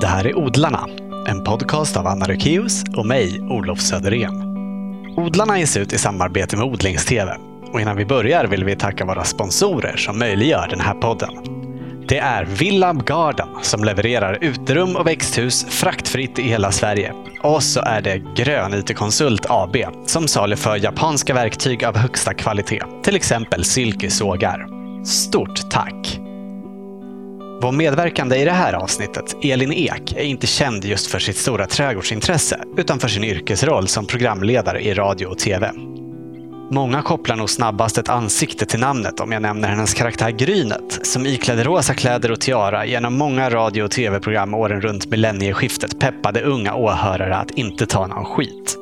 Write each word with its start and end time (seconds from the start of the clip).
Det 0.00 0.06
här 0.06 0.26
är 0.26 0.38
Odlarna, 0.38 0.86
en 1.28 1.44
podcast 1.44 1.96
av 1.96 2.06
Anna 2.06 2.28
Rökeus 2.28 2.84
och 2.96 3.06
mig, 3.06 3.40
Olof 3.40 3.80
Söderén. 3.80 4.42
Odlarna 5.16 5.58
ges 5.58 5.76
ut 5.76 5.92
i 5.92 5.98
samarbete 5.98 6.56
med 6.56 6.66
Odlingstv. 6.66 7.28
Och 7.72 7.80
innan 7.80 7.96
vi 7.96 8.06
börjar 8.06 8.44
vill 8.44 8.64
vi 8.64 8.76
tacka 8.76 9.04
våra 9.04 9.24
sponsorer 9.24 9.96
som 9.96 10.18
möjliggör 10.18 10.68
den 10.70 10.80
här 10.80 10.94
podden. 10.94 11.30
Det 12.08 12.18
är 12.18 12.44
Villab 12.44 13.06
Garden 13.06 13.48
som 13.62 13.84
levererar 13.84 14.38
uterum 14.40 14.96
och 14.96 15.06
växthus 15.06 15.64
fraktfritt 15.64 16.38
i 16.38 16.42
hela 16.42 16.72
Sverige. 16.72 17.12
Och 17.42 17.62
så 17.62 17.80
är 17.80 18.00
det 18.00 18.22
Grön 18.36 18.74
IT-konsult 18.74 19.46
AB 19.48 19.76
som 20.06 20.28
saluför 20.28 20.76
japanska 20.76 21.34
verktyg 21.34 21.84
av 21.84 21.96
högsta 21.96 22.34
kvalitet. 22.34 22.82
Till 23.02 23.16
exempel 23.16 23.64
silkesågar. 23.64 24.66
Stort 25.04 25.70
tack! 25.70 26.25
Vår 27.60 27.72
medverkande 27.72 28.36
i 28.36 28.44
det 28.44 28.50
här 28.50 28.72
avsnittet, 28.72 29.36
Elin 29.42 29.72
Ek, 29.72 30.12
är 30.16 30.24
inte 30.24 30.46
känd 30.46 30.84
just 30.84 31.06
för 31.06 31.18
sitt 31.18 31.36
stora 31.36 31.66
trädgårdsintresse 31.66 32.60
utan 32.76 32.98
för 32.98 33.08
sin 33.08 33.24
yrkesroll 33.24 33.88
som 33.88 34.06
programledare 34.06 34.80
i 34.80 34.94
radio 34.94 35.26
och 35.26 35.38
tv. 35.38 35.72
Många 36.70 37.02
kopplar 37.02 37.36
nog 37.36 37.50
snabbast 37.50 37.98
ett 37.98 38.08
ansikte 38.08 38.66
till 38.66 38.80
namnet 38.80 39.20
om 39.20 39.32
jag 39.32 39.42
nämner 39.42 39.68
hennes 39.68 39.94
karaktär 39.94 40.30
Grynet, 40.30 41.06
som 41.06 41.26
iklädde 41.26 41.64
rosa 41.64 41.94
kläder 41.94 42.30
och 42.30 42.40
tiara 42.40 42.86
genom 42.86 43.18
många 43.18 43.50
radio 43.50 43.82
och 43.82 43.90
tv-program 43.90 44.54
åren 44.54 44.80
runt 44.80 45.10
millennieskiftet 45.10 46.00
peppade 46.00 46.42
unga 46.42 46.74
åhörare 46.74 47.36
att 47.36 47.50
inte 47.50 47.86
ta 47.86 48.06
någon 48.06 48.24
skit. 48.24 48.76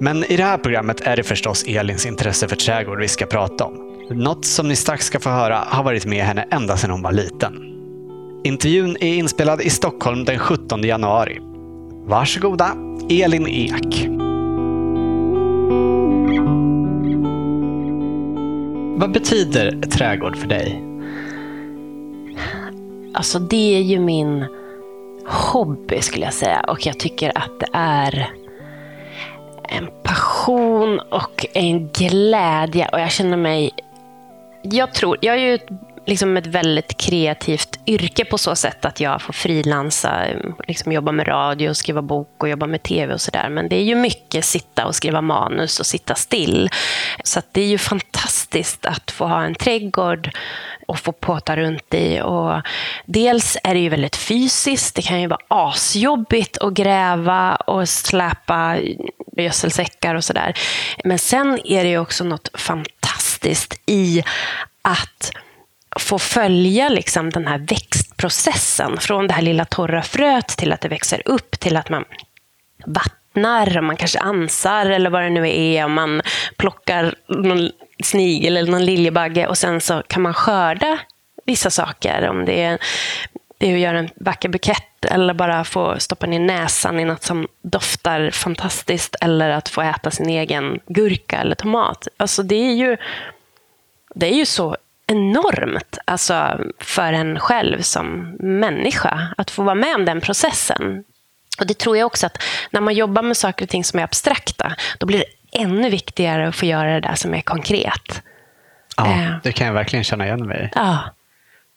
Men 0.00 0.24
i 0.24 0.36
det 0.36 0.44
här 0.44 0.58
programmet 0.58 1.00
är 1.00 1.16
det 1.16 1.22
förstås 1.22 1.64
Elins 1.68 2.06
intresse 2.06 2.48
för 2.48 2.56
trädgård 2.56 3.00
vi 3.00 3.08
ska 3.08 3.26
prata 3.26 3.64
om. 3.64 3.74
Något 4.10 4.44
som 4.44 4.68
ni 4.68 4.76
strax 4.76 5.06
ska 5.06 5.20
få 5.20 5.30
höra 5.30 5.56
har 5.66 5.84
varit 5.84 6.06
med 6.06 6.24
henne 6.24 6.46
ända 6.50 6.76
sedan 6.76 6.90
hon 6.90 7.02
var 7.02 7.12
liten. 7.12 7.73
Intervjun 8.46 8.96
är 9.00 9.14
inspelad 9.14 9.60
i 9.60 9.70
Stockholm 9.70 10.24
den 10.24 10.38
17 10.38 10.82
januari. 10.82 11.38
Varsågoda, 12.06 12.76
Elin 13.10 13.48
Ek. 13.48 14.08
Vad 18.98 19.12
betyder 19.12 19.80
trädgård 19.80 20.36
för 20.36 20.48
dig? 20.48 20.82
Alltså 23.14 23.38
det 23.38 23.76
är 23.76 23.80
ju 23.80 23.98
min 23.98 24.46
hobby 25.26 26.00
skulle 26.00 26.24
jag 26.24 26.34
säga. 26.34 26.60
Och 26.68 26.86
jag 26.86 26.98
tycker 26.98 27.38
att 27.38 27.60
det 27.60 27.68
är 27.72 28.30
en 29.62 29.88
passion 30.02 31.00
och 31.00 31.46
en 31.52 31.88
glädje. 31.88 32.88
Och 32.92 33.00
jag 33.00 33.10
känner 33.10 33.36
mig... 33.36 33.70
Jag 34.62 34.94
tror, 34.94 35.16
jag 35.20 35.34
är 35.34 35.40
ju 35.40 35.54
ett, 35.54 35.68
liksom 36.06 36.36
ett 36.36 36.46
väldigt 36.46 36.96
kreativt 36.96 37.78
yrke 37.86 38.24
på 38.24 38.38
så 38.38 38.56
sätt 38.56 38.84
att 38.84 39.00
jag 39.00 39.22
får 39.22 39.32
frilansa, 39.32 40.26
liksom 40.68 40.92
jobba 40.92 41.12
med 41.12 41.28
radio, 41.28 41.74
skriva 41.74 42.02
bok 42.02 42.42
och 42.42 42.48
jobba 42.48 42.66
med 42.66 42.82
tv 42.82 43.14
och 43.14 43.20
sådär. 43.20 43.48
Men 43.48 43.68
det 43.68 43.76
är 43.76 43.82
ju 43.82 43.94
mycket 43.94 44.44
sitta 44.44 44.86
och 44.86 44.94
skriva 44.94 45.20
manus 45.20 45.80
och 45.80 45.86
sitta 45.86 46.14
still. 46.14 46.70
Så 47.24 47.42
det 47.52 47.60
är 47.60 47.66
ju 47.66 47.78
fantastiskt 47.78 48.86
att 48.86 49.10
få 49.10 49.26
ha 49.26 49.44
en 49.44 49.54
trädgård 49.54 50.30
och 50.86 50.98
få 50.98 51.12
påta 51.12 51.56
runt 51.56 51.94
i. 51.94 52.20
Och 52.20 52.62
dels 53.06 53.56
är 53.64 53.74
det 53.74 53.80
ju 53.80 53.88
väldigt 53.88 54.16
fysiskt. 54.16 54.94
Det 54.94 55.02
kan 55.02 55.20
ju 55.20 55.26
vara 55.26 55.40
asjobbigt 55.48 56.58
att 56.58 56.72
gräva 56.72 57.56
och 57.56 57.88
släpa 57.88 58.78
gödselsäckar 59.36 60.14
och 60.14 60.24
sådär. 60.24 60.54
Men 61.04 61.18
sen 61.18 61.58
är 61.64 61.84
det 61.84 61.90
ju 61.90 61.98
också 61.98 62.24
något 62.24 62.50
fantastiskt 62.54 63.80
i 63.86 64.24
att 64.82 65.32
få 65.96 66.18
följa 66.18 66.88
liksom 66.88 67.30
den 67.30 67.46
här 67.46 67.58
växtprocessen. 67.58 68.98
Från 69.00 69.26
det 69.26 69.34
här 69.34 69.42
lilla 69.42 69.64
torra 69.64 70.02
fröet 70.02 70.48
till 70.48 70.72
att 70.72 70.80
det 70.80 70.88
växer 70.88 71.22
upp 71.24 71.60
till 71.60 71.76
att 71.76 71.90
man 71.90 72.04
vattnar, 72.86 73.80
man 73.80 73.96
kanske 73.96 74.18
ansar 74.18 74.86
eller 74.86 75.10
vad 75.10 75.22
det 75.22 75.30
nu 75.30 75.50
är. 75.50 75.88
Man 75.88 76.22
plockar 76.56 77.14
någon 77.28 77.70
snigel 78.04 78.56
eller 78.56 78.72
någon 78.72 78.84
liljebagge 78.84 79.46
och 79.46 79.58
sen 79.58 79.80
så 79.80 80.02
kan 80.06 80.22
man 80.22 80.34
skörda 80.34 80.98
vissa 81.46 81.70
saker. 81.70 82.28
Om 82.28 82.44
det 82.44 82.62
är, 82.62 82.78
det 83.58 83.70
är 83.70 83.74
att 83.74 83.80
göra 83.80 83.98
en 83.98 84.10
vacker 84.16 84.48
bukett 84.48 85.04
eller 85.04 85.34
bara 85.34 85.64
få 85.64 85.98
stoppa 85.98 86.26
ner 86.26 86.38
näsan 86.38 87.00
i 87.00 87.04
något 87.04 87.22
som 87.22 87.48
doftar 87.62 88.30
fantastiskt 88.30 89.16
eller 89.20 89.50
att 89.50 89.68
få 89.68 89.82
äta 89.82 90.10
sin 90.10 90.28
egen 90.28 90.80
gurka 90.86 91.40
eller 91.40 91.54
tomat. 91.54 92.08
Alltså 92.16 92.42
det 92.42 92.54
är 92.54 92.74
ju, 92.74 92.96
det 94.14 94.26
är 94.26 94.36
ju 94.36 94.46
så 94.46 94.76
enormt 95.06 95.98
alltså, 96.04 96.60
för 96.78 97.12
en 97.12 97.40
själv 97.40 97.80
som 97.80 98.36
människa 98.40 99.34
att 99.36 99.50
få 99.50 99.62
vara 99.62 99.74
med 99.74 99.94
om 99.94 100.04
den 100.04 100.20
processen. 100.20 101.04
Och 101.60 101.66
Det 101.66 101.78
tror 101.78 101.96
jag 101.96 102.06
också 102.06 102.26
att 102.26 102.42
när 102.70 102.80
man 102.80 102.94
jobbar 102.94 103.22
med 103.22 103.36
saker 103.36 103.64
och 103.64 103.68
ting 103.68 103.84
som 103.84 103.98
är 103.98 104.04
abstrakta, 104.04 104.76
då 104.98 105.06
blir 105.06 105.18
det 105.18 105.58
ännu 105.60 105.90
viktigare 105.90 106.48
att 106.48 106.56
få 106.56 106.66
göra 106.66 106.94
det 106.94 107.00
där 107.00 107.14
som 107.14 107.34
är 107.34 107.40
konkret. 107.40 108.22
Ja, 108.96 109.06
eh. 109.06 109.36
det 109.42 109.52
kan 109.52 109.66
jag 109.66 109.74
verkligen 109.74 110.04
känna 110.04 110.26
igen 110.26 110.46
mig 110.46 110.70
ja. 110.74 110.98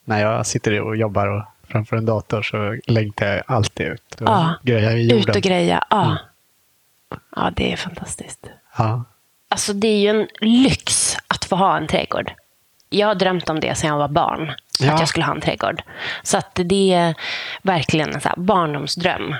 När 0.05 0.21
jag 0.21 0.45
sitter 0.45 0.81
och 0.81 0.97
jobbar 0.97 1.27
och 1.27 1.43
framför 1.71 1.95
en 1.97 2.05
dator 2.05 2.41
så 2.41 2.77
längtar 2.91 3.25
jag 3.25 3.43
alltid 3.47 3.87
ut 3.87 4.21
och 4.21 4.27
ja. 4.27 4.53
grejar 4.63 4.95
i 4.95 5.01
jorden. 5.01 5.29
Ut 5.29 5.35
och 5.35 5.41
greja, 5.41 5.83
ja. 5.89 6.05
Mm. 6.05 6.17
Ja, 7.35 7.51
det 7.55 7.73
är 7.73 7.77
fantastiskt. 7.77 8.49
Ja. 8.77 9.03
Alltså, 9.49 9.73
det 9.73 9.87
är 9.87 9.99
ju 9.99 10.09
en 10.09 10.27
lyx 10.41 11.17
att 11.27 11.45
få 11.45 11.55
ha 11.55 11.77
en 11.77 11.87
trädgård 11.87 12.31
jag 12.89 13.07
har 13.07 13.15
drömt 13.15 13.49
om 13.49 13.59
det 13.59 13.75
sedan 13.75 13.89
jag 13.89 13.97
var 13.97 14.07
barn. 14.07 14.53
Ja. 14.79 14.93
Att 14.93 14.99
jag 14.99 15.09
skulle 15.09 15.25
ha 15.25 15.35
en 15.35 15.41
trädgård. 15.41 15.81
Så 16.23 16.37
att 16.37 16.59
det 16.65 16.93
är 16.93 17.15
verkligen 17.61 18.13
en 18.13 18.21
så 18.21 18.29
barndomsdröm. 18.37 19.35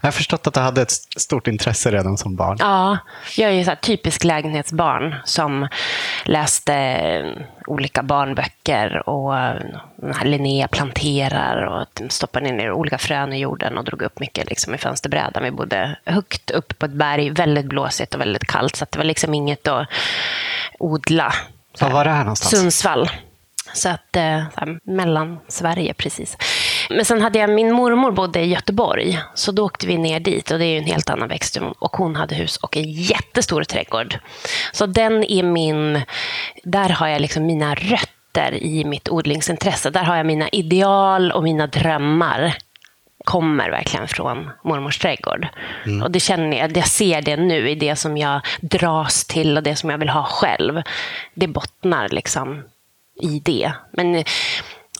Jag 0.00 0.06
har 0.06 0.12
förstått 0.12 0.46
att 0.46 0.54
du 0.54 0.60
hade 0.60 0.82
ett 0.82 0.92
stort 1.16 1.46
intresse 1.46 1.90
redan 1.90 2.18
som 2.18 2.36
barn. 2.36 2.56
Ja, 2.60 2.98
jag 3.36 3.52
är 3.52 3.72
ett 3.72 3.80
typiskt 3.80 4.24
lägenhetsbarn 4.24 5.14
som 5.24 5.68
läste 6.24 6.74
eh, 6.74 7.42
olika 7.66 8.02
barnböcker 8.02 9.08
och 9.08 9.38
eh, 9.38 9.60
Linnea 10.24 10.68
planterar 10.68 11.64
och 11.64 12.12
stoppade 12.12 12.52
ner 12.52 12.72
olika 12.72 12.98
frön 12.98 13.32
i 13.32 13.38
jorden 13.38 13.78
och 13.78 13.84
drog 13.84 14.02
upp 14.02 14.20
mycket 14.20 14.48
liksom 14.48 14.74
i 14.74 14.78
fönsterbrädan. 14.78 15.42
Vi 15.42 15.50
bodde 15.50 15.96
högt 16.04 16.50
upp 16.50 16.78
på 16.78 16.86
ett 16.86 16.92
berg, 16.92 17.30
väldigt 17.30 17.66
blåsigt 17.66 18.14
och 18.14 18.20
väldigt 18.20 18.46
kallt 18.46 18.76
så 18.76 18.86
det 18.90 18.98
var 18.98 19.04
liksom 19.04 19.34
inget 19.34 19.68
att 19.68 19.88
odla 20.78 21.34
var 21.80 21.90
var 21.90 22.04
det 22.04 22.10
här 22.10 22.24
någonstans? 22.24 22.50
Sundsvall. 22.50 23.10
Så 23.74 23.88
att, 23.88 24.16
eh, 24.16 24.42
så 24.54 24.60
här, 24.60 24.78
mellan 24.84 25.38
Sverige 25.48 25.94
precis. 25.94 26.36
Men 26.90 27.04
sen 27.04 27.22
hade 27.22 27.38
jag, 27.38 27.50
min 27.50 27.72
mormor 27.72 28.12
bodde 28.12 28.40
i 28.40 28.46
Göteborg, 28.46 29.18
så 29.34 29.52
då 29.52 29.64
åkte 29.64 29.86
vi 29.86 29.98
ner 29.98 30.20
dit 30.20 30.50
och 30.50 30.58
det 30.58 30.64
är 30.64 30.70
ju 30.70 30.78
en 30.78 30.84
helt 30.84 31.10
annan 31.10 31.28
växt. 31.28 31.58
Och 31.78 31.96
hon 31.96 32.16
hade 32.16 32.34
hus 32.34 32.56
och 32.56 32.76
en 32.76 32.92
jättestor 32.92 33.64
trädgård. 33.64 34.18
Så 34.72 34.86
den 34.86 35.24
är 35.24 35.42
min, 35.42 36.02
där 36.64 36.88
har 36.88 37.08
jag 37.08 37.20
liksom 37.20 37.46
mina 37.46 37.74
rötter 37.74 38.54
i 38.54 38.84
mitt 38.84 39.08
odlingsintresse. 39.08 39.90
Där 39.90 40.04
har 40.04 40.16
jag 40.16 40.26
mina 40.26 40.48
ideal 40.48 41.32
och 41.32 41.42
mina 41.42 41.66
drömmar 41.66 42.56
kommer 43.24 43.70
verkligen 43.70 44.08
från 44.08 44.50
mormors 44.64 44.98
trädgård. 44.98 45.48
Mm. 45.86 46.02
Och 46.02 46.10
det 46.10 46.20
känner 46.20 46.58
jag, 46.58 46.76
jag 46.76 46.86
ser 46.86 47.22
det 47.22 47.36
nu 47.36 47.70
i 47.70 47.74
det 47.74 47.96
som 47.96 48.16
jag 48.16 48.40
dras 48.60 49.24
till 49.24 49.56
och 49.56 49.62
det 49.62 49.76
som 49.76 49.90
jag 49.90 49.98
vill 49.98 50.08
ha 50.08 50.24
själv. 50.24 50.82
Det 51.34 51.46
bottnar 51.46 52.08
liksom 52.08 52.62
i 53.20 53.40
det. 53.44 53.72
Men 53.90 54.14
eh, 54.14 54.24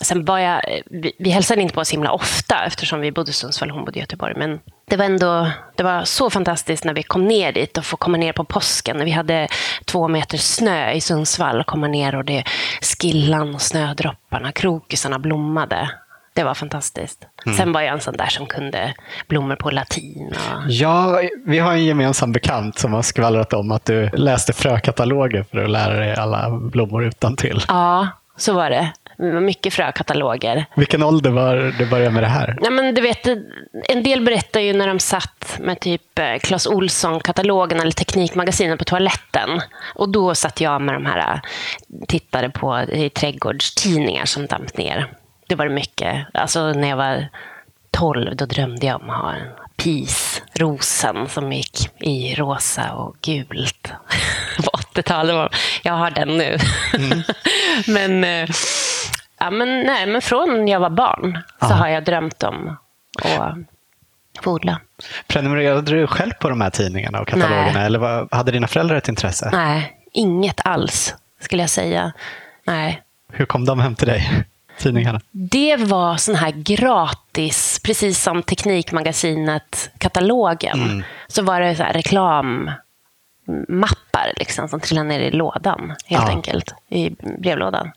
sen 0.00 0.24
var 0.24 0.38
jag, 0.38 0.62
vi, 0.90 1.12
vi 1.18 1.30
hälsade 1.30 1.62
inte 1.62 1.74
på 1.74 1.84
så 1.84 1.92
himla 1.92 2.12
ofta 2.12 2.64
eftersom 2.66 3.00
vi 3.00 3.12
bodde 3.12 3.30
i 3.30 3.34
Sundsvall 3.34 3.70
och 3.70 3.76
hon 3.76 3.84
bodde 3.84 3.98
i 3.98 4.00
Göteborg. 4.00 4.34
Men 4.36 4.60
det 4.88 4.96
var 4.96 5.04
ändå 5.04 5.50
det 5.76 5.82
var 5.82 6.04
så 6.04 6.30
fantastiskt 6.30 6.84
när 6.84 6.94
vi 6.94 7.02
kom 7.02 7.24
ner 7.24 7.52
dit 7.52 7.78
och 7.78 7.84
få 7.84 7.96
komma 7.96 8.16
ner 8.16 8.32
på 8.32 8.44
påsken. 8.44 9.04
Vi 9.04 9.10
hade 9.10 9.48
två 9.84 10.08
meter 10.08 10.38
snö 10.38 10.92
i 10.92 11.00
Sundsvall 11.00 11.60
och 11.60 11.66
komma 11.66 11.88
ner 11.88 12.14
och 12.14 12.24
det 12.24 12.44
skillan 13.00 13.54
och 13.54 13.62
snödropparna, 13.62 14.52
krokusarna 14.52 15.18
blommade. 15.18 15.90
Det 16.34 16.44
var 16.44 16.54
fantastiskt. 16.54 17.26
Mm. 17.46 17.58
Sen 17.58 17.72
var 17.72 17.80
jag 17.80 17.92
en 17.92 18.00
sån 18.00 18.16
där 18.16 18.26
som 18.26 18.46
kunde 18.46 18.94
blommor 19.28 19.56
på 19.56 19.70
latin. 19.70 20.28
Och... 20.28 20.70
Ja, 20.70 21.20
vi 21.46 21.58
har 21.58 21.72
en 21.72 21.84
gemensam 21.84 22.32
bekant 22.32 22.78
som 22.78 22.92
har 22.92 23.02
skvallrat 23.02 23.52
om 23.52 23.72
att 23.72 23.84
du 23.84 24.10
läste 24.12 24.52
frökataloger 24.52 25.44
för 25.50 25.64
att 25.64 25.70
lära 25.70 25.94
dig 25.94 26.14
alla 26.14 26.50
blommor 26.50 27.04
utan 27.04 27.36
till. 27.36 27.62
Ja, 27.68 28.08
så 28.36 28.52
var 28.52 28.70
det. 28.70 28.92
Mycket 29.40 29.74
frökataloger. 29.74 30.66
Vilken 30.76 31.02
ålder 31.02 31.30
var 31.30 31.74
du 31.78 31.86
började 31.86 32.10
med 32.10 32.22
det 32.22 32.28
här? 32.28 32.58
Ja, 32.62 32.70
men 32.70 32.94
du 32.94 33.00
vet, 33.00 33.26
en 33.88 34.02
del 34.02 34.24
berättar 34.24 34.60
ju 34.60 34.72
när 34.72 34.88
de 34.88 34.98
satt 34.98 35.56
med 35.60 35.80
typ 35.80 36.18
eh, 36.18 36.38
Clas 36.42 36.66
Ohlson-katalogen 36.66 37.80
eller 37.80 37.92
Teknikmagasinet 37.92 38.78
på 38.78 38.84
toaletten. 38.84 39.60
Och 39.94 40.08
då 40.08 40.34
satt 40.34 40.60
jag 40.60 40.82
med 40.82 40.94
de 40.94 41.06
här, 41.06 41.18
eh, 41.18 41.40
tittade 42.08 42.50
på 42.50 42.84
trädgårdstidningar 43.14 44.24
som 44.24 44.46
damp 44.46 44.76
ner 44.76 45.08
det 45.46 45.54
var 45.54 45.68
mycket. 45.68 46.26
Alltså 46.34 46.72
när 46.72 46.88
jag 46.88 46.96
var 46.96 47.28
tolv, 47.90 48.36
då 48.36 48.46
drömde 48.46 48.86
jag 48.86 49.02
om 49.02 49.10
att 49.10 49.22
ha 49.22 49.32
en 49.32 49.48
pisrosen 49.76 51.28
som 51.28 51.52
gick 51.52 51.88
i 52.00 52.34
rosa 52.34 52.92
och 52.92 53.16
gult 53.22 53.92
på 54.56 54.70
80-talet. 54.94 55.52
Jag 55.82 55.92
har 55.92 56.10
den 56.10 56.36
nu. 56.36 56.58
Mm. 56.98 57.22
men, 57.86 58.24
eh, 58.24 58.54
ja, 59.38 59.50
men, 59.50 59.80
nej, 59.80 60.06
men 60.06 60.22
från 60.22 60.68
jag 60.68 60.80
var 60.80 60.90
barn 60.90 61.38
så 61.60 61.66
Aha. 61.66 61.74
har 61.74 61.88
jag 61.88 62.04
drömt 62.04 62.42
om 62.42 62.76
och 63.22 63.56
få 64.42 64.52
odla. 64.52 64.80
Prenumererade 65.26 65.90
du 65.90 66.06
själv 66.06 66.32
på 66.32 66.48
de 66.48 66.60
här 66.60 66.70
tidningarna 66.70 67.20
och 67.20 67.28
katalogerna? 67.28 67.72
Nej. 67.74 67.86
Eller 67.86 67.98
vad, 67.98 68.34
hade 68.34 68.52
dina 68.52 68.66
föräldrar 68.66 68.96
ett 68.96 69.08
intresse? 69.08 69.50
Nej, 69.52 69.96
inget 70.12 70.66
alls 70.66 71.14
skulle 71.40 71.62
jag 71.62 71.70
säga. 71.70 72.12
Nej. 72.64 73.02
Hur 73.32 73.46
kom 73.46 73.64
de 73.64 73.80
hem 73.80 73.94
till 73.94 74.08
dig? 74.08 74.44
Tidningarna? 74.78 75.20
Det 75.30 75.76
var 75.76 76.16
sån 76.16 76.34
här 76.34 76.50
gratis, 76.50 77.80
precis 77.84 78.22
som 78.22 78.42
Teknikmagasinet 78.42 79.90
katalogen. 79.98 81.04
Så 81.28 81.42
var 81.42 81.60
det 81.60 81.76
så 81.76 81.82
här 81.82 81.92
reklammappar 81.92 84.32
liksom, 84.36 84.68
som 84.68 84.80
trillade 84.80 85.08
ner 85.08 85.20
i 85.20 85.30
lådan, 85.30 85.80
helt 86.06 86.22
Ja. 86.28 86.28
enkelt. 86.28 86.74
I 86.88 87.10
brevlådan. 87.38 87.90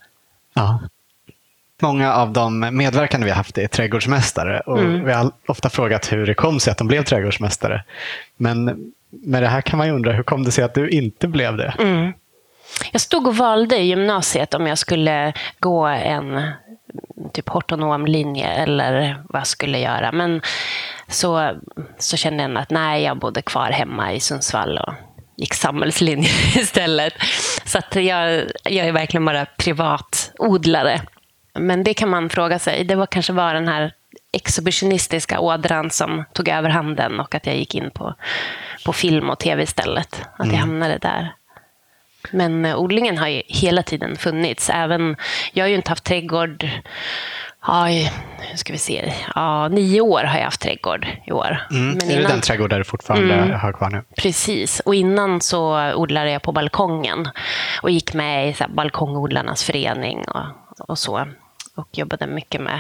Ja. 0.53 0.79
Många 1.81 2.13
av 2.13 2.33
de 2.33 2.59
medverkande 2.59 3.25
vi 3.25 3.31
har 3.31 3.38
haft 3.38 3.57
är 3.57 3.68
trädgårdsmästare 3.68 4.59
och 4.59 4.79
vi 5.07 5.13
har 5.13 5.31
ofta 5.47 5.69
frågat 5.69 6.12
hur 6.12 6.25
det 6.25 6.33
kom 6.33 6.59
sig 6.59 6.71
att 6.71 6.77
de 6.77 6.88
blev 6.88 7.03
trädgårdsmästare. 7.03 7.83
Men 8.38 8.91
med 9.09 9.44
det 9.44 9.47
här 9.47 9.62
kan 9.62 9.77
man 9.77 9.88
ju 9.88 9.94
undra, 9.94 10.12
hur 10.12 10.24
kom 10.24 10.44
det 10.44 10.51
sig 10.51 10.63
att 10.63 10.74
du 10.74 10.89
inte 10.89 11.27
blev 11.27 11.57
det? 11.57 11.74
Jag 12.91 13.01
stod 13.01 13.27
och 13.27 13.38
valde 13.38 13.77
i 13.77 13.83
gymnasiet 13.85 14.53
om 14.53 14.68
jag 14.68 14.77
skulle 14.77 15.33
gå 15.59 15.85
en 15.85 16.51
typ 17.38 17.50
hortonomlinje 17.50 18.48
eller 18.48 19.24
vad 19.30 19.39
jag 19.39 19.48
skulle 19.48 19.80
göra. 19.80 20.12
Men 20.12 20.42
så, 21.07 21.51
så 21.98 22.18
kände 22.18 22.44
jag 22.44 22.57
att 22.57 22.69
nej, 22.69 23.04
jag 23.04 23.18
bodde 23.19 23.42
kvar 23.42 23.72
hemma 23.72 24.13
i 24.13 24.19
Sundsvall 24.19 24.78
och 24.78 24.94
gick 25.38 25.54
samhällslinje 25.54 26.30
istället. 26.56 27.13
Så 27.66 27.78
att 27.78 27.95
jag, 27.95 28.44
jag 28.63 28.88
är 28.88 28.92
verkligen 28.92 29.25
bara 29.25 29.45
privatodlare. 29.45 31.01
Men 31.60 31.84
det 31.84 31.94
kan 31.94 32.10
man 32.10 32.30
fråga 32.30 32.60
sig. 32.60 32.84
Det 32.84 32.95
var 32.95 33.06
kanske 33.06 33.34
var 33.34 33.54
den 33.54 33.68
här 33.68 33.94
exhibitionistiska 34.34 35.39
ådran 35.39 35.89
som 35.89 36.24
tog 36.34 36.50
över 36.50 36.69
handen 36.69 37.19
och 37.19 37.36
att 37.36 37.45
jag 37.45 37.56
gick 37.56 37.75
in 37.75 37.92
på, 37.92 38.16
på 38.86 38.94
film 38.94 39.30
och 39.30 39.39
tv 39.39 39.63
istället. 39.63 40.22
Att 40.38 40.48
jag 40.48 40.60
hamnade 40.60 40.98
där. 40.98 41.34
Men 42.31 42.65
eh, 42.65 42.77
odlingen 42.79 43.18
har 43.18 43.27
ju 43.27 43.41
hela 43.47 43.83
tiden 43.83 44.15
funnits. 44.15 44.69
Även, 44.69 45.15
jag 45.53 45.63
har 45.65 45.69
ju 45.69 45.75
inte 45.75 45.91
haft 45.91 46.03
trädgård 46.03 46.63
i- 46.63 48.09
hur 48.50 48.57
ska 48.57 48.74
vi 48.74 48.79
se? 48.79 49.13
Ja, 49.35 49.68
nio 49.68 50.01
år 50.01 50.24
har 50.24 50.38
jag 50.38 50.45
haft 50.45 50.62
trädgård 50.62 51.07
i 51.27 51.31
år. 51.31 51.62
Mm. 51.71 51.88
Men 51.97 52.12
är 52.12 52.21
det 52.21 52.27
den 52.27 52.41
trädgård 52.41 52.69
där 52.69 52.77
du 52.77 52.83
fortfarande 52.83 53.33
Mm. 53.33 53.59
har 53.59 53.74
kvar 53.74 53.89
nu? 53.89 54.03
Precis. 54.18 54.79
Och 54.79 54.95
innan 54.95 55.41
så 55.41 55.94
odlade 55.95 56.31
jag 56.31 56.41
på 56.41 56.51
balkongen 56.51 57.29
och 57.81 57.89
gick 57.91 58.13
med 58.13 58.50
i 58.50 58.53
så 58.53 58.63
här 58.63 58.71
balkongodlarnas 58.71 59.63
förening 59.63 60.24
och, 60.27 60.45
och 60.89 61.00
så. 61.00 61.27
Och 61.75 61.88
jobbade 61.91 62.27
mycket 62.27 62.62
med 62.62 62.79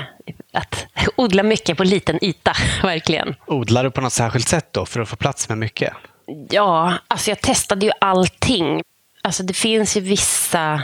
att 0.53 0.85
odla 1.15 1.43
mycket 1.43 1.77
på 1.77 1.83
liten 1.83 2.23
yta, 2.23 2.53
verkligen. 2.83 3.35
Odlar 3.45 3.83
du 3.83 3.91
på 3.91 4.01
något 4.01 4.13
särskilt 4.13 4.47
sätt 4.47 4.67
då 4.73 4.85
för 4.85 4.99
att 4.99 5.09
få 5.09 5.15
plats 5.15 5.49
med 5.49 5.57
mycket? 5.57 5.93
Ja, 6.49 6.93
alltså 7.07 7.31
jag 7.31 7.41
testade 7.41 7.85
ju 7.85 7.91
allting. 8.01 8.81
Alltså 9.27 9.43
det 9.43 9.53
finns 9.53 9.97
ju 9.97 10.01
vissa 10.01 10.83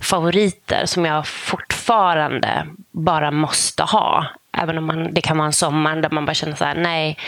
favoriter 0.00 0.86
som 0.86 1.04
jag 1.04 1.26
fortfarande 1.26 2.66
bara 2.90 3.30
måste 3.30 3.82
ha. 3.82 4.26
Även 4.52 4.78
om 4.78 4.86
man, 4.86 5.14
det 5.14 5.20
kan 5.20 5.38
vara 5.38 5.46
en 5.46 5.52
sommar 5.52 5.96
där 5.96 6.10
man 6.10 6.26
bara 6.26 6.34
känner 6.34 6.56
så 6.56 6.64
här, 6.64 6.74
nej, 6.74 7.18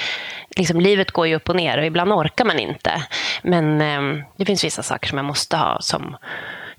liksom 0.57 0.81
livet 0.81 1.11
går 1.11 1.27
ju 1.27 1.35
upp 1.35 1.49
och 1.49 1.57
ner 1.57 1.79
och 1.79 1.87
ibland 1.87 2.13
orkar 2.13 2.45
man 2.45 2.59
inte. 2.59 3.03
Men 3.43 3.81
eh, 3.81 4.25
det 4.37 4.45
finns 4.45 4.65
vissa 4.65 4.83
saker 4.83 5.09
som 5.09 5.19
jag 5.19 5.25
måste 5.25 5.57
ha 5.57 5.81
som 5.81 6.17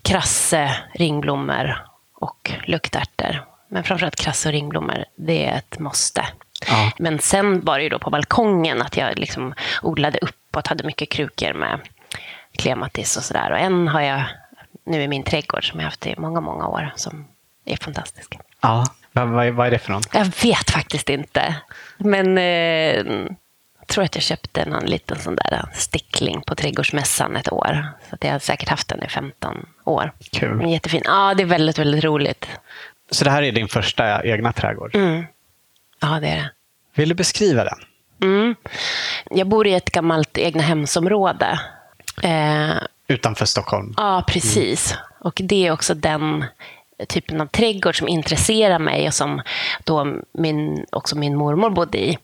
krasse, 0.01 0.75
ringblommor 0.93 1.85
och 2.13 2.51
luktärtor. 2.65 3.45
Men 3.69 3.83
framförallt 3.83 4.15
krasse 4.15 4.49
och 4.49 4.53
ringblommor, 4.53 5.05
det 5.15 5.45
är 5.45 5.57
ett 5.57 5.79
måste. 5.79 6.25
Ja. 6.67 6.91
Men 6.99 7.19
sen 7.19 7.65
var 7.65 7.77
det 7.77 7.83
ju 7.83 7.89
då 7.89 7.99
på 7.99 8.09
balkongen 8.09 8.81
att 8.81 8.97
jag 8.97 9.19
liksom 9.19 9.53
odlade 9.81 10.19
uppåt, 10.21 10.67
hade 10.67 10.83
mycket 10.83 11.09
krukor 11.09 11.53
med 11.53 11.79
klematis 12.57 13.17
och 13.17 13.23
sådär. 13.23 13.51
Och 13.51 13.59
en 13.59 13.87
har 13.87 14.01
jag 14.01 14.23
nu 14.85 15.01
i 15.03 15.07
min 15.07 15.23
trädgård 15.23 15.69
som 15.69 15.79
jag 15.79 15.85
haft 15.85 16.07
i 16.07 16.15
många, 16.17 16.41
många 16.41 16.67
år 16.67 16.91
som 16.95 17.27
är 17.65 17.77
fantastisk. 17.77 18.37
Ja. 18.61 18.85
Vad, 19.11 19.27
vad, 19.27 19.53
vad 19.53 19.67
är 19.67 19.71
det 19.71 19.79
för 19.79 19.91
någon? 19.91 20.01
Jag 20.13 20.25
vet 20.43 20.69
faktiskt 20.71 21.09
inte. 21.09 21.55
Men 21.97 22.37
eh, 22.37 22.43
jag 23.79 23.87
tror 23.87 24.03
att 24.03 24.15
jag 24.15 24.23
köpte 24.23 24.65
någon 24.65 24.85
liten 24.85 25.19
sån 25.19 25.35
där 25.35 25.65
stickling 25.73 26.41
på 26.41 26.55
trädgårdsmässan 26.55 27.35
ett 27.35 27.51
år. 27.51 27.87
Så 28.09 28.15
att 28.15 28.23
jag 28.23 28.31
har 28.31 28.39
säkert 28.39 28.69
haft 28.69 28.87
den 28.87 29.03
i 29.03 29.07
15 29.07 29.65
år. 29.83 30.11
Kul. 30.31 30.55
Men 30.55 30.69
Jättefin. 30.69 31.01
Ja, 31.05 31.33
det 31.33 31.43
är 31.43 31.47
väldigt, 31.47 31.79
väldigt 31.79 32.03
roligt. 32.03 32.47
Så 33.11 33.23
det 33.23 33.31
här 33.31 33.43
är 33.43 33.51
din 33.51 33.67
första 33.67 34.23
egna 34.23 34.53
trädgård. 34.53 34.95
Mm. 34.95 35.25
Ja, 35.99 36.07
det 36.07 36.27
är 36.27 36.35
det. 36.35 36.51
Vill 36.95 37.09
du 37.09 37.15
beskriva 37.15 37.63
den? 37.63 37.77
Mm. 38.21 38.55
Jag 39.29 39.47
bor 39.47 39.67
i 39.67 39.73
ett 39.73 39.91
gammalt 39.91 40.37
egnahemsområde. 40.37 41.59
Eh, 42.21 42.77
Utanför 43.07 43.45
Stockholm? 43.45 43.93
ja, 43.97 44.23
precis. 44.27 44.95
Och 45.19 45.41
det 45.43 45.67
är 45.67 45.71
också 45.71 45.93
den 45.93 46.45
typen 47.07 47.41
av 47.41 47.45
trädgård 47.45 47.97
som 47.97 48.07
intresserar 48.07 48.79
mig 48.79 49.07
och 49.07 49.13
som 49.13 49.41
då 49.83 50.15
min, 50.31 50.85
också 50.91 51.17
min 51.17 51.35
mormor 51.35 51.69
bodde 51.69 51.97
i. 51.97 52.17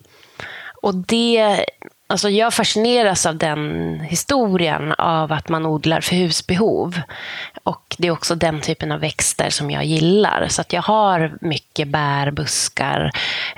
Och 0.82 0.96
det, 0.96 1.66
alltså 2.08 2.30
jag 2.30 2.54
fascineras 2.54 3.26
av 3.26 3.36
den 3.38 4.00
historien 4.00 4.92
av 4.92 5.32
att 5.32 5.50
man 5.50 5.66
odlar 5.66 6.02
för 6.02 6.16
husbehov. 6.16 7.02
Och 7.64 7.96
det 7.98 8.08
är 8.08 8.12
också 8.12 8.36
den 8.36 8.62
typen 8.62 8.92
av 8.92 9.00
växter 9.00 9.50
som 9.50 9.72
jag 9.72 9.86
gillar. 9.86 10.48
Så 10.48 10.62
att 10.62 10.74
jag 10.74 10.82
har 10.82 11.38
mycket 11.42 11.88
bär, 11.88 12.32
buskar 12.32 13.12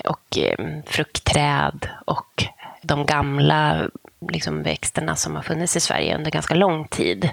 och 0.06 0.38
eh, 0.38 0.66
fruktträd 0.86 1.90
och 2.06 2.46
de 2.82 3.06
gamla 3.06 3.90
liksom, 4.32 4.64
växterna 4.64 5.16
som 5.16 5.36
har 5.36 5.44
funnits 5.44 5.76
i 5.76 5.80
Sverige 5.80 6.16
under 6.16 6.32
ganska 6.32 6.56
lång 6.56 6.88
tid. 6.88 7.30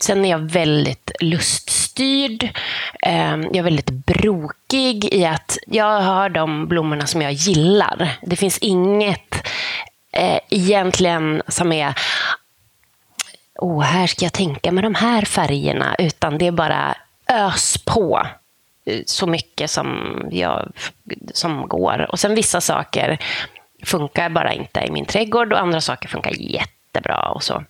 Sen 0.00 0.24
är 0.24 0.30
jag 0.30 0.38
väldigt 0.50 1.10
luststyrd. 1.20 2.48
Ehm, 3.02 3.42
jag 3.42 3.56
är 3.56 3.62
väldigt 3.62 3.90
brokig 3.90 5.04
i 5.04 5.24
att 5.24 5.58
jag 5.66 6.00
har 6.00 6.28
de 6.28 6.68
blommorna 6.68 7.06
som 7.06 7.22
jag 7.22 7.32
gillar. 7.32 8.18
Det 8.22 8.36
finns 8.36 8.58
inget 8.58 9.48
eh, 10.12 10.38
egentligen 10.50 11.42
som 11.48 11.72
är 11.72 11.94
oh, 13.58 13.82
här 13.82 14.06
ska 14.06 14.24
jag 14.24 14.32
tänka 14.32 14.72
med 14.72 14.84
de 14.84 14.94
här 14.94 15.22
färgerna, 15.22 15.94
utan 15.98 16.38
det 16.38 16.46
är 16.46 16.52
bara 16.52 16.96
ös 17.28 17.78
på 17.84 18.26
eh, 18.84 19.00
så 19.06 19.26
mycket 19.26 19.70
som, 19.70 20.18
jag, 20.30 20.72
som 21.34 21.68
går. 21.68 22.06
Och 22.10 22.20
sen 22.20 22.34
vissa 22.34 22.60
saker 22.60 23.18
funkar 23.84 24.30
bara 24.30 24.52
inte 24.52 24.80
i 24.80 24.90
min 24.90 25.04
trädgård 25.04 25.52
och 25.52 25.60
andra 25.60 25.80
saker 25.80 26.08
funkar 26.08 26.32
jättebra. 26.32 27.30
och 27.30 27.42
så. 27.42 27.64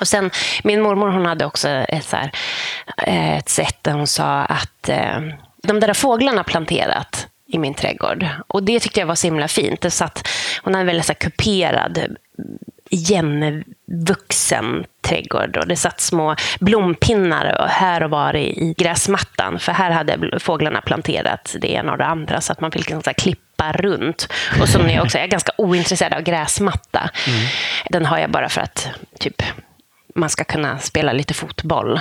Och 0.00 0.08
sen, 0.08 0.30
min 0.64 0.82
mormor 0.82 1.08
hon 1.08 1.26
hade 1.26 1.44
också 1.44 1.68
ett, 1.68 2.04
så 2.04 2.16
här, 2.16 2.30
eh, 3.06 3.38
ett 3.38 3.48
sätt 3.48 3.76
där 3.82 3.92
hon 3.92 4.06
sa 4.06 4.40
att 4.40 4.88
eh, 4.88 5.20
de 5.62 5.80
där 5.80 5.94
fåglarna 5.94 6.44
planterat 6.44 7.26
i 7.46 7.58
min 7.58 7.74
trädgård. 7.74 8.26
Och 8.46 8.62
det 8.62 8.80
tyckte 8.80 9.00
jag 9.00 9.06
var 9.06 9.14
så 9.14 9.26
himla 9.26 9.48
fint. 9.48 9.80
Det 9.80 9.90
satt, 9.90 10.28
hon 10.62 10.74
hade 10.74 10.82
en 10.82 10.86
väldigt 10.86 11.06
så 11.06 11.12
här, 11.12 11.18
kuperad, 11.18 12.16
igenvuxen 12.90 14.84
trädgård. 15.00 15.56
Och 15.56 15.68
det 15.68 15.76
satt 15.76 16.00
små 16.00 16.36
blompinnar 16.60 17.62
och 17.62 17.68
här 17.68 18.02
och 18.02 18.10
var 18.10 18.36
i, 18.36 18.46
i 18.46 18.74
gräsmattan. 18.78 19.58
För 19.58 19.72
här 19.72 19.90
hade 19.90 20.40
fåglarna 20.40 20.80
planterat 20.80 21.56
det 21.60 21.72
ena 21.72 21.92
och 21.92 21.98
det 21.98 22.06
andra. 22.06 22.40
Så 22.40 22.52
att 22.52 22.60
man 22.60 22.70
fick 22.70 22.80
liksom 22.80 23.02
så 23.02 23.10
här, 23.10 23.14
klippa 23.58 23.72
runt. 23.72 24.28
Och 24.60 24.68
som 24.68 24.82
ni 24.82 25.00
också, 25.00 25.18
är 25.18 25.26
ganska 25.26 25.52
ointresserad 25.58 26.12
av 26.14 26.20
gräsmatta. 26.22 27.10
Den 27.90 28.06
har 28.06 28.18
jag 28.18 28.30
bara 28.30 28.48
för 28.48 28.60
att 28.60 28.88
typ 29.18 29.42
man 30.14 30.30
ska 30.30 30.44
kunna 30.44 30.78
spela 30.78 31.12
lite 31.12 31.34
fotboll. 31.34 32.00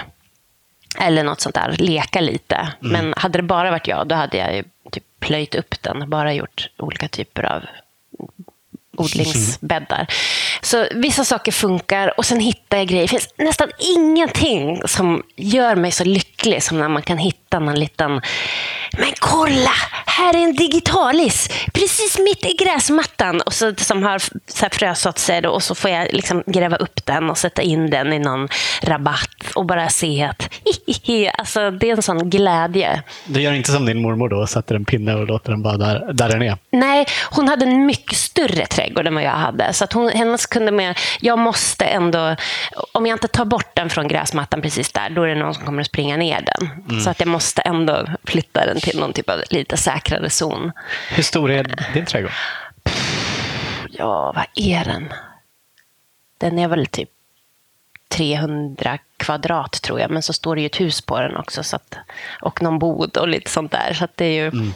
Eller 1.00 1.24
något 1.24 1.42
sånt 1.42 1.56
där, 1.56 1.76
leka 1.78 2.22
lite. 2.22 2.74
Men 2.80 3.14
hade 3.18 3.40
det 3.40 3.44
bara 3.44 3.72
varit 3.72 3.88
jag, 3.88 4.08
då 4.08 4.16
hade 4.16 4.38
jag 4.38 4.56
ju 4.56 4.64
typ 4.92 5.04
plöjt 5.20 5.56
upp 5.56 5.84
den. 5.84 6.10
Bara 6.10 6.34
gjort 6.34 6.70
olika 6.78 7.08
typer 7.08 7.44
av 7.44 7.64
odlingsbäddar. 8.98 10.08
Så 10.62 10.88
vissa 10.96 11.24
saker 11.24 11.52
funkar 11.52 12.14
och 12.18 12.26
sen 12.26 12.40
hittar 12.40 12.78
jag 12.78 12.88
grejer. 12.88 13.04
Det 13.04 13.08
finns 13.08 13.34
nästan 13.38 13.70
ingenting 13.80 14.82
som 14.86 15.24
gör 15.36 15.76
mig 15.76 15.92
så 15.92 16.04
lycklig 16.04 16.64
som 16.64 16.80
när 16.80 16.90
man 16.90 17.02
kan 17.02 17.18
hitta 17.18 17.47
någon 17.52 17.80
liten 17.80 18.22
men 18.92 19.14
kolla, 19.20 19.72
här 20.06 20.36
är 20.36 20.44
en 20.44 20.56
digitalis 20.56 21.50
precis 21.74 22.20
mitt 22.20 22.46
i 22.46 22.56
gräsmattan 22.64 23.42
och 23.42 23.54
så, 23.54 23.74
som 23.78 24.04
har 24.04 24.20
så 24.20 24.62
här 24.62 24.70
frösått 24.70 25.18
sig 25.18 25.42
då, 25.42 25.50
och 25.50 25.64
så 25.64 25.76
får 25.76 25.92
jag 25.92 26.08
liksom 26.14 26.44
gräva 26.46 26.76
upp 26.76 27.06
den 27.06 27.30
och 27.30 27.38
sätta 27.38 27.62
in 27.62 27.90
den 27.90 28.14
i 28.14 28.20
någon 28.20 28.48
rabatt 28.82 29.52
och 29.56 29.66
bara 29.66 29.90
se 29.90 30.24
att 30.24 30.50
alltså, 31.38 31.72
det 31.72 31.90
är 31.90 31.96
en 31.96 32.02
sån 32.02 32.30
glädje. 32.30 33.04
Du 33.26 33.42
gör 33.42 33.54
inte 33.54 33.72
som 33.72 33.86
din 33.86 34.02
mormor 34.02 34.30
då, 34.30 34.48
sätter 34.48 34.76
en 34.76 34.86
pinne 34.86 35.16
och 35.16 35.28
låter 35.28 35.52
den 35.52 35.62
vara 35.62 35.78
där, 35.78 36.14
där 36.14 36.30
den 36.30 36.42
är? 36.42 36.58
Nej, 36.72 37.06
hon 37.32 37.48
hade 37.48 37.66
en 37.66 37.86
mycket 37.86 38.18
större 38.18 38.66
trädgård 38.66 39.08
än 39.08 39.16
vad 39.16 39.24
jag 39.24 39.32
hade. 39.32 39.74
Så 39.74 39.84
att 39.84 39.94
hon, 39.94 40.10
hennes 40.10 40.46
kunde 40.46 40.72
med, 40.72 40.98
jag 41.20 41.40
måste 41.40 41.86
ändå, 41.86 42.36
om 42.92 43.06
jag 43.06 43.16
inte 43.16 43.28
tar 43.28 43.46
bort 43.46 43.72
den 43.74 43.90
från 43.90 44.08
gräsmattan 44.08 44.62
precis 44.62 44.92
där, 44.92 45.10
då 45.10 45.24
är 45.24 45.28
det 45.28 45.36
någon 45.36 45.54
som 45.54 45.66
kommer 45.66 45.82
att 45.82 45.88
springa 45.88 46.18
ner 46.18 46.46
den. 46.58 46.70
Mm. 46.90 47.02
Så 47.02 47.10
att 47.10 47.20
jag 47.20 47.30
måste 47.38 47.62
ändå 47.62 48.06
flytta 48.24 48.66
den 48.66 48.80
till 48.80 49.00
någon 49.00 49.14
typ 49.14 49.30
av 49.30 49.44
lite 49.50 49.78
säkrare 49.78 50.30
zon. 50.30 50.72
Hur 51.10 51.24
stor 51.24 51.52
är 51.52 51.94
din 51.94 52.06
trädgård? 52.06 52.32
Ja, 53.90 54.32
vad 54.36 54.46
är 54.56 54.86
den? 54.86 55.14
Den 56.38 56.60
är 56.60 56.68
väl 56.68 56.88
typ 56.88 57.10
300 58.08 58.98
kvadrat 59.18 59.82
tror 59.82 60.00
jag, 60.00 60.12
men 60.12 60.24
så 60.24 60.34
står 60.34 60.56
det 60.56 60.62
ju 60.62 60.66
ett 60.66 60.80
hus 60.80 61.02
på 61.02 61.20
den 61.20 61.38
också. 61.38 61.64
Så 61.64 61.76
att, 61.76 61.98
och 62.42 62.62
någon 62.62 62.80
bod 62.80 63.18
och 63.18 63.28
lite 63.28 63.52
sånt 63.52 63.72
där. 63.72 63.94
Så 63.94 64.08
det 64.16 64.26
är 64.26 64.44
ju... 64.44 64.48
Mm. 64.48 64.74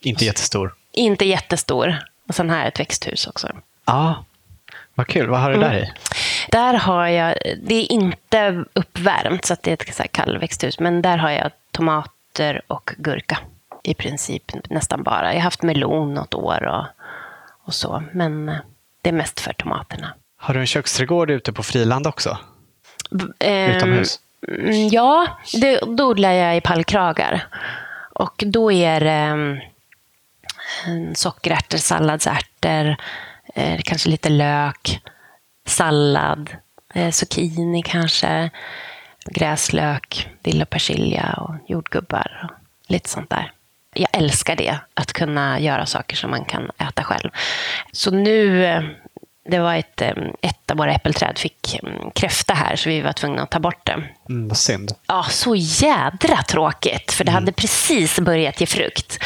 Inte 0.00 0.24
jättestor? 0.24 0.74
Inte 0.92 1.24
jättestor. 1.24 1.98
Och 2.28 2.34
sen 2.34 2.48
jag 2.48 2.66
ett 2.66 2.80
växthus 2.80 3.26
också. 3.26 3.48
Ja, 3.84 4.24
vad 4.94 5.06
kul. 5.06 5.28
Vad 5.28 5.40
har 5.40 5.52
du 5.52 5.58
där 5.58 5.74
i? 5.74 5.82
Mm. 5.82 5.94
Där 6.50 6.74
har 6.74 7.06
jag, 7.06 7.34
det 7.62 7.74
är 7.74 7.92
inte 7.92 8.64
uppvärmt, 8.72 9.44
så 9.44 9.52
att 9.52 9.62
det 9.62 9.70
är 9.70 9.88
ett 9.88 9.94
så 9.94 10.02
kallväxthus, 10.10 10.78
men 10.78 11.02
där 11.02 11.18
har 11.18 11.30
jag 11.30 11.50
tomater 11.70 12.62
och 12.66 12.94
gurka. 12.98 13.38
I 13.82 13.94
princip 13.94 14.52
nästan 14.70 15.02
bara. 15.02 15.26
Jag 15.26 15.34
har 15.34 15.44
haft 15.44 15.62
melon 15.62 16.14
något 16.14 16.34
år 16.34 16.62
och, 16.62 16.84
och 17.64 17.74
så, 17.74 18.02
men 18.12 18.46
det 19.02 19.08
är 19.08 19.12
mest 19.12 19.40
för 19.40 19.52
tomaterna. 19.52 20.14
Har 20.36 20.54
du 20.54 20.60
en 20.60 20.66
köksträdgård 20.66 21.30
ute 21.30 21.52
på 21.52 21.62
friland 21.62 22.06
också? 22.06 22.38
Eh, 23.38 23.76
Utomhus? 23.76 24.20
Ja, 24.90 25.26
det, 25.60 25.80
då 25.86 26.10
odlar 26.10 26.32
jag 26.32 26.56
i 26.56 26.60
pallkragar. 26.60 27.46
Och 28.12 28.42
då 28.46 28.72
är 28.72 29.00
det 29.00 29.60
eh, 30.86 31.12
sockerärtor, 31.14 31.78
salladsärtor, 31.78 32.96
eh, 33.54 33.80
kanske 33.84 34.08
lite 34.08 34.28
lök, 34.28 35.00
sallad, 35.66 36.50
eh, 36.94 37.10
zucchini 37.10 37.82
kanske, 37.82 38.50
gräslök, 39.26 40.28
dill 40.42 40.62
och 40.62 40.70
persilja 40.70 41.32
och 41.32 41.54
jordgubbar 41.68 42.50
och 42.50 42.90
lite 42.90 43.08
sånt 43.08 43.30
där. 43.30 43.52
Jag 43.94 44.08
älskar 44.12 44.56
det, 44.56 44.78
att 44.94 45.12
kunna 45.12 45.60
göra 45.60 45.86
saker 45.86 46.16
som 46.16 46.30
man 46.30 46.44
kan 46.44 46.70
äta 46.78 47.04
själv. 47.04 47.30
Så 47.92 48.10
nu 48.10 48.64
eh, 48.64 48.82
det 49.48 49.58
var 49.58 49.74
ett, 49.74 50.02
ett 50.40 50.70
av 50.70 50.76
våra 50.76 50.94
äppelträd 50.94 51.38
fick 51.38 51.80
kräfta 52.14 52.54
här, 52.54 52.76
så 52.76 52.88
vi 52.88 53.00
var 53.00 53.12
tvungna 53.12 53.42
att 53.42 53.50
ta 53.50 53.60
bort 53.60 53.86
det. 53.86 54.02
Mm, 54.28 54.48
vad 54.48 54.56
synd. 54.56 54.92
Ja, 55.06 55.26
så 55.30 55.54
jädra 55.56 56.42
tråkigt, 56.42 57.12
för 57.12 57.24
det 57.24 57.30
mm. 57.30 57.42
hade 57.42 57.52
precis 57.52 58.20
börjat 58.20 58.60
ge 58.60 58.66
frukt. 58.66 59.18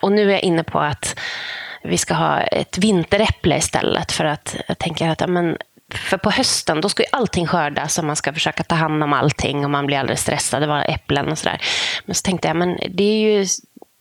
Och 0.00 0.12
nu 0.12 0.28
är 0.28 0.32
jag 0.32 0.42
inne 0.42 0.64
på 0.64 0.78
att 0.78 1.18
vi 1.84 1.98
ska 1.98 2.14
ha 2.14 2.40
ett 2.40 2.78
vinteräpple 2.78 3.56
istället, 3.56 4.12
för 4.12 4.24
att 4.24 4.56
jag 4.68 4.78
tänker 4.78 5.08
att 5.08 5.28
men, 5.28 5.56
för 5.94 6.16
på 6.16 6.30
hösten 6.30 6.80
då 6.80 6.88
ska 6.88 7.02
ju 7.02 7.08
allting 7.12 7.46
skördas 7.46 7.98
och 7.98 8.04
man 8.04 8.16
ska 8.16 8.32
försöka 8.32 8.62
ta 8.62 8.74
hand 8.74 9.02
om 9.02 9.12
allting 9.12 9.64
och 9.64 9.70
man 9.70 9.86
blir 9.86 9.98
alldeles 9.98 10.20
stressad. 10.20 10.62
Det 10.62 10.66
var 10.66 10.90
äpplen 10.90 11.28
och 11.28 11.38
sådär. 11.38 11.60
Men 12.04 12.14
så 12.14 12.22
tänkte 12.22 12.48
jag, 12.48 12.56
men 12.56 12.78
det 12.88 13.04
är 13.04 13.38
ju 13.38 13.46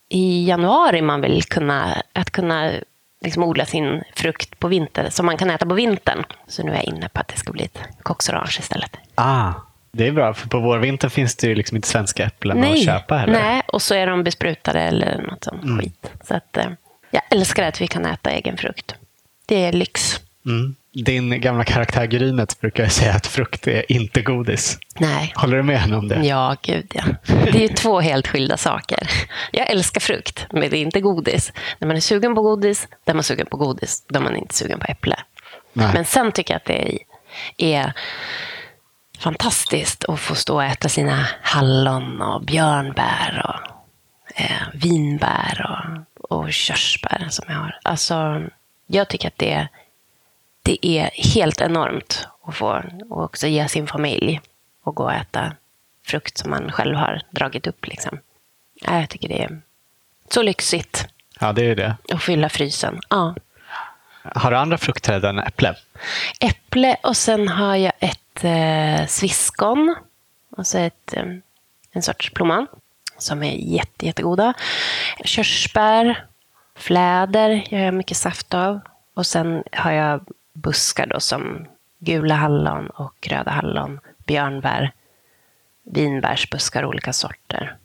i 0.10 0.48
januari 0.48 1.02
man 1.02 1.22
vill 1.22 1.44
kunna, 1.44 2.02
att 2.13 2.30
kunna 2.30 2.72
liksom 3.24 3.44
odla 3.44 3.66
sin 3.66 4.04
frukt 4.16 4.60
på 4.60 4.68
vintern, 4.68 5.12
som 5.12 5.25
man 5.25 5.38
kan 5.38 5.50
äta 5.50 5.66
på 5.66 5.74
vintern. 5.74 6.24
Så 6.48 6.63
nu 6.63 6.72
är 6.72 6.75
jag 6.75 6.84
inne 6.84 7.10
på 7.10 7.20
att 7.20 7.28
det 7.28 7.38
ska 7.38 7.52
bli 7.52 7.63
ett 7.63 7.80
coxorange 8.04 8.58
istället. 8.60 8.98
Ah, 9.16 9.54
det 9.92 10.08
är 10.08 10.12
bra, 10.12 10.34
för 10.34 10.50
på 10.50 10.60
vårvintern 10.60 11.10
finns 11.12 11.36
det 11.36 11.48
ju 11.48 11.56
liksom 11.56 11.75
inte 11.75 11.88
svenska 11.88 12.25
äpplen 12.25 12.60
nej, 12.60 12.74
att 12.74 12.86
köpa 12.86 13.18
heller. 13.18 13.34
Nej, 13.34 13.62
och 13.68 13.82
så 13.82 13.96
är 13.96 14.08
de 14.08 14.24
besprutade 14.24 14.82
eller 14.82 15.22
något 15.22 15.44
sånt 15.44 15.63
mm. 15.63 15.80
skit. 15.80 16.12
Så 16.24 16.36
att, 16.36 16.58
eh, 16.58 16.66
jag 17.13 17.24
älskar 17.29 17.63
att 17.63 17.82
vi 17.82 17.88
kan 17.88 18.05
äta 18.05 18.32
egen 18.32 18.58
frukt. 18.58 18.96
Det 19.46 19.65
är 19.65 19.72
lyx. 19.72 20.20
Mm. 20.46 20.75
Din 21.05 21.41
gamla 21.41 21.63
karaktär 21.63 22.05
Grynet 22.05 22.60
brukar 22.62 22.88
säga 22.88 23.13
att 23.13 23.27
frukt 23.27 23.67
är 23.67 23.91
inte 23.91 24.22
godis. 24.22 24.77
Nej. 25.00 25.34
Håller 25.36 25.58
du 25.58 25.63
med 25.63 25.79
henne 25.79 25.96
om 25.96 26.08
det? 26.08 26.25
Ja, 26.25 26.55
gud 26.62 26.91
ja. 26.93 27.03
Det 27.25 27.50
är 27.50 27.62
ju 27.62 27.67
två 27.67 28.00
helt 28.00 28.27
skilda 28.27 28.58
saker. 28.58 29.10
Jag 29.51 29.70
älskar 29.70 30.01
frukt, 30.01 30.48
men 30.51 30.62
det 30.62 30.77
är 30.77 30.82
inte 30.82 31.01
godis. 31.01 31.53
När 31.79 31.88
man 31.88 31.98
är 31.98 32.01
sugen 32.01 32.36
på 32.36 32.41
godis, 32.41 32.88
då 33.05 33.12
är 33.12 33.13
man 33.13 33.24
sugen 33.24 33.48
på 33.48 33.58
godis. 33.58 34.03
Då 34.08 34.20
är 34.20 34.24
man 34.24 34.36
inte 34.36 34.55
sugen 34.55 34.79
på 34.79 34.86
äpple. 34.86 35.20
Nej. 35.74 35.89
Men 35.93 36.05
sen 36.05 36.32
tycker 36.32 36.53
jag 36.53 36.58
att 36.58 36.65
det 36.65 37.00
är 37.58 37.93
fantastiskt 39.20 40.05
att 40.05 40.20
få 40.20 40.36
stå 40.36 40.55
och 40.55 40.63
äta 40.63 40.89
sina 40.89 41.27
hallon 41.41 42.22
och 42.22 42.46
björnbär 42.46 43.46
och 43.46 43.74
eh, 44.41 44.67
vinbär 44.74 45.65
och, 45.70 46.12
och 46.34 46.54
körsbär 46.54 47.28
som 47.30 47.46
jag 47.48 47.56
har. 47.56 47.80
Alltså, 47.84 48.42
jag 48.88 49.10
tycker 49.10 49.28
att 49.28 49.38
det 49.38 49.52
är 49.52 49.68
det 50.63 50.88
är 50.88 51.10
helt 51.34 51.62
enormt 51.62 52.28
att 52.44 52.56
få 52.56 52.84
och 53.10 53.24
också 53.24 53.48
ge 53.48 53.68
sin 53.68 53.88
familj 53.88 54.42
och 54.84 54.96
gå 54.96 55.04
och 55.04 55.13
äta 55.13 55.56
frukt 56.06 56.38
som 56.38 56.50
man 56.50 56.72
själv 56.72 56.96
har 56.96 57.22
dragit 57.32 57.68
upp. 57.68 57.88
Liksom. 57.88 58.20
Jag 58.82 59.10
tycker 59.10 59.28
det 59.28 59.44
är 59.44 59.62
så 60.30 60.42
lyxigt. 60.42 61.08
Ja, 61.40 61.54
det 61.54 61.66
är 61.66 61.75
det. 61.75 61.96
Att 62.12 62.24
fylla 62.24 62.50
frysen. 62.50 63.00
Ja. 63.10 63.36
Har 64.24 64.52
du 64.52 64.58
andra 64.58 64.78
fruktträd 64.78 65.25
än 65.25 65.40
äpple? 65.40 65.75
Äpple 66.40 66.98
och 67.04 67.18
sen 67.18 67.48
har 67.48 67.75
jag 67.75 67.94
ett 68.00 68.44
eh, 68.44 69.08
sviskon. 69.08 69.96
Alltså 70.58 70.80
ett, 70.80 71.13
eh, 71.13 71.25
en 71.92 72.02
sorts 72.02 72.30
plommon 72.34 72.68
som 73.24 73.44
är 73.44 73.56
jätte, 73.56 74.06
jättegoda. 74.06 74.53
Körsbär, 75.25 76.25
fläder 76.75 77.63
gör 77.70 77.80
jag 77.80 77.94
mycket 77.94 78.18
saft 78.18 78.53
av. 78.53 78.80
Och 79.13 79.25
sen 79.25 79.63
har 79.72 79.92
jag 79.92 80.25
buskar 80.53 81.08
då 81.08 81.20
som 81.20 81.68
gula 82.00 82.36
hallon 82.36 82.88
och 82.88 83.27
röda 83.30 83.51
hallon, 83.51 84.00
björnbär, 84.25 84.92
vinbärsbuskar 85.84 86.86
olika 86.86 87.13
sorter. 87.13 87.75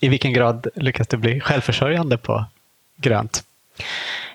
I 0.00 0.08
vilken 0.08 0.32
grad 0.32 0.66
lyckas 0.74 1.08
du 1.08 1.16
bli 1.16 1.40
självförsörjande 1.40 2.18
på 2.18 2.44
grönt? 2.96 3.44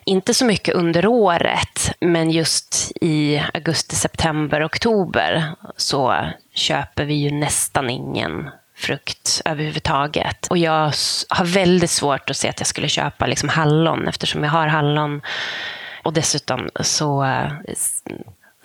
Inte 0.06 0.34
så 0.34 0.46
mycket 0.46 0.76
under 0.76 1.08
året, 1.08 1.92
men 2.00 2.32
just 2.32 2.92
i 3.02 3.44
augusti, 3.54 3.96
september, 3.96 4.66
oktober 4.66 5.56
så 5.78 6.26
köper 6.54 7.06
vi 7.06 7.14
ju 7.14 7.32
nästan 7.32 7.90
ingen 7.90 8.50
frukt 8.76 9.42
överhuvudtaget. 9.46 10.48
Och 10.48 10.58
jag 10.58 10.94
har 11.30 11.46
väldigt 11.46 11.92
svårt 11.92 12.30
att 12.30 12.38
se 12.38 12.50
att 12.50 12.60
jag 12.60 12.68
skulle 12.68 12.90
köpa 12.90 13.28
liksom 13.28 13.50
hallon 13.50 14.08
eftersom 14.08 14.44
jag 14.44 14.52
har 14.52 14.68
hallon 14.68 15.22
och 16.04 16.14
dessutom 16.14 16.70
så 16.82 17.24
eh, 17.24 17.52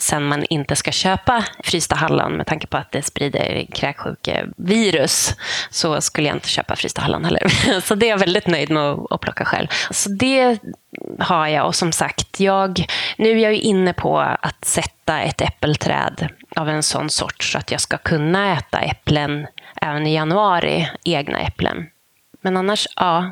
sen 0.02 0.24
man 0.24 0.44
inte 0.44 0.76
ska 0.76 0.92
köpa 0.92 1.44
frysta 1.64 1.94
hallon 1.94 2.32
med 2.32 2.46
tanke 2.46 2.66
på 2.66 2.76
att 2.76 2.92
det 2.92 3.02
sprider 3.02 3.66
kräksjukevirus 3.72 5.34
så 5.70 6.00
skulle 6.00 6.28
jag 6.28 6.36
inte 6.36 6.48
köpa 6.48 6.76
frysta 6.76 7.00
hallon 7.00 7.24
heller. 7.24 7.80
Så 7.80 7.94
det 7.94 8.06
är 8.06 8.10
jag 8.10 8.18
väldigt 8.18 8.46
nöjd 8.46 8.70
med 8.70 8.98
att 9.10 9.20
plocka 9.20 9.44
själv. 9.44 9.66
Så 9.90 10.10
det 10.10 10.58
har 11.18 11.46
jag 11.46 11.66
och 11.66 11.74
som 11.74 11.92
sagt, 11.92 12.40
jag, 12.40 12.84
nu 13.18 13.30
är 13.30 13.36
jag 13.36 13.54
inne 13.54 13.92
på 13.92 14.18
att 14.18 14.64
sätta 14.64 15.20
ett 15.20 15.40
äppelträd 15.40 16.28
av 16.56 16.68
en 16.68 16.82
sån 16.82 17.10
sort 17.10 17.44
så 17.44 17.58
att 17.58 17.70
jag 17.70 17.80
ska 17.80 17.98
kunna 17.98 18.52
äta 18.58 18.78
äpplen 18.78 19.46
även 19.80 20.06
i 20.06 20.14
januari, 20.14 20.90
egna 21.04 21.40
äpplen. 21.40 21.86
Men 22.40 22.56
annars, 22.56 22.86
ja, 22.96 23.30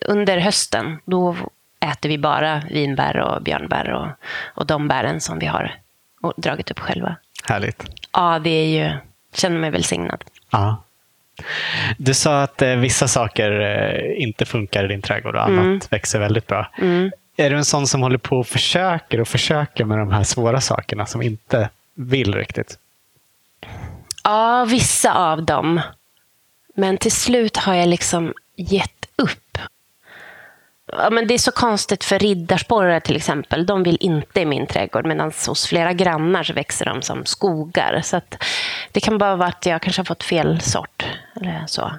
under 0.00 0.38
hösten, 0.38 0.98
då 1.04 1.36
äter 1.80 2.08
vi 2.08 2.18
bara 2.18 2.62
vinbär 2.70 3.16
och 3.16 3.42
björnbär 3.42 3.90
och, 3.92 4.08
och 4.54 4.66
de 4.66 4.88
bären 4.88 5.20
som 5.20 5.38
vi 5.38 5.46
har 5.46 5.74
dragit 6.36 6.70
upp 6.70 6.78
själva. 6.78 7.16
Härligt. 7.44 7.84
Ja, 8.12 8.38
det 8.38 8.50
är 8.50 8.66
ju, 8.66 8.96
känner 9.34 9.58
mig 9.58 9.70
välsignad. 9.70 10.24
Ja. 10.50 10.82
Du 11.98 12.14
sa 12.14 12.42
att 12.42 12.62
eh, 12.62 12.76
vissa 12.76 13.08
saker 13.08 13.60
eh, 13.60 14.22
inte 14.22 14.44
funkar 14.44 14.84
i 14.84 14.88
din 14.88 15.02
trädgård 15.02 15.34
och 15.34 15.42
annat 15.42 15.64
mm. 15.64 15.80
växer 15.90 16.18
väldigt 16.18 16.46
bra. 16.46 16.70
Mm. 16.78 17.10
Är 17.36 17.50
du 17.50 17.56
en 17.56 17.64
sån 17.64 17.86
som 17.86 18.02
håller 18.02 18.18
på 18.18 18.38
och 18.38 18.46
försöker 18.46 19.20
och 19.20 19.28
försöker 19.28 19.84
med 19.84 19.98
de 19.98 20.10
här 20.10 20.22
svåra 20.22 20.60
sakerna 20.60 21.06
som 21.06 21.22
inte 21.22 21.68
vill 21.94 22.34
riktigt? 22.34 22.78
Ja, 24.30 24.64
vissa 24.64 25.14
av 25.14 25.44
dem. 25.44 25.80
Men 26.74 26.98
till 26.98 27.12
slut 27.12 27.56
har 27.56 27.74
jag 27.74 27.88
liksom 27.88 28.34
gett 28.56 29.06
upp 29.16 29.58
ja, 30.92 31.10
men 31.10 31.26
det 31.26 31.34
är 31.34 31.38
så 31.38 31.52
konstigt 31.52 32.04
för 32.04 32.18
riddarsporrar 32.18 33.00
till 33.00 33.16
exempel. 33.16 33.66
De 33.66 33.82
vill 33.82 33.98
inte 34.00 34.40
i 34.40 34.46
min 34.46 34.66
trädgård 34.66 35.06
medan 35.06 35.32
hos 35.46 35.66
flera 35.66 35.92
grannar 35.92 36.42
så 36.42 36.52
växer 36.52 36.84
de 36.84 37.02
som 37.02 37.24
skogar. 37.24 38.00
Så 38.02 38.20
det 38.92 39.00
kan 39.00 39.18
bara 39.18 39.36
vara 39.36 39.48
att 39.48 39.66
jag 39.66 39.82
kanske 39.82 40.00
har 40.00 40.04
fått 40.04 40.22
fel 40.22 40.60
sort. 40.60 41.06
Eller 41.36 41.64
så. 41.66 41.92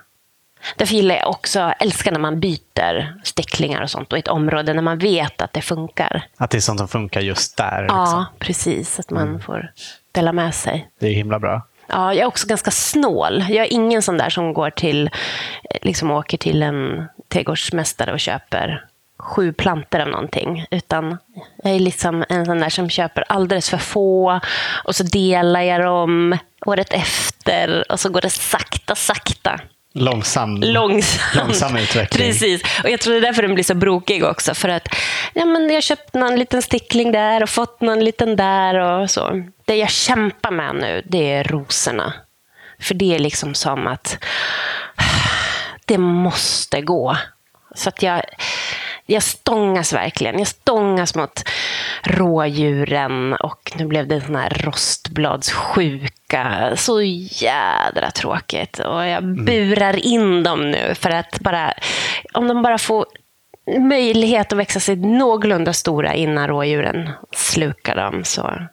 Därför 0.75 0.95
gillar 0.95 1.15
jag 1.15 1.29
också, 1.29 1.59
älskar 1.79 2.11
när 2.11 2.19
man 2.19 2.39
byter 2.39 3.19
stäcklingar 3.23 3.81
och 3.81 3.89
sånt 3.89 4.13
och 4.13 4.19
ett 4.19 4.27
område 4.27 4.73
när 4.73 4.81
man 4.81 4.97
vet 4.97 5.41
att 5.41 5.53
det 5.53 5.61
funkar. 5.61 6.23
Att 6.37 6.49
det 6.49 6.57
är 6.57 6.61
sånt 6.61 6.79
som 6.79 6.87
funkar 6.87 7.21
just 7.21 7.57
där? 7.57 7.85
Ja, 7.87 8.03
liksom. 8.03 8.25
precis. 8.39 8.99
Att 8.99 9.09
man 9.09 9.27
mm. 9.27 9.41
får 9.41 9.71
dela 10.11 10.33
med 10.33 10.55
sig. 10.55 10.89
Det 10.99 11.07
är 11.07 11.13
himla 11.13 11.39
bra. 11.39 11.61
Ja, 11.91 12.13
jag 12.13 12.21
är 12.21 12.25
också 12.25 12.47
ganska 12.47 12.71
snål. 12.71 13.45
Jag 13.49 13.65
är 13.65 13.73
ingen 13.73 14.01
sån 14.01 14.17
där 14.17 14.29
som 14.29 14.53
går 14.53 14.69
till, 14.69 15.07
eh, 15.69 15.77
liksom 15.81 16.11
åker 16.11 16.37
till 16.37 16.63
en 16.63 17.07
trädgårdsmästare 17.27 18.13
och 18.13 18.19
köper 18.19 18.85
sju 19.17 19.53
plantor 19.53 19.99
av 19.99 20.07
någonting. 20.07 20.65
Utan 20.71 21.17
jag 21.63 21.75
är 21.75 21.79
liksom 21.79 22.25
en 22.29 22.45
sån 22.45 22.59
där 22.59 22.69
som 22.69 22.89
köper 22.89 23.23
alldeles 23.27 23.69
för 23.69 23.77
få 23.77 24.39
och 24.83 24.95
så 24.95 25.03
delar 25.03 25.61
jag 25.61 25.81
dem 25.81 26.37
året 26.65 26.93
efter 26.93 27.91
och 27.91 27.99
så 27.99 28.09
går 28.09 28.21
det 28.21 28.29
sakta, 28.29 28.95
sakta. 28.95 29.59
Långsam, 29.93 30.55
Långsam. 30.61 31.21
långsam 31.47 31.77
utveckling. 31.77 32.27
Precis. 32.27 32.61
Och 32.83 32.89
jag 32.89 32.99
tror 32.99 33.13
det 33.13 33.19
är 33.19 33.21
därför 33.21 33.41
den 33.41 33.53
blir 33.53 33.63
så 33.63 33.75
brokig 33.75 34.23
också. 34.23 34.53
För 34.53 34.69
att 34.69 34.87
ja, 35.33 35.45
men 35.45 35.67
jag 35.67 35.73
har 35.73 35.81
köpt 35.81 36.13
någon 36.13 36.35
liten 36.35 36.61
stickling 36.61 37.11
där 37.11 37.43
och 37.43 37.49
fått 37.49 37.81
någon 37.81 38.03
liten 38.03 38.35
där 38.35 38.75
och 38.75 39.11
så. 39.11 39.43
Det 39.65 39.75
jag 39.75 39.89
kämpar 39.89 40.51
med 40.51 40.75
nu, 40.75 41.01
det 41.05 41.31
är 41.31 41.43
rosorna. 41.43 42.13
För 42.79 42.93
det 42.95 43.15
är 43.15 43.19
liksom 43.19 43.53
som 43.53 43.87
att 43.87 44.17
det 45.85 45.97
måste 45.97 46.81
gå. 46.81 47.17
Så 47.75 47.89
att 47.89 48.01
jag, 48.03 48.21
jag 49.11 49.23
stångas 49.23 49.93
verkligen. 49.93 50.39
Jag 50.39 50.47
stångas 50.47 51.15
mot 51.15 51.43
rådjuren 52.03 53.33
och 53.33 53.71
nu 53.75 53.85
blev 53.85 54.07
det 54.07 54.15
en 54.15 54.21
sån 54.21 54.35
här 54.35 54.49
rostbladssjuka. 54.49 56.73
Så 56.75 57.01
jädra 57.01 58.11
tråkigt. 58.11 58.79
Och 58.79 59.07
jag 59.07 59.45
burar 59.45 60.05
in 60.05 60.43
dem 60.43 60.71
nu 60.71 60.95
för 60.95 61.09
att 61.09 61.39
bara, 61.39 61.73
om 62.33 62.47
de 62.47 62.61
bara 62.61 62.77
får 62.77 63.05
möjlighet 63.79 64.53
att 64.53 64.59
växa 64.59 64.79
sig 64.79 64.95
någorlunda 64.95 65.73
stora 65.73 66.13
innan 66.13 66.47
rådjuren 66.47 67.09
slukar 67.31 67.95
dem 67.95 68.23
så 68.23 68.67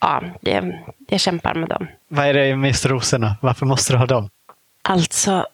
ja, 0.00 0.22
det, 0.40 0.82
jag 1.08 1.20
kämpar 1.20 1.54
med 1.54 1.68
dem. 1.68 1.86
Vad 2.08 2.26
är 2.26 2.34
det 2.34 2.56
med 2.56 2.86
rosorna? 2.86 3.36
Varför 3.40 3.66
måste 3.66 3.92
du 3.92 3.96
ha 3.96 4.06
dem? 4.06 4.30
Alltså, 4.82 5.46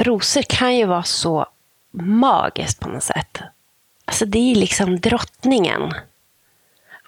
rosor 0.00 0.42
kan 0.42 0.76
ju 0.76 0.86
vara 0.86 1.02
så 1.02 1.46
magiskt 1.92 2.80
på 2.80 2.88
något 2.88 3.02
sätt. 3.02 3.42
Alltså 4.04 4.26
det 4.26 4.38
är 4.38 4.54
liksom 4.54 5.00
drottningen. 5.00 5.92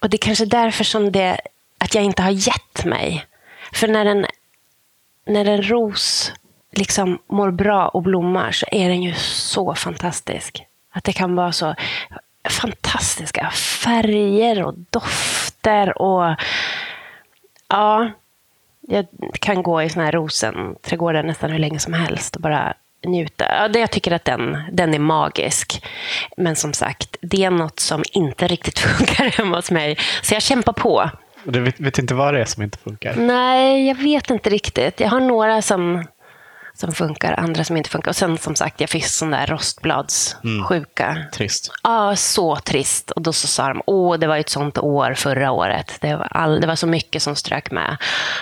Och 0.00 0.10
det 0.10 0.16
är 0.16 0.18
kanske 0.18 0.44
därför 0.44 0.84
som 0.84 1.12
det, 1.12 1.40
att 1.78 1.94
jag 1.94 2.04
inte 2.04 2.22
har 2.22 2.30
gett 2.30 2.84
mig. 2.84 3.26
För 3.72 3.88
när 3.88 4.06
en, 4.06 4.26
när 5.26 5.44
en 5.44 5.62
ros 5.62 6.32
liksom 6.70 7.18
mår 7.26 7.50
bra 7.50 7.88
och 7.88 8.02
blommar 8.02 8.52
så 8.52 8.66
är 8.72 8.88
den 8.88 9.02
ju 9.02 9.14
så 9.14 9.74
fantastisk. 9.74 10.66
Att 10.90 11.04
det 11.04 11.12
kan 11.12 11.34
vara 11.34 11.52
så 11.52 11.74
fantastiska 12.48 13.50
färger 13.50 14.62
och 14.62 14.74
dofter 14.90 16.02
och 16.02 16.36
ja, 17.68 18.10
jag 18.80 19.06
kan 19.40 19.62
gå 19.62 19.82
i 19.82 19.90
såna 19.90 20.04
här 20.04 20.12
rosenträdgårdar 20.12 21.22
nästan 21.22 21.50
hur 21.50 21.58
länge 21.58 21.78
som 21.78 21.92
helst 21.92 22.36
och 22.36 22.42
bara 22.42 22.74
njuta. 23.04 23.70
Jag 23.74 23.90
tycker 23.90 24.12
att 24.12 24.24
den, 24.24 24.58
den 24.72 24.94
är 24.94 24.98
magisk. 24.98 25.84
Men 26.36 26.56
som 26.56 26.72
sagt, 26.72 27.16
det 27.20 27.44
är 27.44 27.50
något 27.50 27.80
som 27.80 28.02
inte 28.12 28.46
riktigt 28.46 28.78
funkar 28.98 29.24
hemma 29.24 29.56
hos 29.56 29.70
mig. 29.70 29.98
Så 30.22 30.34
jag 30.34 30.42
kämpar 30.42 30.72
på. 30.72 31.10
Du 31.44 31.60
vet, 31.60 31.80
vet 31.80 31.98
inte 31.98 32.14
vad 32.14 32.34
det 32.34 32.40
är 32.40 32.44
som 32.44 32.62
inte 32.62 32.78
funkar? 32.78 33.14
Nej, 33.14 33.86
jag 33.88 33.94
vet 33.94 34.30
inte 34.30 34.50
riktigt. 34.50 35.00
Jag 35.00 35.08
har 35.08 35.20
några 35.20 35.62
som, 35.62 36.04
som 36.74 36.92
funkar, 36.92 37.32
andra 37.40 37.64
som 37.64 37.76
inte 37.76 37.90
funkar. 37.90 38.10
Och 38.10 38.16
sen 38.16 38.38
som 38.38 38.54
sagt, 38.56 38.80
jag 38.80 38.90
fick 38.90 39.06
sån 39.06 39.30
där 39.30 39.46
rostbladssjuka. 39.46 41.24
Trist. 41.32 41.72
Ja, 41.82 42.16
så 42.16 42.56
trist. 42.56 43.10
Och 43.10 43.22
då 43.22 43.32
så 43.32 43.46
sa 43.46 43.68
de, 43.68 43.82
åh, 43.86 44.18
det 44.18 44.26
var 44.26 44.36
ett 44.36 44.48
sånt 44.48 44.78
år 44.78 45.14
förra 45.14 45.50
året. 45.50 45.96
Det 46.00 46.16
var, 46.16 46.28
all, 46.30 46.60
det 46.60 46.66
var 46.66 46.74
så 46.76 46.86
mycket 46.86 47.22
som 47.22 47.36
strök 47.36 47.70
med. 47.70 47.96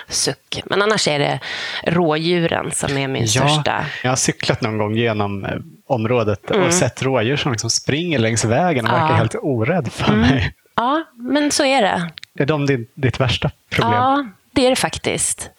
Suck. 0.08 0.62
Men 0.66 0.82
annars 0.82 1.08
är 1.08 1.18
det 1.18 1.40
rådjuren 1.86 2.70
som 2.72 2.98
är 2.98 3.08
min 3.08 3.28
största. 3.28 3.84
Jag 4.02 4.10
har 4.10 4.16
cyklat 4.16 4.60
någon 4.60 4.78
gång 4.78 4.96
genom 4.96 5.44
eh, 5.44 5.50
området 5.86 6.50
och 6.50 6.72
sett 6.74 7.02
rådjur 7.02 7.36
som 7.36 7.52
liksom 7.52 7.70
springer 7.70 8.18
längs 8.18 8.44
vägen 8.44 8.84
och 8.86 8.92
Mm. 8.92 9.00
Ja. 9.02 9.06
verkar 9.06 9.18
helt 9.18 9.34
orädd 9.42 9.92
för 9.92 10.12
mig. 10.16 10.54
Ja, 10.76 11.04
men 11.16 11.50
så 11.50 11.64
är 11.64 11.82
det. 11.82 12.10
Är 12.38 12.46
de 12.46 12.66
din, 12.66 12.86
ditt 12.94 13.20
värsta 13.20 13.50
problem? 13.70 13.92
Ja, 13.94 14.26
det 14.52 14.66
är 14.66 14.70
det 14.70 14.76
faktiskt. 14.76 15.50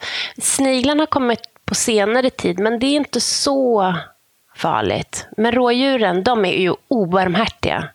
Sniglarna 0.42 1.02
har 1.02 1.06
kommit 1.08 1.40
på 1.74 1.78
senare 1.78 2.30
tid, 2.30 2.60
men 2.60 2.80
det 2.80 2.86
är 2.86 2.96
inte 2.96 3.22
så 3.22 3.96
farligt. 4.56 5.28
Men 5.38 5.52
rådjuren, 5.52 6.24
de 6.24 6.46
är 6.46 6.58
ju 6.62 6.74
obarmhärtiga. 6.88 7.90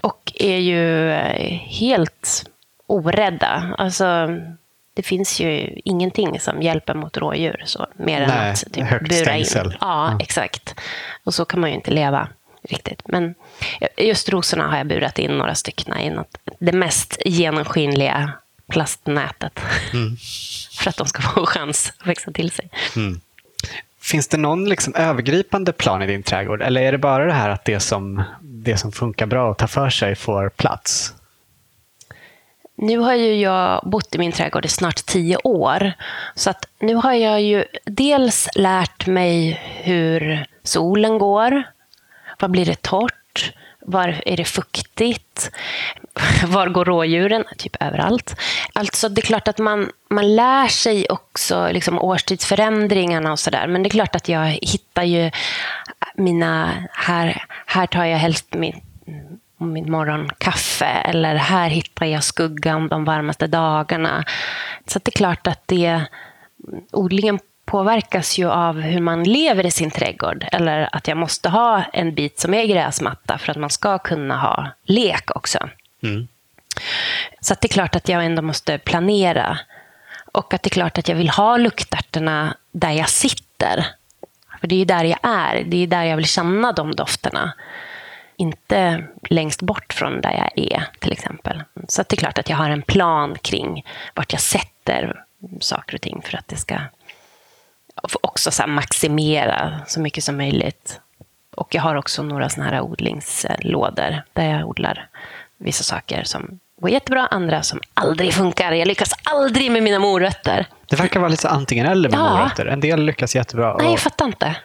Och 0.00 0.32
är 0.34 0.58
ju 0.58 1.10
eh, 1.12 1.58
helt 1.58 2.50
orädda. 2.86 3.74
Alltså, 3.78 4.28
det 4.94 5.02
finns 5.02 5.40
ju 5.40 5.80
ingenting 5.84 6.40
som 6.40 6.62
hjälper 6.62 6.94
mot 6.94 7.16
rådjur. 7.16 7.62
Så, 7.66 7.86
mer 7.96 8.20
än 8.20 8.28
Nej, 8.28 8.50
att 8.50 8.72
typ, 8.72 8.90
bura 9.08 9.36
in. 9.36 9.44
stängsel. 9.44 9.76
Ja, 9.80 10.10
Ja. 10.12 10.18
exakt. 10.22 10.74
Och 11.24 11.34
så 11.34 11.44
kan 11.44 11.60
man 11.60 11.70
ju 11.70 11.76
inte 11.76 11.90
leva 11.90 12.28
riktigt. 12.62 13.02
Men 13.08 13.34
just 13.96 14.28
rosorna 14.28 14.66
har 14.68 14.76
jag 14.78 14.86
burat 14.86 15.18
in 15.18 15.30
några 15.38 15.54
stycken 15.54 15.98
i 15.98 16.10
något, 16.10 16.38
det 16.58 16.72
mest 16.72 17.18
genomskinliga 17.24 18.32
plastnätet. 18.68 19.60
Mm. 19.92 20.16
För 20.78 20.90
att 20.90 20.96
de 20.96 21.06
ska 21.06 21.22
få 21.22 21.46
chans 21.46 21.92
att 21.98 22.06
växa 22.06 22.32
till 22.32 22.50
sig. 22.50 22.70
Finns 24.00 24.28
det 24.28 24.36
någon 24.36 24.68
liksom 24.68 24.94
övergripande 24.94 25.72
plan 25.72 26.02
i 26.02 26.06
din 26.06 26.22
trädgård? 26.22 26.62
Eller 26.62 26.82
är 26.82 26.92
det 26.92 26.98
bara 26.98 27.26
det 27.26 27.32
här 27.32 27.48
att 27.48 27.64
det 27.64 27.80
som, 27.80 28.22
det 28.40 28.76
som 28.76 28.92
funkar 28.92 29.26
bra 29.26 29.50
och 29.50 29.58
tar 29.58 29.66
för 29.66 29.90
sig 29.90 30.14
får 30.14 30.48
plats? 30.48 31.14
Nu 32.80 32.98
har 32.98 33.14
ju 33.14 33.34
jag 33.34 33.82
bott 33.90 34.14
i 34.14 34.18
min 34.18 34.32
trädgård 34.32 34.64
i 34.64 34.68
snart 34.68 35.06
tio 35.06 35.36
år. 35.36 35.92
Så 36.34 36.50
att 36.50 36.66
nu 36.80 36.94
har 36.94 37.12
jag 37.12 37.42
ju 37.42 37.64
dels 37.84 38.48
lärt 38.54 39.06
mig 39.06 39.60
hur 39.82 40.46
solen 40.62 41.18
går. 41.18 41.62
Var 42.38 42.48
blir 42.48 42.66
det 42.66 42.82
torrt? 42.82 43.52
Var 43.90 44.22
är 44.26 44.36
det 44.36 44.44
fuktigt? 44.44 45.50
Var 46.46 46.66
går 46.68 46.84
rådjuren? 46.84 47.44
Typ 47.58 47.76
överallt. 47.80 48.36
Alltså 48.72 49.08
det 49.08 49.20
är 49.20 49.26
klart 49.26 49.48
att 49.48 49.58
man, 49.58 49.90
man 50.10 50.36
lär 50.36 50.68
sig 50.68 51.06
också 51.08 51.68
liksom 51.72 51.98
årstidsförändringarna 51.98 53.32
och 53.32 53.38
sådär. 53.38 53.66
Men 53.66 53.82
det 53.82 53.86
är 53.86 53.90
klart 53.90 54.16
att 54.16 54.28
jag 54.28 54.46
hittar 54.46 55.02
ju 55.02 55.30
mina... 56.14 56.74
Här, 56.92 57.44
här 57.66 57.86
tar 57.86 58.04
jag 58.04 58.18
helst 58.18 58.54
min, 58.54 58.80
min 59.58 59.90
morgonkaffe. 59.90 60.86
Eller 60.86 61.34
här 61.34 61.68
hittar 61.68 62.06
jag 62.06 62.24
skuggan 62.24 62.88
de 62.88 63.04
varmaste 63.04 63.46
dagarna. 63.46 64.24
Så 64.86 64.98
det 64.98 65.08
är 65.08 65.18
klart 65.18 65.46
att 65.46 65.62
det, 65.66 66.02
odlingen 66.92 67.38
påverkas 67.68 68.38
ju 68.38 68.50
av 68.50 68.80
hur 68.80 69.00
man 69.00 69.24
lever 69.24 69.66
i 69.66 69.70
sin 69.70 69.90
trädgård. 69.90 70.46
Eller 70.52 70.88
att 70.92 71.08
jag 71.08 71.16
måste 71.16 71.48
ha 71.48 71.82
en 71.92 72.14
bit 72.14 72.38
som 72.38 72.54
är 72.54 72.66
gräsmatta 72.66 73.38
för 73.38 73.50
att 73.50 73.58
man 73.58 73.70
ska 73.70 73.98
kunna 73.98 74.36
ha 74.36 74.68
lek 74.84 75.36
också. 75.36 75.58
Mm. 76.02 76.28
Så 77.40 77.52
att 77.52 77.60
det 77.60 77.66
är 77.66 77.72
klart 77.72 77.96
att 77.96 78.08
jag 78.08 78.24
ändå 78.24 78.42
måste 78.42 78.78
planera. 78.78 79.58
Och 80.32 80.54
att 80.54 80.62
det 80.62 80.68
är 80.68 80.70
klart 80.70 80.98
att 80.98 81.08
jag 81.08 81.16
vill 81.16 81.30
ha 81.30 81.56
luktärtorna 81.56 82.56
där 82.72 82.90
jag 82.90 83.08
sitter. 83.08 83.86
För 84.60 84.66
det 84.66 84.74
är 84.74 84.78
ju 84.78 84.84
där 84.84 85.04
jag 85.04 85.18
är. 85.22 85.64
Det 85.64 85.82
är 85.82 85.86
där 85.86 86.04
jag 86.04 86.16
vill 86.16 86.26
känna 86.26 86.72
de 86.72 86.94
dofterna. 86.94 87.52
Inte 88.36 89.04
längst 89.30 89.62
bort 89.62 89.92
från 89.92 90.20
där 90.20 90.32
jag 90.32 90.66
är, 90.72 90.84
till 90.98 91.12
exempel. 91.12 91.62
Så 91.88 92.00
att 92.00 92.08
det 92.08 92.14
är 92.14 92.18
klart 92.18 92.38
att 92.38 92.50
jag 92.50 92.56
har 92.56 92.70
en 92.70 92.82
plan 92.82 93.38
kring 93.42 93.86
vart 94.14 94.32
jag 94.32 94.40
sätter 94.40 95.24
saker 95.60 95.94
och 95.94 96.00
ting 96.00 96.22
för 96.24 96.38
att 96.38 96.48
det 96.48 96.56
ska 96.56 96.78
också 98.20 98.50
så 98.50 98.66
maximera 98.66 99.80
så 99.86 100.00
mycket 100.00 100.24
som 100.24 100.36
möjligt. 100.36 101.00
Och 101.56 101.74
jag 101.74 101.82
har 101.82 101.94
också 101.94 102.22
några 102.22 102.48
såna 102.48 102.66
här 102.66 102.80
odlingslådor 102.80 104.22
där 104.32 104.50
jag 104.50 104.68
odlar 104.68 105.08
vissa 105.58 105.84
saker 105.84 106.22
som 106.24 106.58
går 106.80 106.90
jättebra, 106.90 107.26
andra 107.30 107.62
som 107.62 107.80
aldrig 107.94 108.32
funkar. 108.34 108.72
Jag 108.72 108.88
lyckas 108.88 109.12
aldrig 109.22 109.70
med 109.72 109.82
mina 109.82 109.98
morötter. 109.98 110.66
Det 110.88 110.96
verkar 110.96 111.20
vara 111.20 111.30
lite 111.30 111.48
antingen 111.48 111.86
eller 111.86 112.08
med 112.08 112.18
Ja. 112.18 112.36
morötter. 112.36 112.66
En 112.66 112.80
del 112.80 113.04
lyckas 113.04 113.34
jättebra. 113.34 113.76
Nej, 113.76 113.86
och- 113.86 113.92
jag 113.92 114.00
fattar 114.00 114.26
inte. 114.26 114.56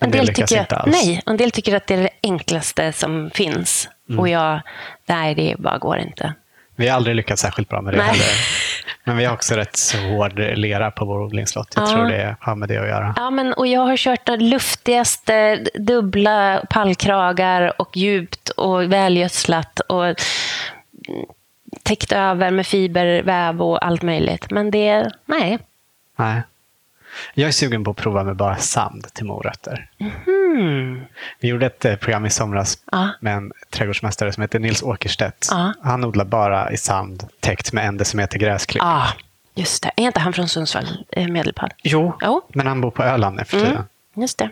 En 0.00 0.10
del 0.10 0.26
lyckas 0.26 0.50
tycker 0.50 0.74
alls. 0.74 0.92
nej, 0.92 1.22
en 1.26 1.36
del 1.36 1.50
tycker 1.50 1.76
att 1.76 1.86
det 1.86 1.94
är 1.94 2.02
det 2.02 2.10
enklaste 2.22 2.92
som 2.92 3.30
finns. 3.34 3.88
Mm. 4.08 4.20
Och 4.20 4.28
jag, 4.28 4.60
nej, 5.06 5.34
det 5.34 5.54
bara 5.58 5.78
går 5.78 5.98
inte. 5.98 6.34
Vi 6.76 6.88
har 6.88 6.96
aldrig 6.96 7.16
lyckats 7.16 7.42
särskilt 7.42 7.68
bra 7.68 7.80
med 7.80 7.94
det 7.94 7.98
Nej. 7.98 8.06
heller. 8.06 8.24
Men 9.04 9.16
vi 9.16 9.24
har 9.24 9.34
också 9.34 9.54
rätt 9.54 9.76
så 9.76 9.98
hård 9.98 10.38
lera 10.38 10.90
på 10.90 11.04
vår 11.04 11.20
odlingslott. 11.22 11.72
Jag 11.76 11.84
Ja. 11.84 11.92
tror 11.92 12.04
det 12.08 12.36
har 12.40 12.54
med 12.56 12.68
det 12.68 12.76
att 12.78 12.88
göra. 12.88 13.14
Ja, 13.16 13.30
men, 13.30 13.52
och 13.52 13.66
jag 13.66 13.80
har 13.80 13.96
kört 13.96 14.26
de 14.26 14.36
luftigaste 14.36 15.56
dubbla 15.74 16.62
pallkragar 16.70 17.80
och 17.80 17.96
djupt 17.96 18.48
och 18.48 18.92
välgödslat 18.92 19.80
och 19.80 20.14
täckt 21.82 22.12
över 22.12 22.50
med 22.50 22.66
fiberväv 22.66 23.62
och 23.62 23.84
allt 23.86 24.02
möjligt. 24.02 24.50
Men 24.50 24.70
det, 24.70 25.10
nej. 25.26 25.58
Nej. 26.16 26.42
Jag 27.34 27.48
är 27.48 27.52
sugen 27.52 27.84
på 27.84 27.90
att 27.90 27.96
prova 27.96 28.24
med 28.24 28.36
bara 28.36 28.56
sand 28.56 29.06
till 29.14 29.24
morötter. 29.24 29.90
Hmm. 30.24 31.00
Vi 31.40 31.48
gjorde 31.48 31.66
ett 31.66 31.84
eh, 31.84 31.96
program 31.96 32.26
i 32.26 32.30
somras 32.30 32.78
Ja. 32.92 33.08
med 33.20 33.36
en 33.36 33.52
trädgårdsmästare 33.70 34.32
som 34.32 34.40
heter 34.40 34.58
Nils 34.58 34.82
Åkerstedt. 34.82 35.48
Ja. 35.50 35.72
Han 35.82 36.04
odlar 36.04 36.24
bara 36.24 36.70
i 36.72 36.76
sand 36.76 37.26
täckt 37.40 37.72
med 37.72 37.86
en 37.86 37.96
decimeter 37.96 38.38
gräsklipp. 38.38 38.82
Ja, 38.82 39.06
Just 39.54 39.82
det. 39.82 39.90
Är 39.96 40.02
inte 40.02 40.20
han 40.20 40.32
från 40.32 40.48
Sundsvall, 40.48 40.86
eh, 41.12 41.28
Medelpad? 41.28 41.72
Jo, 41.82 42.16
Jo. 42.22 42.42
men 42.48 42.66
han 42.66 42.80
bor 42.80 42.90
på 42.90 43.02
Öland 43.02 43.36
nu 43.36 43.44
för 43.44 43.56
tiden. 43.58 43.72
Mm. 43.72 43.84
Just 44.16 44.38
det. 44.38 44.50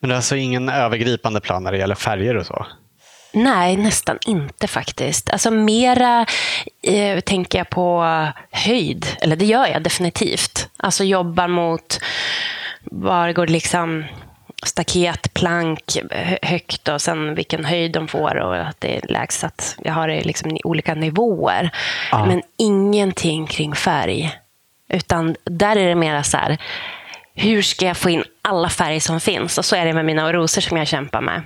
Men 0.00 0.08
det 0.08 0.14
är 0.14 0.16
alltså 0.16 0.36
ingen 0.36 0.68
övergripande 0.68 1.40
plan 1.40 1.64
när 1.64 1.72
det 1.72 1.78
gäller 1.78 1.94
färger 1.94 2.36
och 2.36 2.46
så? 2.46 2.66
Nej, 3.32 3.76
nästan 3.76 4.18
inte 4.26 4.68
faktiskt. 4.68 5.30
Alltså 5.30 5.50
mera 5.50 6.26
eh, 6.82 7.20
tänker 7.20 7.58
jag 7.58 7.70
på 7.70 8.04
höjd. 8.50 9.06
Eller 9.20 9.36
det 9.36 9.44
gör 9.44 9.66
jag 9.66 9.82
definitivt. 9.82 10.68
Alltså 10.76 11.04
jobbar 11.04 11.48
mot 11.48 11.98
var 12.84 13.32
går 13.32 13.46
liksom 13.46 14.04
staket, 14.64 15.34
plank 15.34 15.96
hö- 16.10 16.38
högt 16.42 16.88
och 16.88 17.02
sen 17.02 17.34
vilken 17.34 17.64
höjd 17.64 17.92
de 17.92 18.08
får 18.08 18.36
och 18.36 18.56
att 18.56 18.80
det 18.80 18.96
är 18.96 19.12
lägst. 19.12 19.44
Att 19.44 19.76
jag 19.84 19.92
har 19.92 20.08
det 20.08 20.22
liksom 20.24 20.50
i 20.56 20.60
olika 20.64 20.94
nivåer. 20.94 21.70
Ja. 22.10 22.26
Men 22.26 22.42
ingenting 22.58 23.46
kring 23.46 23.74
färg. 23.74 24.32
Utan 24.88 25.36
där 25.44 25.76
är 25.76 25.88
det 25.88 25.94
mera 25.94 26.22
så 26.22 26.36
här, 26.36 26.58
hur 27.34 27.62
ska 27.62 27.86
jag 27.86 27.96
få 27.96 28.10
in 28.10 28.24
alla 28.42 28.68
färger 28.68 29.00
som 29.00 29.20
finns? 29.20 29.58
Och 29.58 29.64
så 29.64 29.76
är 29.76 29.84
det 29.84 29.92
med 29.92 30.04
mina 30.04 30.32
rosor 30.32 30.60
som 30.62 30.76
jag 30.76 30.86
kämpar 30.88 31.20
med. 31.20 31.42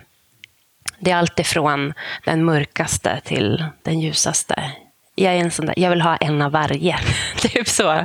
Det 0.99 1.11
är 1.11 1.17
allt 1.17 1.39
ifrån 1.39 1.95
den 2.25 2.45
mörkaste 2.45 3.21
till 3.25 3.65
den 3.83 4.01
ljusaste. 4.01 4.73
Jag, 5.15 5.35
är 5.35 5.39
en 5.39 5.51
sån 5.51 5.67
där, 5.67 5.75
jag 5.79 5.91
vill 5.91 6.01
ha 6.01 6.17
en 6.17 6.43
av 6.43 6.53
varje. 6.53 6.99
typ 7.37 7.69
så. 7.69 8.05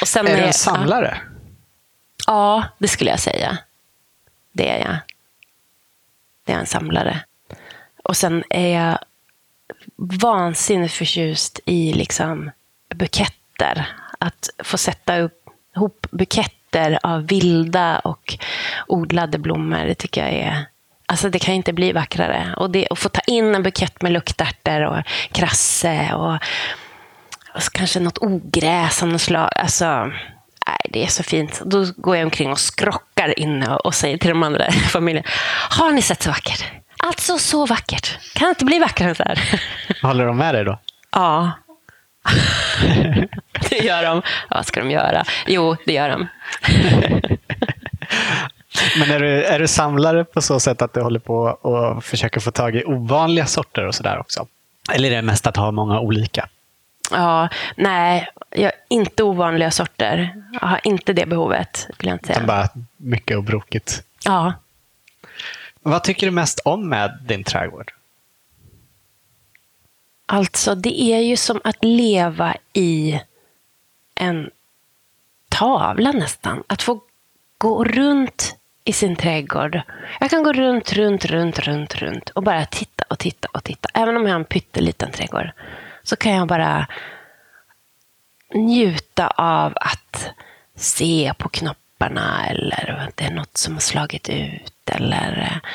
Och 0.00 0.08
sen 0.08 0.26
Är 0.26 0.36
du 0.36 0.42
en 0.42 0.52
samlare? 0.52 1.20
Ja, 2.26 2.64
det 2.78 2.88
skulle 2.88 3.10
jag 3.10 3.20
säga. 3.20 3.58
Det 4.52 4.70
är 4.70 4.78
jag. 4.78 4.96
Det 6.44 6.52
är 6.52 6.58
en 6.58 6.66
samlare. 6.66 7.20
Och 8.04 8.16
sen 8.16 8.44
är 8.50 8.68
jag 8.68 8.98
vansinnigt 9.96 10.94
förtjust 10.94 11.60
i 11.64 11.92
liksom 11.92 12.50
buketter. 12.94 13.88
Att 14.18 14.50
få 14.58 14.78
sätta 14.78 15.18
upp, 15.18 15.48
ihop 15.76 16.06
buketter 16.10 16.98
av 17.02 17.26
vilda 17.26 17.98
och 17.98 18.38
odlade 18.86 19.38
blommor, 19.38 19.84
det 19.84 19.94
tycker 19.94 20.20
jag 20.24 20.32
är... 20.32 20.66
Alltså 21.14 21.28
det 21.30 21.38
kan 21.38 21.54
inte 21.54 21.72
bli 21.72 21.92
vackrare. 21.92 22.54
Och 22.56 22.70
det, 22.70 22.86
att 22.90 22.98
få 22.98 23.08
ta 23.08 23.20
in 23.26 23.54
en 23.54 23.62
bukett 23.62 24.02
med 24.02 24.12
luktärtor 24.12 24.80
och 24.84 25.02
krasse 25.32 26.14
och, 26.14 26.34
och 27.54 27.62
så 27.62 27.70
kanske 27.70 28.00
något 28.00 28.18
ogräs 28.18 29.02
av 29.02 29.08
något 29.08 29.20
slag. 29.20 29.50
Alltså, 29.56 30.04
nej, 30.66 30.78
det 30.90 31.04
är 31.04 31.06
så 31.06 31.22
fint. 31.22 31.62
Då 31.64 31.86
går 31.96 32.16
jag 32.16 32.24
omkring 32.24 32.50
och 32.52 32.60
skrockar 32.60 33.38
inne 33.38 33.74
och, 33.74 33.86
och 33.86 33.94
säger 33.94 34.18
till 34.18 34.28
de 34.28 34.42
andra 34.42 34.68
i 34.68 34.72
familjen. 34.72 35.24
Har 35.70 35.92
ni 35.92 36.02
sett 36.02 36.22
så 36.22 36.30
vackert? 36.30 36.64
Alltså 36.98 37.38
så 37.38 37.66
vackert. 37.66 38.18
Kan 38.34 38.46
det 38.46 38.50
inte 38.50 38.64
bli 38.64 38.78
vackrare 38.78 39.08
än 39.08 39.14
så 39.14 39.22
här? 39.22 39.60
Håller 40.02 40.26
de 40.26 40.36
med 40.36 40.54
dig 40.54 40.64
då? 40.64 40.78
Ja. 41.10 41.52
det 43.70 43.78
gör 43.78 44.02
de. 44.02 44.22
Vad 44.50 44.66
ska 44.66 44.80
de 44.80 44.90
göra? 44.90 45.24
Jo, 45.46 45.76
det 45.86 45.92
gör 45.92 46.08
de. 46.08 46.28
Men 48.98 49.10
är 49.10 49.20
du, 49.20 49.44
är 49.44 49.58
du 49.58 49.68
samlare 49.68 50.24
på 50.24 50.42
så 50.42 50.60
sätt 50.60 50.82
att 50.82 50.92
du 50.94 51.00
håller 51.00 51.20
på 51.20 51.36
och 51.42 52.04
försöker 52.04 52.40
få 52.40 52.50
tag 52.50 52.76
i 52.76 52.84
ovanliga 52.84 53.46
sorter 53.46 53.86
och 53.86 53.94
sådär 53.94 54.18
också? 54.18 54.46
Eller 54.92 55.10
är 55.10 55.16
det 55.16 55.22
mest 55.22 55.46
att 55.46 55.56
ha 55.56 55.70
många 55.70 56.00
olika? 56.00 56.48
Ja, 57.10 57.48
nej, 57.76 58.28
jag, 58.50 58.72
inte 58.88 59.22
ovanliga 59.22 59.70
sorter. 59.70 60.42
Jag 60.60 60.68
har 60.68 60.80
inte 60.84 61.12
det 61.12 61.26
behovet, 61.26 61.88
skulle 61.94 62.10
jag 62.10 62.14
inte 62.14 62.32
Utan 62.32 62.34
säga. 62.36 62.46
bara 62.46 62.68
mycket 62.96 63.36
och 63.36 63.42
brokigt. 63.44 64.02
Ja. 64.24 64.52
Vad 65.82 66.04
tycker 66.04 66.26
du 66.26 66.30
mest 66.30 66.60
om 66.64 66.88
med 66.88 67.18
din 67.26 67.44
trädgård? 67.44 67.92
Alltså, 70.26 70.74
det 70.74 71.00
är 71.00 71.18
ju 71.20 71.36
som 71.36 71.60
att 71.64 71.84
leva 71.84 72.56
i 72.72 73.20
en 74.14 74.50
tavla 75.48 76.12
nästan. 76.12 76.62
Att 76.66 76.82
få 76.82 77.00
gå 77.58 77.84
runt 77.84 78.56
i 78.84 78.92
sin 78.92 79.16
trädgård. 79.16 79.80
Jag 80.20 80.30
kan 80.30 80.42
gå 80.42 80.52
runt, 80.52 80.92
runt, 80.92 81.24
runt, 81.24 81.58
runt, 81.58 81.94
runt 81.94 82.30
och 82.30 82.42
bara 82.42 82.64
titta 82.64 83.04
och 83.08 83.18
titta 83.18 83.48
och 83.52 83.64
titta. 83.64 83.88
Även 83.94 84.16
om 84.16 84.22
jag 84.22 84.30
har 84.30 84.38
en 84.38 84.44
pytteliten 84.44 85.12
trädgård 85.12 85.50
så 86.02 86.16
kan 86.16 86.32
jag 86.32 86.48
bara 86.48 86.86
njuta 88.54 89.26
av 89.28 89.72
att 89.76 90.30
se 90.76 91.32
på 91.38 91.48
knopparna 91.48 92.46
eller 92.48 93.06
att 93.08 93.16
det 93.16 93.24
är 93.24 93.30
något 93.30 93.56
som 93.56 93.72
har 93.72 93.80
slagit 93.80 94.28
ut 94.28 94.90
eller 94.90 95.38
eh, 95.40 95.70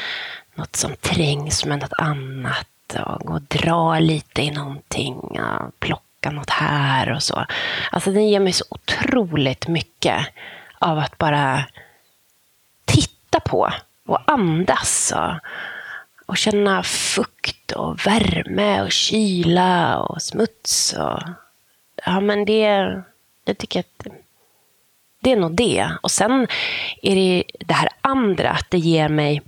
något 0.55 0.75
som 0.75 0.95
trängs 0.95 1.65
med 1.65 1.79
något 1.79 1.93
annat 1.97 2.67
och 3.05 3.21
gå 3.21 3.33
och 3.33 3.41
dra 3.41 3.99
lite 3.99 4.41
i 4.41 4.51
någonting 4.51 5.15
och 5.15 5.79
plocka 5.79 6.31
något 6.31 6.49
här 6.49 7.11
och 7.11 7.23
så. 7.23 7.45
Alltså 7.91 8.11
den 8.11 8.27
ger 8.27 8.39
mig 8.39 8.53
så 8.53 8.65
otroligt 8.69 9.67
mycket 9.67 10.27
av 10.79 10.99
att 10.99 11.17
bara 11.17 11.65
titta 13.39 13.49
på 13.49 13.71
och 14.05 14.31
andas 14.31 15.13
och, 15.15 15.39
och 16.25 16.37
känna 16.37 16.83
fukt 16.83 17.71
och 17.71 18.07
värme 18.07 18.81
och 18.81 18.91
kyla 18.91 19.99
och 19.99 20.21
smuts. 20.21 20.93
Och, 20.93 21.19
ja, 22.05 22.19
men 22.19 22.45
det, 22.45 23.03
jag 23.45 23.57
tycker 23.57 23.79
att 23.79 24.07
det 25.21 25.31
är 25.31 25.35
nog 25.35 25.55
det. 25.55 25.91
Och 26.01 26.11
sen 26.11 26.47
är 27.01 27.15
det 27.15 27.43
det 27.59 27.73
här 27.73 27.89
andra, 28.01 28.51
att 28.51 28.69
det 28.69 28.77
ger 28.77 29.09
mig, 29.09 29.41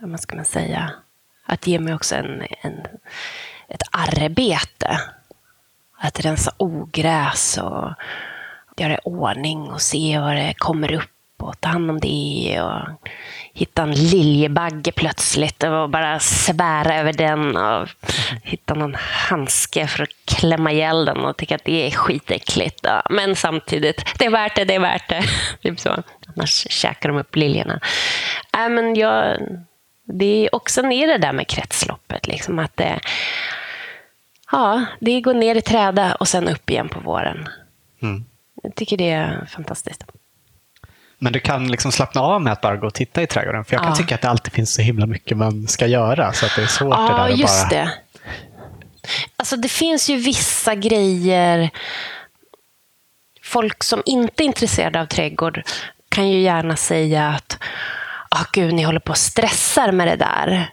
vad 0.00 0.20
ska 0.20 0.36
man 0.36 0.44
säga, 0.44 0.92
att 1.46 1.60
det 1.60 1.70
ger 1.70 1.78
mig 1.78 1.94
också 1.94 2.14
en, 2.14 2.42
en, 2.62 2.86
ett 3.68 3.82
arbete. 3.90 5.00
Att 6.04 6.20
rensa 6.20 6.52
ogräs 6.56 7.58
och 7.58 7.92
göra 8.76 8.94
i 8.94 8.98
ordning 9.04 9.70
och 9.70 9.82
se 9.82 10.18
vad 10.18 10.36
det 10.36 10.54
kommer 10.58 10.92
upp 10.92 11.11
och 11.42 11.60
ta 11.60 11.68
hand 11.68 11.90
om 11.90 12.00
det 12.00 12.60
och 12.60 13.08
hitta 13.54 13.82
en 13.82 13.92
liljebagge 13.92 14.92
plötsligt 14.92 15.62
och 15.62 15.90
bara 15.90 16.18
svära 16.20 16.98
över 16.98 17.12
den 17.12 17.56
och 17.56 17.88
hitta 18.42 18.74
någon 18.74 18.94
handske 18.98 19.86
för 19.86 20.02
att 20.02 20.08
klämma 20.24 20.72
ihjäl 20.72 21.04
den 21.04 21.18
och 21.18 21.36
tycka 21.36 21.54
att 21.54 21.64
det 21.64 21.86
är 21.86 21.90
skitäckligt. 21.90 22.80
Ja, 22.82 23.02
men 23.10 23.36
samtidigt, 23.36 24.18
det 24.18 24.24
är 24.24 24.30
värt 24.30 24.56
det, 24.56 24.64
det 24.64 24.74
är 24.74 24.80
värt 24.80 25.08
det. 25.08 25.22
Typ 25.62 25.80
så. 25.80 26.02
Annars 26.36 26.66
käkar 26.70 27.08
de 27.08 27.18
upp 27.18 27.36
liljorna. 27.36 27.80
Äh, 28.54 28.68
men 28.68 28.94
jag, 28.94 29.38
det 30.04 30.46
är 30.46 30.54
också 30.54 30.82
ner 30.82 31.06
det 31.06 31.18
där 31.18 31.32
med 31.32 31.48
kretsloppet. 31.48 32.26
Liksom, 32.26 32.58
att 32.58 32.76
det, 32.76 33.00
ja, 34.52 34.84
det 35.00 35.20
går 35.20 35.34
ner 35.34 35.54
i 35.54 35.62
träda 35.62 36.14
och 36.14 36.28
sen 36.28 36.48
upp 36.48 36.70
igen 36.70 36.88
på 36.88 37.00
våren. 37.00 37.48
Mm. 38.02 38.24
Jag 38.62 38.74
tycker 38.74 38.96
det 38.96 39.10
är 39.10 39.46
fantastiskt. 39.46 40.04
Men 41.22 41.32
du 41.32 41.40
kan 41.40 41.68
liksom 41.68 41.92
slappna 41.92 42.20
av 42.20 42.42
med 42.42 42.52
att 42.52 42.60
bara 42.60 42.76
gå 42.76 42.86
och 42.86 42.94
titta 42.94 43.22
i 43.22 43.26
trädgården. 43.26 43.64
För 43.64 43.74
jag 43.74 43.82
kan 43.82 43.90
Ja. 43.90 43.96
tycka 43.96 44.14
att 44.14 44.20
det 44.20 44.28
alltid 44.28 44.52
finns 44.52 44.74
så 44.74 44.82
himla 44.82 45.06
mycket 45.06 45.36
man 45.36 45.68
ska 45.68 45.86
göra. 45.86 46.32
Så 46.32 46.46
att 46.46 46.52
det 46.56 46.62
är 46.62 46.66
svårt 46.66 46.96
det 46.96 47.02
där 47.02 47.10
Ja, 47.28 47.32
att 47.32 47.38
just 47.38 47.70
bara... 47.70 47.78
det. 47.78 47.92
Alltså 49.36 49.56
det 49.56 49.68
finns 49.68 50.10
ju 50.10 50.16
vissa 50.16 50.74
grejer. 50.74 51.70
Folk 53.42 53.84
som 53.84 54.02
inte 54.06 54.42
är 54.42 54.44
intresserade 54.44 55.00
av 55.00 55.06
trädgård 55.06 55.62
kan 56.08 56.28
ju 56.28 56.40
gärna 56.40 56.76
säga 56.76 57.28
att 57.28 57.58
ah, 58.28 58.44
gud, 58.52 58.74
ni 58.74 58.82
håller 58.82 59.00
på 59.00 59.10
och 59.10 59.18
stressar 59.18 59.92
med 59.92 60.08
det 60.08 60.16
där. 60.16 60.70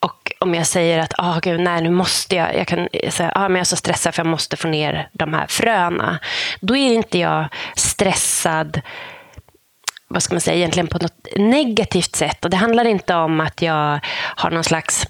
Och 0.00 0.32
om 0.40 0.54
jag 0.54 0.66
säger 0.66 0.98
att 0.98 1.12
ah, 1.18 1.38
gud, 1.42 1.60
nej, 1.60 1.82
nu 1.82 1.90
måste 1.90 2.36
jag, 2.36 2.56
jag 2.56 2.66
kan 2.66 2.88
säga 3.10 3.32
ah, 3.34 3.40
men 3.48 3.52
jag 3.52 3.60
är 3.60 3.64
så 3.64 3.76
stressad 3.76 4.14
för 4.14 4.22
jag 4.22 4.30
måste 4.30 4.56
få 4.56 4.68
ner 4.68 5.08
de 5.12 5.34
här 5.34 5.46
fröna. 5.46 6.18
Då 6.60 6.76
är 6.76 6.92
inte 6.94 7.18
jag 7.18 7.46
stressad 7.76 8.80
vad 10.08 10.22
ska 10.22 10.34
man 10.34 10.40
säga, 10.40 10.56
egentligen 10.56 10.86
på 10.86 10.98
något 10.98 11.26
negativt 11.36 12.16
sätt. 12.16 12.44
Och 12.44 12.50
Det 12.50 12.56
handlar 12.56 12.84
inte 12.84 13.14
om 13.14 13.40
att 13.40 13.62
jag 13.62 14.00
har 14.36 14.50
någon 14.50 14.64
slags 14.64 15.06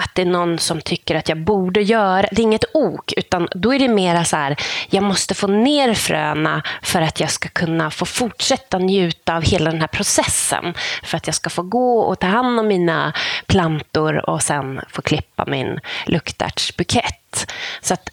att 0.00 0.14
det 0.14 0.22
är 0.22 0.26
någon 0.26 0.58
som 0.58 0.80
tycker 0.80 1.14
att 1.14 1.28
jag 1.28 1.38
borde 1.38 1.82
göra. 1.82 2.26
Det 2.32 2.42
är 2.42 2.44
inget 2.44 2.64
ok, 2.74 3.12
utan 3.16 3.48
då 3.50 3.74
är 3.74 3.78
det 3.78 3.88
mera 3.88 4.24
så 4.24 4.36
här, 4.36 4.56
jag 4.90 5.02
måste 5.02 5.34
få 5.34 5.46
ner 5.46 5.94
fröna 5.94 6.62
för 6.82 7.02
att 7.02 7.20
jag 7.20 7.30
ska 7.30 7.48
kunna 7.48 7.90
få 7.90 8.04
fortsätta 8.04 8.78
njuta 8.78 9.36
av 9.36 9.42
hela 9.42 9.70
den 9.70 9.80
här 9.80 9.88
processen. 9.88 10.74
För 11.02 11.16
att 11.16 11.26
jag 11.26 11.34
ska 11.34 11.50
få 11.50 11.62
gå 11.62 12.00
och 12.00 12.18
ta 12.18 12.26
hand 12.26 12.60
om 12.60 12.68
mina 12.68 13.12
plantor 13.46 14.30
och 14.30 14.42
sen 14.42 14.80
få 14.88 15.02
klippa 15.02 15.44
min 15.46 15.80
luktärtsbukett. 16.06 17.52
Så 17.80 17.94
att 17.94 18.10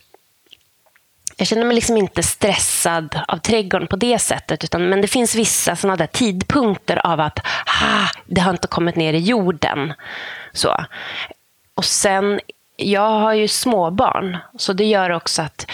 jag 1.38 1.48
känner 1.48 1.65
mig 1.65 1.76
liksom 1.76 1.98
inte 1.98 2.24
stressad 2.24 3.19
av 3.28 3.38
trädgården 3.38 3.88
på 3.88 3.95
det 3.95 4.19
sättet. 4.19 4.63
Utan, 4.63 4.89
men 4.89 5.02
det 5.02 5.08
finns 5.08 5.36
vissa 5.36 5.76
såna 5.76 5.95
där 5.95 6.08
tidpunkter 6.08 7.08
av 7.08 7.19
att 7.19 7.39
ah, 7.65 8.08
det 8.26 8.41
har 8.41 8.52
inte 8.52 8.67
kommit 8.67 8.95
ner 8.95 9.13
i 9.13 9.19
jorden. 9.19 9.93
Så. 10.52 10.86
Och 11.76 11.86
sen, 11.86 12.39
jag 12.76 13.19
har 13.19 13.34
ju 13.34 13.48
småbarn, 13.48 14.38
så 14.58 14.74
det 14.74 14.86
gör 14.86 15.10
också 15.10 15.41
att 15.41 15.67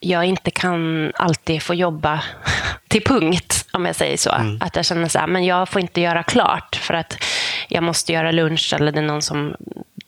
jag 0.00 0.24
inte 0.24 0.50
kan 0.50 1.12
alltid 1.14 1.62
få 1.62 1.74
jobba 1.74 2.22
till 2.88 3.04
punkt, 3.04 3.66
om 3.72 3.86
jag 3.86 3.96
säger 3.96 4.16
så. 4.16 4.30
Att 4.60 4.76
jag 4.76 4.84
känner 4.84 5.08
så 5.08 5.18
här, 5.18 5.26
men 5.26 5.44
jag 5.44 5.68
får 5.68 5.80
inte 5.80 6.00
göra 6.00 6.22
klart 6.22 6.76
för 6.76 6.94
att 6.94 7.24
jag 7.68 7.82
måste 7.82 8.12
göra 8.12 8.32
lunch 8.32 8.74
eller 8.74 8.92
det 8.92 8.98
är 8.98 9.02
någon 9.02 9.22
som 9.22 9.56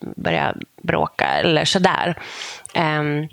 börjar 0.01 0.57
bråka 0.83 1.27
eller 1.27 1.65
sådär. 1.65 2.19
Um, 2.75 3.29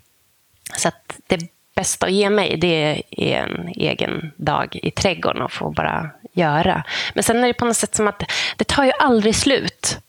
så 0.78 0.88
att 0.88 1.20
det 1.28 1.40
bästa 1.76 2.06
att 2.06 2.12
ge 2.12 2.30
mig, 2.30 2.58
det 2.58 3.04
är 3.12 3.42
en 3.42 3.68
egen 3.68 4.32
dag 4.38 4.80
i 4.84 4.92
trädgården 4.92 5.42
och 5.42 5.52
få 5.52 5.72
bara 5.72 6.10
göra. 6.34 6.84
Men 7.14 7.24
sen 7.24 7.44
är 7.44 7.48
det 7.48 7.54
på 7.54 7.66
något 7.66 7.78
sätt 7.78 7.96
som 7.96 8.08
att 8.08 8.24
det 8.58 8.64
tar 8.64 8.86
ju 8.86 8.92
aldrig 9.00 9.36
slut. 9.36 10.00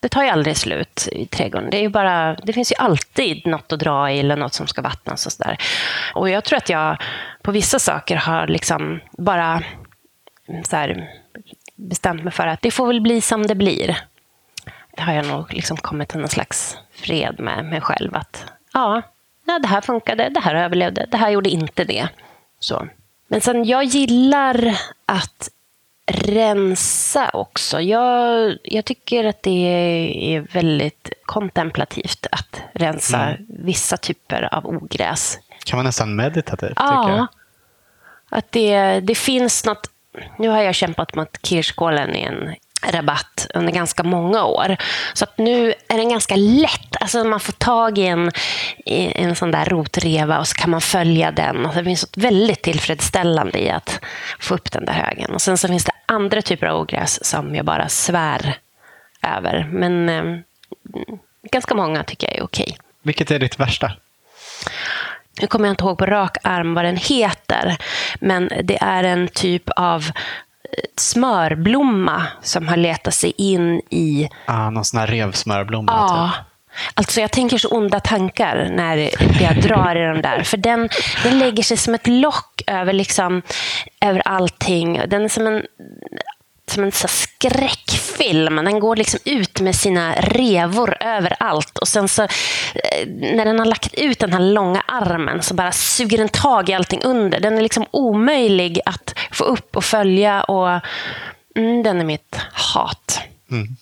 Det 0.00 0.08
tar 0.08 0.22
ju 0.22 0.28
aldrig 0.28 0.56
slut 0.56 1.08
i 1.12 1.26
trädgården. 1.26 1.70
Det, 1.70 1.76
är 1.76 1.80
ju 1.80 1.88
bara, 1.88 2.34
det 2.34 2.52
finns 2.52 2.72
ju 2.72 2.76
alltid 2.76 3.46
något 3.46 3.72
att 3.72 3.78
dra 3.78 4.10
i 4.10 4.20
eller 4.20 4.36
något 4.36 4.54
som 4.54 4.66
ska 4.66 4.82
vattnas. 4.82 5.26
Och, 5.26 5.32
så 5.32 5.42
där. 5.42 5.58
och 6.14 6.30
Jag 6.30 6.44
tror 6.44 6.56
att 6.56 6.68
jag 6.68 7.02
på 7.42 7.52
vissa 7.52 7.78
saker 7.78 8.16
har 8.16 8.46
liksom 8.46 9.00
bara 9.12 9.62
så 10.64 10.76
här, 10.76 11.10
bestämt 11.76 12.24
mig 12.24 12.32
för 12.32 12.46
att 12.46 12.62
det 12.62 12.70
får 12.70 12.86
väl 12.86 13.00
bli 13.00 13.20
som 13.20 13.46
det 13.46 13.54
blir. 13.54 13.98
Det 14.96 15.02
har 15.02 15.12
jag 15.12 15.26
nog 15.26 15.52
liksom 15.52 15.76
kommit 15.76 16.08
till 16.08 16.18
någon 16.18 16.28
slags 16.28 16.76
fred 16.92 17.40
med 17.40 17.64
mig 17.64 17.80
själv. 17.80 18.16
Att 18.16 18.44
ja, 18.72 19.02
det 19.58 19.68
här 19.68 19.80
funkade, 19.80 20.28
det 20.28 20.40
här 20.40 20.54
överlevde, 20.54 21.06
det 21.10 21.16
här 21.16 21.30
gjorde 21.30 21.50
inte 21.50 21.84
det. 21.84 22.08
Så. 22.60 22.88
Men 23.28 23.40
sen, 23.40 23.64
jag 23.64 23.84
gillar 23.84 24.78
att 25.06 25.50
rensa 26.06 27.30
också. 27.32 27.80
Jag, 27.80 28.56
jag 28.62 28.84
tycker 28.84 29.24
att 29.24 29.42
det 29.42 29.66
är 30.34 30.40
väldigt 30.40 31.12
kontemplativt 31.24 32.26
att 32.32 32.62
rensa 32.72 33.18
mm. 33.18 33.46
vissa 33.48 33.96
typer 33.96 34.54
av 34.54 34.66
ogräs. 34.66 35.38
Kan 35.64 35.76
man 35.76 35.84
nästan 35.84 36.16
meditativt? 36.16 36.72
Ja. 36.76 37.26
Att 38.28 38.52
det, 38.52 39.00
det 39.00 39.14
finns 39.14 39.64
något... 39.64 39.90
Nu 40.38 40.48
har 40.48 40.62
jag 40.62 40.74
kämpat 40.74 41.14
mot 41.14 41.46
kirskålen 41.46 42.14
i 42.14 42.22
en 42.22 42.54
rabatt 42.86 43.46
under 43.54 43.72
ganska 43.72 44.02
många 44.02 44.44
år. 44.44 44.76
Så 45.14 45.24
att 45.24 45.38
nu 45.38 45.74
är 45.88 45.96
den 45.96 46.08
ganska 46.08 46.36
lätt. 46.36 46.96
Alltså 47.00 47.24
man 47.24 47.40
får 47.40 47.52
tag 47.52 47.98
i 47.98 48.06
en, 48.06 48.30
i 48.86 49.22
en 49.22 49.36
sån 49.36 49.50
där 49.50 49.64
rotreva 49.64 50.38
och 50.38 50.48
så 50.48 50.54
kan 50.54 50.70
man 50.70 50.80
följa 50.80 51.30
den. 51.30 51.66
Och 51.66 51.74
det 51.74 51.84
finns 51.84 52.02
något 52.02 52.16
väldigt 52.16 52.62
tillfredsställande 52.62 53.58
i 53.58 53.70
att 53.70 54.00
få 54.38 54.54
upp 54.54 54.72
den 54.72 54.84
där 54.84 54.92
högen. 54.92 55.34
Och 55.34 55.42
sen 55.42 55.58
så 55.58 55.68
finns 55.68 55.84
det 55.84 55.92
andra 56.06 56.42
typer 56.42 56.66
av 56.66 56.80
ogräs 56.80 57.24
som 57.24 57.54
jag 57.54 57.64
bara 57.64 57.88
svär 57.88 58.58
över. 59.22 59.68
Men 59.72 60.08
eh, 60.08 60.40
ganska 61.50 61.74
många 61.74 62.04
tycker 62.04 62.26
jag 62.26 62.36
är 62.36 62.42
okej. 62.42 62.76
Vilket 63.02 63.30
är 63.30 63.38
ditt 63.38 63.60
värsta? 63.60 63.92
Nu 65.40 65.46
kommer 65.46 65.66
jag 65.66 65.72
inte 65.72 65.84
ihåg 65.84 65.98
på 65.98 66.06
rak 66.06 66.36
arm 66.42 66.74
vad 66.74 66.84
den 66.84 66.96
heter. 66.96 67.76
Men 68.20 68.50
det 68.62 68.82
är 68.82 69.04
en 69.04 69.28
typ 69.28 69.68
av 69.76 70.10
smörblomma 70.96 72.22
som 72.42 72.68
har 72.68 72.76
letat 72.76 73.14
sig 73.14 73.32
in 73.36 73.80
i... 73.90 74.28
Ah, 74.46 74.70
någon 74.70 74.84
sån 74.84 75.00
här 75.00 75.06
revsmörblomma? 75.06 75.92
Ja. 75.92 76.32
Typ. 76.34 76.44
Alltså 76.94 77.20
jag 77.20 77.30
tänker 77.30 77.58
så 77.58 77.68
onda 77.68 78.00
tankar 78.00 78.68
när 78.72 78.96
jag 79.42 79.62
drar 79.62 79.96
i 79.96 80.00
den 80.00 80.22
där. 80.22 80.42
För 80.42 80.56
den, 80.56 80.88
den 81.22 81.38
lägger 81.38 81.62
sig 81.62 81.76
som 81.76 81.94
ett 81.94 82.06
lock 82.06 82.62
över, 82.66 82.92
liksom, 82.92 83.42
över 84.00 84.22
allting. 84.24 85.02
Den 85.08 85.24
är 85.24 85.28
som 85.28 85.46
en 85.46 85.62
som 86.70 86.84
en 86.84 86.92
så 86.92 87.08
skräckfilm. 87.08 88.56
Den 88.56 88.80
går 88.80 88.96
liksom 88.96 89.20
ut 89.24 89.60
med 89.60 89.76
sina 89.76 90.14
revor 90.14 90.96
överallt. 91.00 91.78
Och 91.78 91.88
sen 91.88 92.08
så, 92.08 92.22
eh, 92.22 92.28
när 93.06 93.44
den 93.44 93.58
har 93.58 93.66
lagt 93.66 93.94
ut 93.94 94.18
den 94.18 94.32
här 94.32 94.40
långa 94.40 94.80
armen 94.80 95.42
så 95.42 95.54
bara 95.54 95.72
suger 95.72 96.18
den 96.18 96.28
tag 96.28 96.68
i 96.68 96.74
allting 96.74 97.02
under. 97.02 97.40
Den 97.40 97.58
är 97.58 97.62
liksom 97.62 97.86
omöjlig 97.90 98.80
att 98.84 99.14
få 99.30 99.44
upp 99.44 99.76
och 99.76 99.84
följa. 99.84 100.42
Och 100.42 100.80
mm, 101.56 101.82
Den 101.82 102.00
är 102.00 102.04
mitt 102.04 102.36
hat. 102.52 103.20
Mm. 103.50 103.68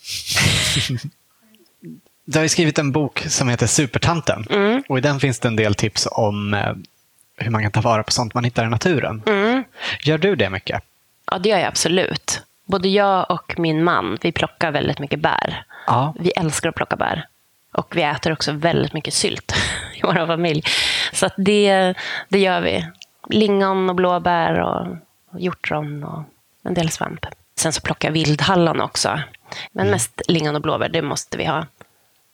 Du 2.29 2.39
har 2.39 2.43
ju 2.43 2.49
skrivit 2.49 2.79
en 2.79 2.91
bok 2.91 3.25
som 3.27 3.49
heter 3.49 3.67
Supertanten. 3.67 4.47
Mm. 4.49 4.83
Och 4.89 4.97
I 4.97 5.01
den 5.01 5.19
finns 5.19 5.39
det 5.39 5.47
en 5.47 5.55
del 5.55 5.75
tips 5.75 6.07
om 6.11 6.53
eh, 6.53 6.73
hur 7.37 7.51
man 7.51 7.63
kan 7.63 7.71
ta 7.71 7.81
vara 7.81 8.03
på 8.03 8.11
sånt 8.11 8.33
man 8.33 8.43
hittar 8.43 8.65
i 8.65 8.69
naturen. 8.69 9.23
Mm. 9.25 9.63
Gör 10.03 10.17
du 10.17 10.35
det 10.35 10.49
mycket? 10.49 10.83
Ja, 11.31 11.37
det 11.37 11.49
gör 11.49 11.57
jag 11.57 11.67
absolut 11.67 12.41
både 12.67 12.87
jag 12.87 13.31
och 13.31 13.59
min 13.59 13.83
man, 13.83 14.17
vi 14.21 14.31
plockar 14.31 14.71
väldigt 14.71 14.99
mycket 14.99 15.19
bär. 15.19 15.63
Ja. 15.87 16.13
Vi 16.19 16.31
älskar 16.31 16.69
att 16.69 16.75
plocka 16.75 16.95
bär. 16.95 17.27
Och 17.71 17.95
vi 17.95 18.03
äter 18.03 18.33
också 18.33 18.51
väldigt 18.51 18.93
mycket 18.93 19.13
sylt 19.13 19.55
i 19.95 19.99
vår 20.03 20.27
familj. 20.27 20.63
Så 21.13 21.29
det, 21.37 21.93
det 22.29 22.39
gör 22.39 22.61
vi. 22.61 22.87
Lingon 23.29 23.89
och 23.89 23.95
blåbär 23.95 24.59
och, 24.59 24.87
hjortron 25.39 26.03
och 26.03 26.23
en 26.63 26.73
del 26.73 26.89
svamp. 26.89 27.25
Sen 27.59 27.73
så 27.73 27.81
plockar 27.81 28.07
jag 28.07 28.13
vildhallon 28.13 28.81
också. 28.81 29.19
Men 29.71 29.85
mm. 29.85 29.91
mest 29.91 30.21
lingon 30.27 30.55
och 30.55 30.61
blåbär, 30.61 30.89
det 30.89 31.01
måste 31.01 31.37
vi 31.37 31.45
ha. 31.45 31.65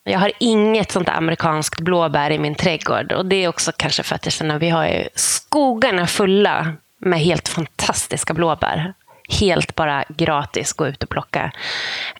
Jag 0.03 0.19
har 0.19 0.31
inget 0.39 0.91
sånt 0.91 1.09
amerikanskt 1.09 1.81
blåbär 1.81 2.31
i 2.31 2.39
min 2.39 2.55
trädgård. 2.55 3.11
Och 3.11 3.25
det 3.25 3.35
är 3.35 3.47
också 3.47 3.71
kanske 3.77 4.03
för 4.03 4.15
att 4.15 4.25
jag 4.25 4.33
känner 4.33 4.55
att 4.55 4.61
vi 4.61 4.69
har 4.69 5.09
skogarna 5.15 6.07
fulla 6.07 6.73
med 6.97 7.19
helt 7.19 7.47
fantastiska 7.47 8.33
blåbär 8.33 8.93
helt 9.29 9.75
bara 9.75 10.03
gratis 10.09 10.73
gå 10.73 10.87
ut 10.87 11.03
och 11.03 11.09
plocka. 11.09 11.51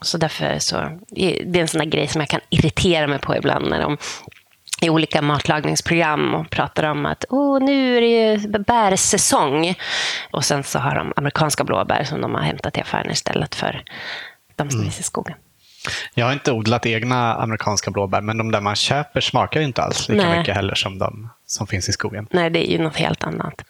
Så 0.02 0.18
därför 0.18 0.60
så, 0.60 1.00
det 1.46 1.60
är 1.60 1.62
en 1.62 1.68
sån 1.68 1.80
där 1.80 1.86
grej 1.86 2.08
som 2.08 2.22
jag 2.22 2.30
kan 2.30 2.42
irritera 2.50 3.08
mig 3.08 3.20
på 3.20 3.36
ibland 3.36 3.70
när 3.70 3.82
de 3.82 3.98
i 4.82 4.90
olika 4.90 5.22
matlagningsprogram 5.22 6.34
och 6.36 6.50
pratar 6.50 6.84
om 6.84 7.06
att 7.06 7.26
oh, 7.30 7.60
nu 7.64 7.98
är 7.98 8.02
det 8.38 8.60
bärsäsong. 8.60 9.76
Och 10.32 10.46
sen 10.46 10.64
så 10.64 10.80
har 10.80 10.96
de 10.96 11.14
amerikanska 11.16 11.64
blåbär 11.64 12.04
som 12.04 12.22
de 12.22 12.36
har 12.36 12.42
hämtat 12.42 12.78
i 12.78 12.82
affären 12.82 13.12
istället 13.12 13.56
för 13.56 13.84
de 14.56 14.70
som 14.70 14.80
mm. 14.80 14.92
finns 14.92 15.00
i 15.00 15.04
skogen. 15.04 15.36
Jag 16.14 16.26
har 16.26 16.34
inte 16.34 16.52
odlat 16.52 16.86
egna 16.86 17.34
amerikanska 17.34 17.92
blåbär, 17.92 18.22
men 18.22 18.38
de 18.38 18.52
där 18.52 18.62
man 18.62 18.76
köper 18.76 19.22
smakar 19.22 19.60
ju 19.60 19.66
inte 19.66 19.82
alls 19.82 20.10
lika 20.10 20.28
Nej. 20.28 20.40
mycket 20.40 20.56
heller 20.56 20.76
som 20.76 21.00
de 21.00 21.30
som 21.46 21.68
finns 21.68 21.90
i 21.90 21.92
skogen. 21.92 22.28
Nej, 22.32 22.50
det 22.50 22.70
är 22.70 22.72
ju 22.72 22.84
något 22.84 22.96
helt 22.96 23.24
annat. 23.24 23.64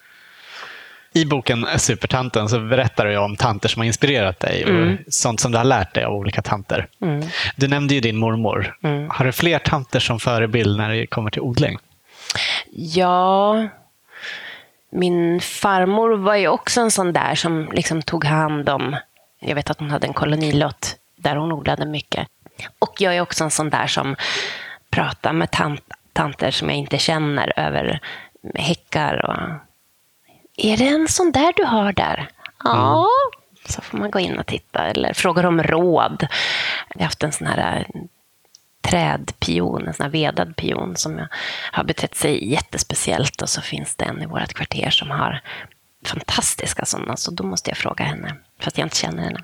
I 1.16 1.24
boken 1.24 1.66
Supertanten 1.76 2.48
så 2.48 2.60
berättar 2.60 3.06
du 3.06 3.16
om 3.16 3.36
tanter 3.36 3.68
som 3.68 3.80
har 3.80 3.86
inspirerat 3.86 4.40
dig 4.40 4.64
och 4.64 4.70
mm. 4.70 4.98
sånt 5.08 5.40
som 5.40 5.52
du 5.52 5.58
har 5.58 5.64
lärt 5.64 5.94
dig 5.94 6.04
av 6.04 6.14
olika 6.14 6.42
tanter. 6.42 6.88
Mm. 7.02 7.26
Du 7.56 7.68
nämnde 7.68 7.94
ju 7.94 8.00
din 8.00 8.16
mormor. 8.16 8.76
Mm. 8.82 9.10
Har 9.10 9.24
du 9.24 9.32
fler 9.32 9.58
tanter 9.58 10.00
som 10.00 10.20
förebild 10.20 10.76
när 10.76 10.90
det 10.90 11.06
kommer 11.06 11.30
till 11.30 11.40
odling? 11.40 11.78
Ja, 12.72 13.68
min 14.90 15.40
farmor 15.40 16.16
var 16.16 16.34
ju 16.34 16.48
också 16.48 16.80
en 16.80 16.90
sån 16.90 17.12
där 17.12 17.34
som 17.34 17.68
liksom 17.72 18.02
tog 18.02 18.24
hand 18.24 18.68
om, 18.68 18.96
jag 19.40 19.54
vet 19.54 19.70
att 19.70 19.80
hon 19.80 19.90
hade 19.90 20.06
en 20.06 20.12
kolonilott 20.12 20.96
där 21.16 21.36
hon 21.36 21.52
odlade 21.52 21.86
mycket. 21.86 22.28
Och 22.78 22.94
jag 22.98 23.16
är 23.16 23.20
också 23.20 23.44
en 23.44 23.50
sån 23.50 23.70
där 23.70 23.86
som 23.86 24.16
pratar 24.90 25.32
med 25.32 25.50
tant, 25.50 25.82
tanter 26.12 26.50
som 26.50 26.68
jag 26.68 26.78
inte 26.78 26.98
känner 26.98 27.52
över 27.56 28.00
häckar 28.54 29.26
och 29.26 29.60
är 30.56 30.76
det 30.76 30.88
en 30.88 31.08
sån 31.08 31.32
där 31.32 31.52
du 31.56 31.64
har 31.64 31.92
där? 31.92 32.28
Ja, 32.64 33.06
så 33.66 33.80
får 33.82 33.98
man 33.98 34.10
gå 34.10 34.20
in 34.20 34.38
och 34.38 34.46
titta 34.46 34.86
eller 34.86 35.12
frågar 35.12 35.46
om 35.46 35.62
råd. 35.62 36.26
Jag 36.94 37.00
har 37.00 37.04
haft 37.04 37.22
en 37.22 37.32
sån 37.32 37.46
här 37.46 37.86
eh, 37.94 38.00
trädpion, 38.80 39.86
en 39.86 39.94
sån 39.94 40.04
här 40.04 40.10
vedad 40.10 40.56
pion 40.56 40.96
som 40.96 41.26
har 41.72 41.84
betett 41.84 42.14
sig 42.14 42.50
jättespeciellt 42.50 43.42
och 43.42 43.48
så 43.48 43.60
finns 43.60 43.96
det 43.96 44.04
en 44.04 44.22
i 44.22 44.26
vårt 44.26 44.52
kvarter 44.52 44.90
som 44.90 45.10
har 45.10 45.40
fantastiska 46.04 46.84
sådana, 46.84 47.16
så 47.16 47.30
då 47.30 47.44
måste 47.44 47.70
jag 47.70 47.76
fråga 47.76 48.04
henne, 48.04 48.34
fast 48.60 48.78
jag 48.78 48.86
inte 48.86 48.96
känner 48.96 49.22
henne. 49.22 49.40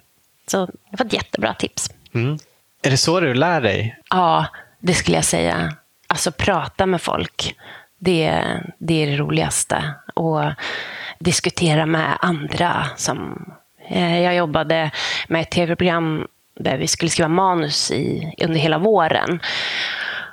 Så 0.46 0.56
jag 0.56 0.68
har 0.90 0.96
fått 0.98 1.12
jättebra 1.12 1.54
tips. 1.54 1.90
Mm. 2.14 2.38
Är 2.82 2.90
det 2.90 2.96
så 2.96 3.20
du 3.20 3.34
lär 3.34 3.60
dig? 3.60 3.98
Ja, 4.10 4.46
det 4.78 4.94
skulle 4.94 5.16
jag 5.16 5.24
säga. 5.24 5.76
Alltså 6.06 6.32
prata 6.32 6.86
med 6.86 7.02
folk, 7.02 7.56
det, 7.98 8.44
det 8.78 9.02
är 9.02 9.06
det 9.06 9.16
roligaste. 9.16 9.94
Och 10.14 10.44
diskutera 11.20 11.86
med 11.86 12.18
andra. 12.20 12.86
Som, 12.96 13.44
eh, 13.88 14.22
jag 14.22 14.36
jobbade 14.36 14.90
med 15.28 15.40
ett 15.42 15.50
tv-program 15.50 16.26
där 16.60 16.78
vi 16.78 16.86
skulle 16.86 17.10
skriva 17.10 17.28
manus 17.28 17.90
i, 17.90 18.34
under 18.44 18.60
hela 18.60 18.78
våren. 18.78 19.40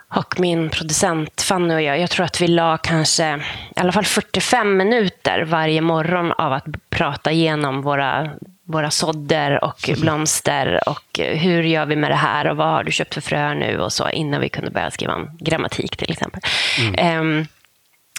Och 0.09 0.39
min 0.39 0.69
producent 0.69 1.41
Fanny 1.41 1.75
och 1.75 1.81
jag, 1.81 1.99
jag 1.99 2.09
tror 2.09 2.25
att 2.25 2.41
vi 2.41 2.47
la 2.47 2.77
kanske 2.77 3.35
i 3.75 3.79
alla 3.79 3.91
fall 3.91 4.05
45 4.05 4.77
minuter 4.77 5.45
varje 5.45 5.81
morgon 5.81 6.31
av 6.31 6.53
att 6.53 6.65
prata 6.89 7.31
igenom 7.31 7.81
våra, 7.81 8.29
våra 8.63 8.91
sådder 8.91 9.63
och 9.63 9.89
blomster 9.97 10.89
och 10.89 11.19
hur 11.19 11.63
gör 11.63 11.85
vi 11.85 11.95
med 11.95 12.11
det 12.11 12.15
här 12.15 12.47
och 12.47 12.57
vad 12.57 12.67
har 12.67 12.83
du 12.83 12.91
köpt 12.91 13.13
för 13.13 13.21
frö 13.21 13.53
nu 13.53 13.79
och 13.79 13.93
så 13.93 14.09
innan 14.09 14.41
vi 14.41 14.49
kunde 14.49 14.71
börja 14.71 14.91
skriva 14.91 15.15
om 15.15 15.37
grammatik 15.39 15.97
till 15.97 16.11
exempel. 16.11 16.41
Mm. 16.79 17.19
Um, 17.19 17.47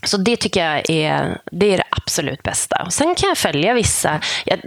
så 0.02 0.16
det 0.16 0.36
tycker 0.36 0.64
jag 0.64 0.90
är 0.90 1.38
det, 1.52 1.72
är 1.72 1.76
det 1.76 1.84
absolut 1.90 2.42
bästa. 2.42 2.82
Och 2.86 2.92
sen 2.92 3.14
kan 3.14 3.28
jag 3.28 3.38
följa 3.38 3.74
vissa. 3.74 4.20
Jag 4.44 4.60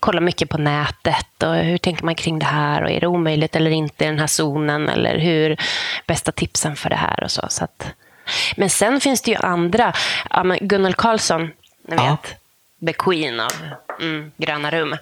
kollar 0.00 0.20
mycket 0.20 0.48
på 0.48 0.58
nätet. 0.58 1.42
och 1.42 1.54
Hur 1.54 1.78
tänker 1.78 2.04
man 2.04 2.14
kring 2.14 2.38
det 2.38 2.46
här? 2.46 2.82
och 2.82 2.90
Är 2.90 3.00
det 3.00 3.06
omöjligt 3.06 3.56
eller 3.56 3.70
inte 3.70 4.04
i 4.04 4.06
den 4.06 4.18
här 4.18 4.26
zonen? 4.26 4.88
Eller 4.88 5.18
hur 5.18 5.56
bästa 6.06 6.32
tipsen 6.32 6.76
för 6.76 6.90
det 6.90 6.96
här? 6.96 7.24
och 7.24 7.30
så. 7.30 7.46
så 7.48 7.64
att, 7.64 7.86
men 8.56 8.70
sen 8.70 9.00
finns 9.00 9.22
det 9.22 9.30
ju 9.30 9.36
andra. 9.36 9.92
Ja, 10.30 10.56
Gunnel 10.60 10.94
Karlsson, 10.94 11.50
ni 11.88 11.96
vet. 11.96 12.00
Ja. 12.00 12.18
The 12.86 12.92
Queen 12.92 13.40
av 13.40 13.52
mm, 14.00 14.32
Gröna 14.36 14.70
rum. 14.70 14.96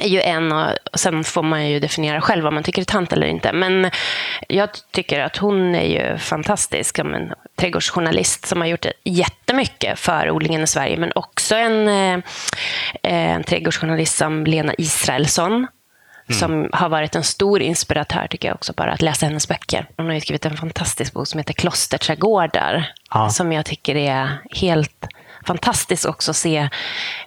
Är 0.00 0.08
ju 0.08 0.20
en 0.20 0.52
och 0.52 0.74
sen 0.94 1.24
får 1.24 1.42
man 1.42 1.68
ju 1.68 1.80
definiera 1.80 2.20
själv 2.20 2.44
vad 2.44 2.52
man 2.52 2.62
tycker 2.62 2.82
är 2.82 2.86
tant 2.86 3.12
eller 3.12 3.26
inte. 3.26 3.52
Men 3.52 3.90
jag 4.48 4.68
tycker 4.90 5.20
att 5.20 5.36
hon 5.36 5.74
är 5.74 5.86
ju 5.86 6.18
fantastisk. 6.18 6.98
En 6.98 7.32
trädgårdsjournalist 7.56 8.46
som 8.46 8.60
har 8.60 8.68
gjort 8.68 8.86
jättemycket 9.04 9.98
för 9.98 10.30
odlingen 10.30 10.62
i 10.62 10.66
Sverige. 10.66 10.96
Men 10.96 11.12
också 11.14 11.54
en, 11.54 11.88
eh, 11.88 12.20
en 13.02 13.44
trädgårdsjournalist 13.44 14.16
som 14.16 14.44
Lena 14.44 14.72
Israelsson. 14.78 15.66
Mm. 16.28 16.38
Som 16.38 16.68
har 16.72 16.88
varit 16.88 17.14
en 17.14 17.22
stor 17.22 17.62
inspiratör, 17.62 18.26
tycker 18.30 18.48
jag 18.48 18.54
också, 18.54 18.72
bara 18.76 18.92
att 18.92 19.02
läsa 19.02 19.26
hennes 19.26 19.48
böcker. 19.48 19.86
Hon 19.96 20.06
har 20.06 20.14
ju 20.14 20.20
skrivit 20.20 20.46
en 20.46 20.56
fantastisk 20.56 21.12
bok 21.12 21.26
som 21.26 21.38
heter 21.38 21.52
Klosterträdgårdar. 21.52 22.92
Ja. 23.10 23.30
Som 23.30 23.52
jag 23.52 23.64
tycker 23.64 23.96
är 23.96 24.38
helt 24.50 25.06
fantastiskt 25.48 26.06
också 26.06 26.30
att 26.30 26.36
se 26.36 26.68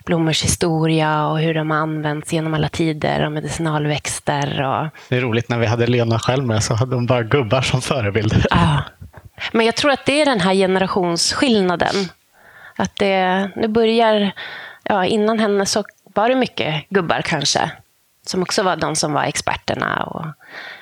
blommors 0.06 0.44
historia 0.44 1.28
och 1.28 1.40
hur 1.40 1.54
de 1.54 1.72
har 1.72 1.78
använts 1.78 2.34
genom 2.34 2.54
alla 2.54 2.70
tider 2.70 3.26
och 3.26 3.32
medicinalväxter. 3.32 4.62
Och... 4.62 4.88
Det 5.10 5.18
är 5.18 5.22
roligt, 5.22 5.50
när 5.50 5.60
vi 5.60 5.66
hade 5.66 5.88
Lena 5.88 6.20
själv 6.20 6.46
med 6.46 6.64
så 6.64 6.74
hade 6.74 6.96
hon 6.96 7.06
bara 7.06 7.24
gubbar 7.24 7.62
som 7.62 7.82
förebilder. 7.82 8.46
Ja. 8.50 8.84
Men 9.52 9.66
jag 9.66 9.76
tror 9.76 9.92
att 9.92 10.06
det 10.06 10.22
är 10.22 10.26
den 10.26 10.42
här 10.42 10.54
generationsskillnaden. 10.54 11.96
Att 12.76 12.96
det, 12.96 13.50
nu 13.56 13.68
börjar, 13.68 14.32
ja, 14.84 15.06
innan 15.06 15.40
henne 15.40 15.66
så 15.66 15.84
var 16.04 16.30
det 16.30 16.36
mycket 16.36 16.90
gubbar 16.90 17.22
kanske. 17.22 17.72
Som 18.26 18.42
också 18.42 18.64
var 18.64 18.76
de 18.76 18.96
som 18.96 19.14
var 19.14 19.24
experterna 19.24 20.04
och 20.04 20.26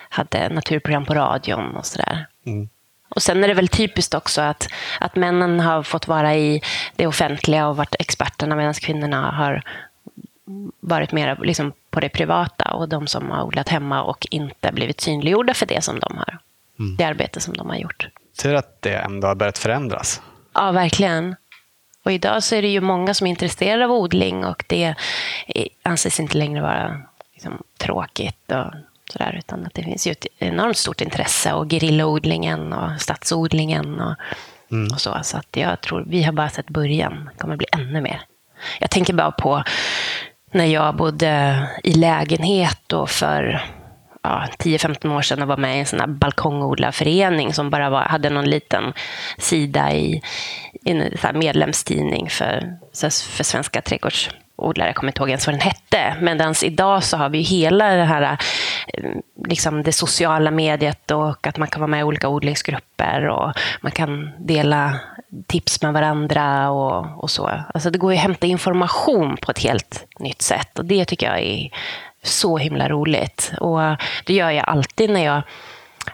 hade 0.10 0.50
naturprogram 0.50 1.06
på 1.06 1.14
radion 1.14 1.76
och 1.76 1.86
sådär. 1.86 2.26
Mm. 2.46 2.70
Och 3.10 3.22
sen 3.22 3.44
är 3.44 3.48
det 3.48 3.54
väl 3.54 3.68
typiskt 3.68 4.14
också 4.14 4.42
att, 4.42 4.68
att 5.00 5.16
männen 5.16 5.60
har 5.60 5.84
fått 5.84 6.08
vara 6.08 6.36
i 6.36 6.62
det 6.96 7.08
offentliga 7.08 7.68
och 7.68 7.78
varit 7.78 7.96
experterna 8.00 8.56
medan 8.56 8.74
kvinnorna 8.74 9.32
har 9.32 9.64
varit 10.80 11.12
mer 11.12 11.38
liksom 11.42 11.74
på 11.90 12.00
det 12.00 12.10
privata 12.10 12.74
och 12.74 12.90
de 12.90 13.08
som 13.08 13.32
har 13.32 13.44
odlat 13.44 13.70
hemma 13.70 14.04
och 14.04 14.28
inte 14.32 14.72
blivit 14.72 15.02
synliggjorda 15.02 15.54
för 15.54 15.66
det 15.66 15.84
som 15.84 16.00
de 16.00 16.18
har. 16.18 16.40
Mm. 16.80 16.96
Det 16.96 17.04
arbete 17.04 17.40
som 17.40 17.54
de 17.54 17.70
har 17.70 17.76
gjort. 17.76 18.08
Tur 18.42 18.56
att 18.56 18.82
det 18.82 18.96
ändå 18.96 19.28
har 19.28 19.36
börjat 19.36 19.58
förändras. 19.58 20.22
Ja, 20.54 20.72
verkligen. 20.72 21.36
Och 22.04 22.12
idag 22.12 22.44
så 22.44 22.56
är 22.56 22.62
det 22.62 22.68
ju 22.68 22.82
många 22.82 23.14
som 23.14 23.28
är 23.28 23.32
intresserade 23.32 23.86
av 23.86 23.92
odling 23.92 24.46
och 24.46 24.64
det 24.68 24.96
anses 25.84 26.20
inte 26.20 26.38
längre 26.38 26.62
vara 26.62 27.02
liksom, 27.34 27.64
tråkigt. 27.78 28.52
Och 28.52 28.74
Sådär, 29.12 29.36
utan 29.40 29.66
att 29.66 29.74
det 29.74 29.84
finns 29.84 30.08
ju 30.08 30.12
ett 30.12 30.28
enormt 30.38 30.78
stort 30.78 31.02
intresse 31.02 31.54
och 31.54 31.70
gerillaodlingen 31.72 32.74
och 32.74 33.02
stadsodlingen 33.02 34.00
och, 34.00 34.16
mm. 34.72 34.94
och, 34.94 35.02
så. 35.02 35.20
Så 35.24 35.38
att 35.38 35.58
jag 35.58 35.82
tror 35.82 36.06
vi 36.08 36.24
har 36.24 36.34
bara 36.34 36.50
sett 36.50 36.70
början. 36.70 37.30
Det 37.34 37.42
kommer 37.42 37.56
bli 37.56 37.68
ännu 37.72 38.02
mer. 38.02 38.22
Jag 38.80 38.90
tänker 38.90 39.14
bara 39.14 39.32
på 39.32 39.64
när 40.52 40.66
jag 40.66 40.96
bodde 40.96 41.64
i 41.84 41.94
lägenhet 41.94 42.94
och 42.94 43.10
för 43.10 43.66
ja, 44.24 44.48
10-15 44.58 45.18
år 45.18 45.22
sedan 45.22 45.42
och 45.42 45.48
var 45.48 45.58
med 45.58 45.76
i 45.76 45.80
en 45.80 45.86
sån 45.86 46.00
här 46.00 46.08
balkongodlarförening 46.08 47.54
som 47.54 47.70
bara 47.70 47.90
var, 47.90 48.02
hade 48.02 48.30
någon 48.30 48.50
liten 48.50 48.94
sida 49.38 49.94
i, 49.94 50.22
i 50.86 50.92
en 50.92 51.40
medlemstidning 51.40 52.30
för, 52.30 52.78
för 53.30 53.44
svenska 53.44 53.82
trädgårds 53.82 54.30
odlare, 54.60 54.90
jag 54.90 54.96
kommer 54.96 55.12
inte 55.12 55.22
ihåg 55.22 55.30
ens 55.30 55.48
vad 55.48 55.54
den 55.54 55.62
hette. 55.62 56.16
Medan 56.22 56.56
idag 56.64 57.04
så 57.04 57.18
har 57.18 57.30
vi 57.30 57.42
hela 57.42 57.96
det 57.96 58.04
här 58.04 58.38
eh, 58.94 59.12
liksom 59.48 59.84
det 59.84 59.92
sociala 59.92 60.52
mediet 60.52 61.12
och 61.12 61.48
att 61.48 61.58
man 61.58 61.68
kan 61.68 61.82
vara 61.82 61.92
med 61.92 62.00
i 62.00 62.04
olika 62.04 62.28
odlingsgrupper 62.28 63.28
och 63.28 63.54
man 63.82 63.92
kan 63.92 64.32
dela 64.40 65.00
tips 65.48 65.82
med 65.82 65.94
varandra 65.94 66.70
och, 66.70 67.24
och 67.24 67.32
så. 67.32 67.52
Alltså 67.74 67.90
det 67.90 67.98
går 67.98 68.12
ju 68.12 68.18
att 68.18 68.24
hämta 68.24 68.48
information 68.48 69.38
på 69.42 69.52
ett 69.52 69.60
helt 69.60 70.06
nytt 70.20 70.42
sätt 70.42 70.80
och 70.80 70.86
det 70.86 71.06
tycker 71.06 71.28
jag 71.28 71.40
är 71.40 71.70
så 72.24 72.58
himla 72.58 72.90
roligt. 72.90 73.52
Och 73.60 73.80
det 74.26 74.34
gör 74.34 74.50
jag 74.50 74.70
alltid 74.70 75.10
när 75.10 75.26
jag 75.26 75.42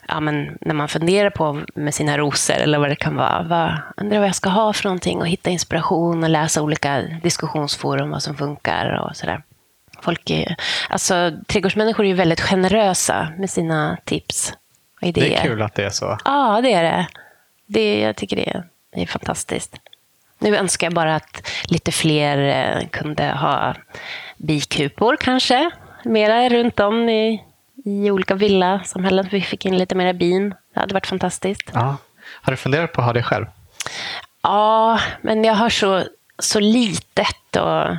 ja, 0.08 0.20
men 0.20 0.58
när 0.62 0.74
man 0.74 0.88
funderar 0.88 1.30
på 1.30 1.62
med 1.76 1.94
sina 1.94 2.18
rosor 2.18 2.56
eller 2.56 2.78
vad 2.78 2.90
det 2.90 2.96
kan 2.96 3.16
vara. 3.16 3.44
Vad, 3.44 3.78
undrar 3.98 4.20
vad 4.20 4.28
jag 4.28 4.36
ska 4.36 4.50
ha 4.50 4.74
för 4.74 4.84
någonting 4.84 5.20
och 5.20 5.28
hitta 5.28 5.50
inspiration 5.50 6.24
och 6.24 6.30
läsa 6.30 6.62
olika 6.62 7.02
diskussionsforum 7.02 8.10
vad 8.10 8.24
som 8.24 8.36
funkar 8.36 9.02
och 9.02 9.16
sådär. 9.16 9.44
Folk 10.02 10.30
är, 10.30 10.56
alltså, 10.90 11.32
trädgårdsmänniskor 11.48 12.04
är 12.04 12.08
ju 12.08 12.14
väldigt 12.14 12.42
generösa 12.42 13.34
med 13.38 13.50
sina 13.50 13.98
tips 14.06 14.54
och 15.02 15.08
idéer. 15.08 15.30
Det 15.30 15.36
är 15.36 15.42
kul 15.42 15.62
att 15.62 15.76
det 15.76 15.86
är 15.86 15.90
så. 15.90 16.18
Ja, 16.26 16.60
det 16.64 16.74
är 16.74 16.84
det. 16.84 17.08
det 17.66 18.00
jag 18.00 18.16
tycker 18.16 18.36
det 18.36 18.50
är, 18.50 18.64
det 18.96 19.02
är 19.02 19.06
fantastiskt. 19.06 19.76
Nu 20.40 20.58
önskar 20.58 20.88
jag 20.88 20.94
bara 20.94 21.16
att 21.16 21.48
lite 21.68 21.92
fler 21.92 22.38
eh, 22.38 22.88
kunde 22.88 23.24
ha 23.24 23.76
bikupor 24.38 25.18
kanske. 25.20 25.70
Mera 26.04 26.50
runt 26.50 26.80
om 26.80 27.10
i 27.10 27.44
i 27.86 28.12
olika 28.12 28.36
villasamhällen. 28.36 29.28
Vi 29.32 29.42
fick 29.42 29.66
in 29.66 29.78
lite 29.78 29.96
mer 29.96 30.14
bin. 30.14 30.50
Det 30.74 30.80
hade 30.80 30.94
varit 30.94 31.08
fantastiskt. 31.08 31.70
Ja. 31.74 31.98
Har 32.26 32.52
du 32.52 32.58
funderat 32.58 32.94
på 32.94 33.02
att 33.02 33.06
ha 33.06 33.14
det 33.14 33.24
själv? 33.24 33.46
Ja, 34.42 35.00
men 35.22 35.44
jag 35.44 35.54
har 35.54 35.70
så, 35.70 36.04
så 36.40 36.60
litet. 36.60 37.56
Och 37.56 37.96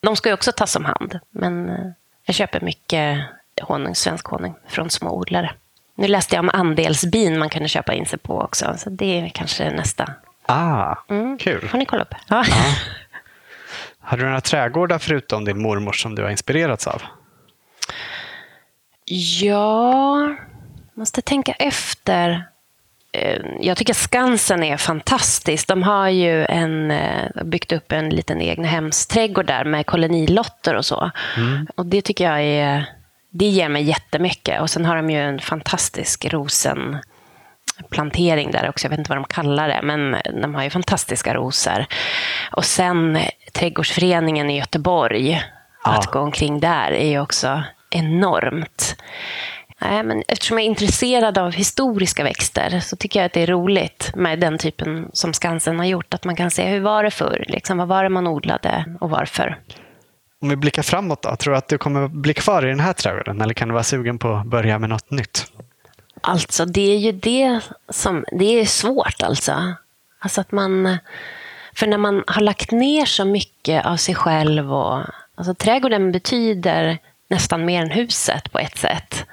de 0.00 0.16
ska 0.16 0.28
ju 0.28 0.34
också 0.34 0.52
tas 0.52 0.76
om 0.76 0.84
hand. 0.84 1.18
Men 1.30 1.68
eh, 1.68 1.90
jag 2.24 2.34
köper 2.34 2.60
mycket 2.60 3.20
honung, 3.62 3.94
svensk 3.94 4.26
honung 4.26 4.54
från 4.68 4.90
små 4.90 5.10
odlare. 5.10 5.52
Nu 5.94 6.08
läste 6.08 6.36
jag 6.36 6.42
om 6.42 6.50
andelsbin 6.52 7.38
man 7.38 7.48
kunde 7.48 7.68
köpa 7.68 7.94
in 7.94 8.06
sig 8.06 8.18
på 8.18 8.40
också. 8.40 8.74
Så 8.78 8.90
det 8.90 9.20
är 9.20 9.28
kanske 9.28 9.70
nästa. 9.70 10.10
Ah, 10.46 10.96
mm. 11.08 11.38
kul. 11.38 11.68
får 11.68 11.78
ni 11.78 11.86
kolla 11.86 12.02
upp. 12.02 12.14
Ja. 12.28 12.44
ja. 12.48 12.64
Har 14.00 14.16
du 14.16 14.24
några 14.24 14.40
trädgårdar 14.40 14.98
förutom 14.98 15.44
din 15.44 15.62
mormor 15.62 15.92
som 15.92 16.14
du 16.14 16.22
har 16.22 16.30
inspirerats 16.30 16.86
av? 16.86 17.02
Ja, 19.04 20.34
måste 20.94 21.22
tänka 21.22 21.52
efter. 21.52 22.46
Eh, 23.12 23.42
jag 23.60 23.76
tycker 23.76 23.94
Skansen 23.94 24.62
är 24.62 24.76
fantastisk. 24.76 25.68
De 25.68 25.82
har 25.82 26.08
ju 26.08 26.44
en, 26.44 26.90
eh, 26.90 27.44
byggt 27.44 27.72
upp 27.72 27.92
en 27.92 28.10
liten 28.10 28.40
egnahemsträdgård 28.40 29.46
där 29.46 29.64
med 29.64 29.86
kolonilotter 29.86 30.74
och 30.74 30.84
så. 30.84 31.10
Mm. 31.36 31.66
Och 31.74 31.86
det 31.86 32.02
tycker 32.02 32.24
jag 32.24 32.42
är, 32.42 32.88
det 33.30 33.46
ger 33.46 33.68
mig 33.68 33.82
jättemycket. 33.82 34.60
Och 34.60 34.70
sen 34.70 34.84
har 34.84 34.96
de 34.96 35.10
ju 35.10 35.20
en 35.20 35.40
fantastisk 35.40 36.24
rosenplantering 36.24 38.50
där 38.50 38.68
också. 38.68 38.84
Jag 38.84 38.90
vet 38.90 38.98
inte 38.98 39.08
vad 39.08 39.18
de 39.18 39.24
kallar 39.24 39.68
det, 39.68 39.80
men 39.82 40.16
de 40.42 40.54
har 40.54 40.62
ju 40.62 40.70
fantastiska 40.70 41.34
rosor. 41.34 41.86
Och 42.52 42.64
sen 42.64 43.18
Trädgårdsföreningen 43.52 44.50
i 44.50 44.58
Göteborg. 44.58 45.42
Ja. 45.84 45.90
Att 45.90 46.06
gå 46.06 46.18
omkring 46.18 46.60
där 46.60 46.92
är 46.92 47.08
ju 47.08 47.20
också 47.20 47.62
enormt. 47.94 48.96
Nej, 49.80 50.02
men 50.02 50.22
eftersom 50.28 50.58
jag 50.58 50.64
är 50.64 50.68
intresserad 50.68 51.38
av 51.38 51.52
historiska 51.52 52.24
växter 52.24 52.80
så 52.80 52.96
tycker 52.96 53.20
jag 53.20 53.26
att 53.26 53.32
det 53.32 53.42
är 53.42 53.46
roligt 53.46 54.12
med 54.14 54.40
den 54.40 54.58
typen 54.58 55.10
som 55.12 55.32
Skansen 55.32 55.78
har 55.78 55.86
gjort. 55.86 56.14
Att 56.14 56.24
man 56.24 56.36
kan 56.36 56.50
se 56.50 56.66
hur 56.66 56.80
var 56.80 57.04
det 57.04 57.10
förr? 57.10 57.44
Liksom, 57.48 57.78
vad 57.78 57.88
var 57.88 58.02
det 58.02 58.08
man 58.08 58.26
odlade 58.26 58.84
och 59.00 59.10
varför? 59.10 59.58
Om 60.42 60.48
vi 60.48 60.56
blickar 60.56 60.82
framåt 60.82 61.22
då, 61.22 61.36
tror 61.36 61.52
du 61.52 61.58
att 61.58 61.68
du 61.68 61.78
kommer 61.78 62.08
bli 62.08 62.34
kvar 62.34 62.66
i 62.66 62.68
den 62.68 62.80
här 62.80 62.92
trädgården 62.92 63.40
eller 63.40 63.54
kan 63.54 63.68
du 63.68 63.72
vara 63.72 63.84
sugen 63.84 64.18
på 64.18 64.34
att 64.34 64.46
börja 64.46 64.78
med 64.78 64.88
något 64.88 65.10
nytt? 65.10 65.52
Alltså, 66.20 66.64
det 66.64 66.94
är 66.94 66.98
ju 66.98 67.12
det 67.12 67.60
som 67.88 68.24
det 68.32 68.60
är 68.60 68.66
svårt 68.66 69.22
alltså. 69.22 69.74
Alltså 70.18 70.40
att 70.40 70.52
man... 70.52 70.98
För 71.74 71.86
när 71.86 71.98
man 71.98 72.24
har 72.26 72.42
lagt 72.42 72.70
ner 72.70 73.04
så 73.04 73.24
mycket 73.24 73.86
av 73.86 73.96
sig 73.96 74.14
själv 74.14 74.74
och... 74.74 75.02
Alltså 75.34 75.54
trädgården 75.54 76.12
betyder 76.12 76.98
nästan 77.34 77.64
mer 77.64 77.82
än 77.82 77.90
huset 77.90 78.52
på 78.52 78.58
ett 78.58 78.78
sätt. 78.78 79.26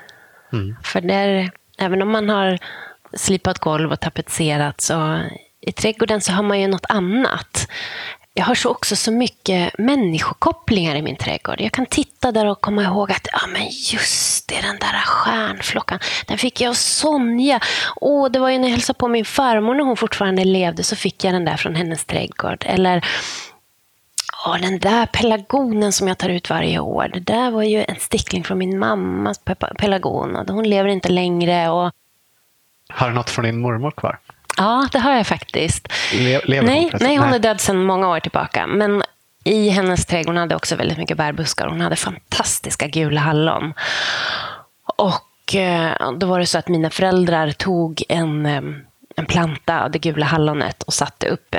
Mm. 0.53 0.75
För 0.83 1.01
där, 1.01 1.51
även 1.77 2.01
om 2.01 2.11
man 2.11 2.29
har 2.29 2.59
slipat 3.13 3.59
golv 3.59 3.91
och 3.91 3.99
tapetserat 3.99 4.81
så 4.81 5.19
i 5.61 5.71
trädgården 5.71 6.21
så 6.21 6.31
har 6.31 6.43
man 6.43 6.59
ju 6.59 6.67
något 6.67 6.85
annat. 6.89 7.67
Jag 8.33 8.45
har 8.45 8.55
så 8.55 8.69
också 8.69 8.95
så 8.95 9.11
mycket 9.11 9.77
människokopplingar 9.77 10.95
i 10.95 11.01
min 11.01 11.15
trädgård. 11.15 11.61
Jag 11.61 11.71
kan 11.71 11.85
titta 11.85 12.31
där 12.31 12.45
och 12.45 12.61
komma 12.61 12.83
ihåg 12.83 13.11
att 13.11 13.27
ja, 13.31 13.47
men 13.47 13.61
just 13.69 14.49
det, 14.49 14.61
den 14.61 14.79
där 14.79 15.01
stjärnflockan, 15.05 15.99
den 16.27 16.37
fick 16.37 16.61
jag 16.61 16.69
av 16.69 16.73
Sonja. 16.73 17.59
Åh, 17.95 18.31
det 18.31 18.39
var 18.39 18.49
ju 18.49 18.57
när 18.57 18.67
jag 18.67 18.71
hälsade 18.71 18.99
på 18.99 19.07
min 19.07 19.25
farmor 19.25 19.75
när 19.75 19.83
hon 19.83 19.97
fortfarande 19.97 20.45
levde 20.45 20.83
så 20.83 20.95
fick 20.95 21.23
jag 21.23 21.33
den 21.33 21.45
där 21.45 21.57
från 21.57 21.75
hennes 21.75 22.05
trädgård. 22.05 22.63
Eller 22.67 23.05
Ja, 24.45 24.57
den 24.61 24.79
där 24.79 25.05
pelargonen 25.05 25.91
som 25.91 26.07
jag 26.07 26.17
tar 26.17 26.29
ut 26.29 26.49
varje 26.49 26.79
år, 26.79 27.09
det 27.13 27.19
där 27.19 27.51
var 27.51 27.63
ju 27.63 27.85
en 27.87 27.99
stickling 27.99 28.43
från 28.43 28.57
min 28.57 28.79
mammas 28.79 29.39
pelargon. 29.77 30.45
Hon 30.47 30.69
lever 30.69 30.89
inte 30.89 31.09
längre. 31.09 31.69
Och... 31.69 31.91
Har 32.89 33.09
du 33.09 33.15
något 33.15 33.29
från 33.29 33.45
din 33.45 33.59
mormor 33.59 33.91
kvar? 33.91 34.19
Ja, 34.57 34.87
det 34.91 34.99
har 34.99 35.15
jag 35.15 35.27
faktiskt. 35.27 35.87
Le 36.13 36.41
lever 36.45 36.67
nej, 36.67 36.89
hon 36.91 36.99
nej, 37.01 37.17
hon 37.17 37.33
är 37.33 37.39
död 37.39 37.61
sedan 37.61 37.83
många 37.83 38.09
år 38.09 38.19
tillbaka. 38.19 38.67
Men 38.67 39.03
i 39.43 39.69
hennes 39.69 40.05
trädgård 40.05 40.35
hade 40.35 40.55
också 40.55 40.75
väldigt 40.75 40.97
mycket 40.97 41.17
bärbuskar. 41.17 41.67
Hon 41.67 41.81
hade 41.81 41.95
fantastiska 41.95 42.87
gula 42.87 43.19
hallon. 43.19 43.73
Och 44.95 45.55
eh, 45.55 46.11
då 46.11 46.27
var 46.27 46.39
det 46.39 46.45
så 46.45 46.57
att 46.57 46.67
mina 46.67 46.89
föräldrar 46.89 47.51
tog 47.51 48.03
en, 48.09 48.45
eh, 48.45 48.61
en 49.21 49.27
planta 49.27 49.83
av 49.83 49.91
det 49.91 49.99
gula 49.99 50.25
hallonet 50.25 50.83
och 50.83 50.93
satte 50.93 51.27
upp 51.27 51.55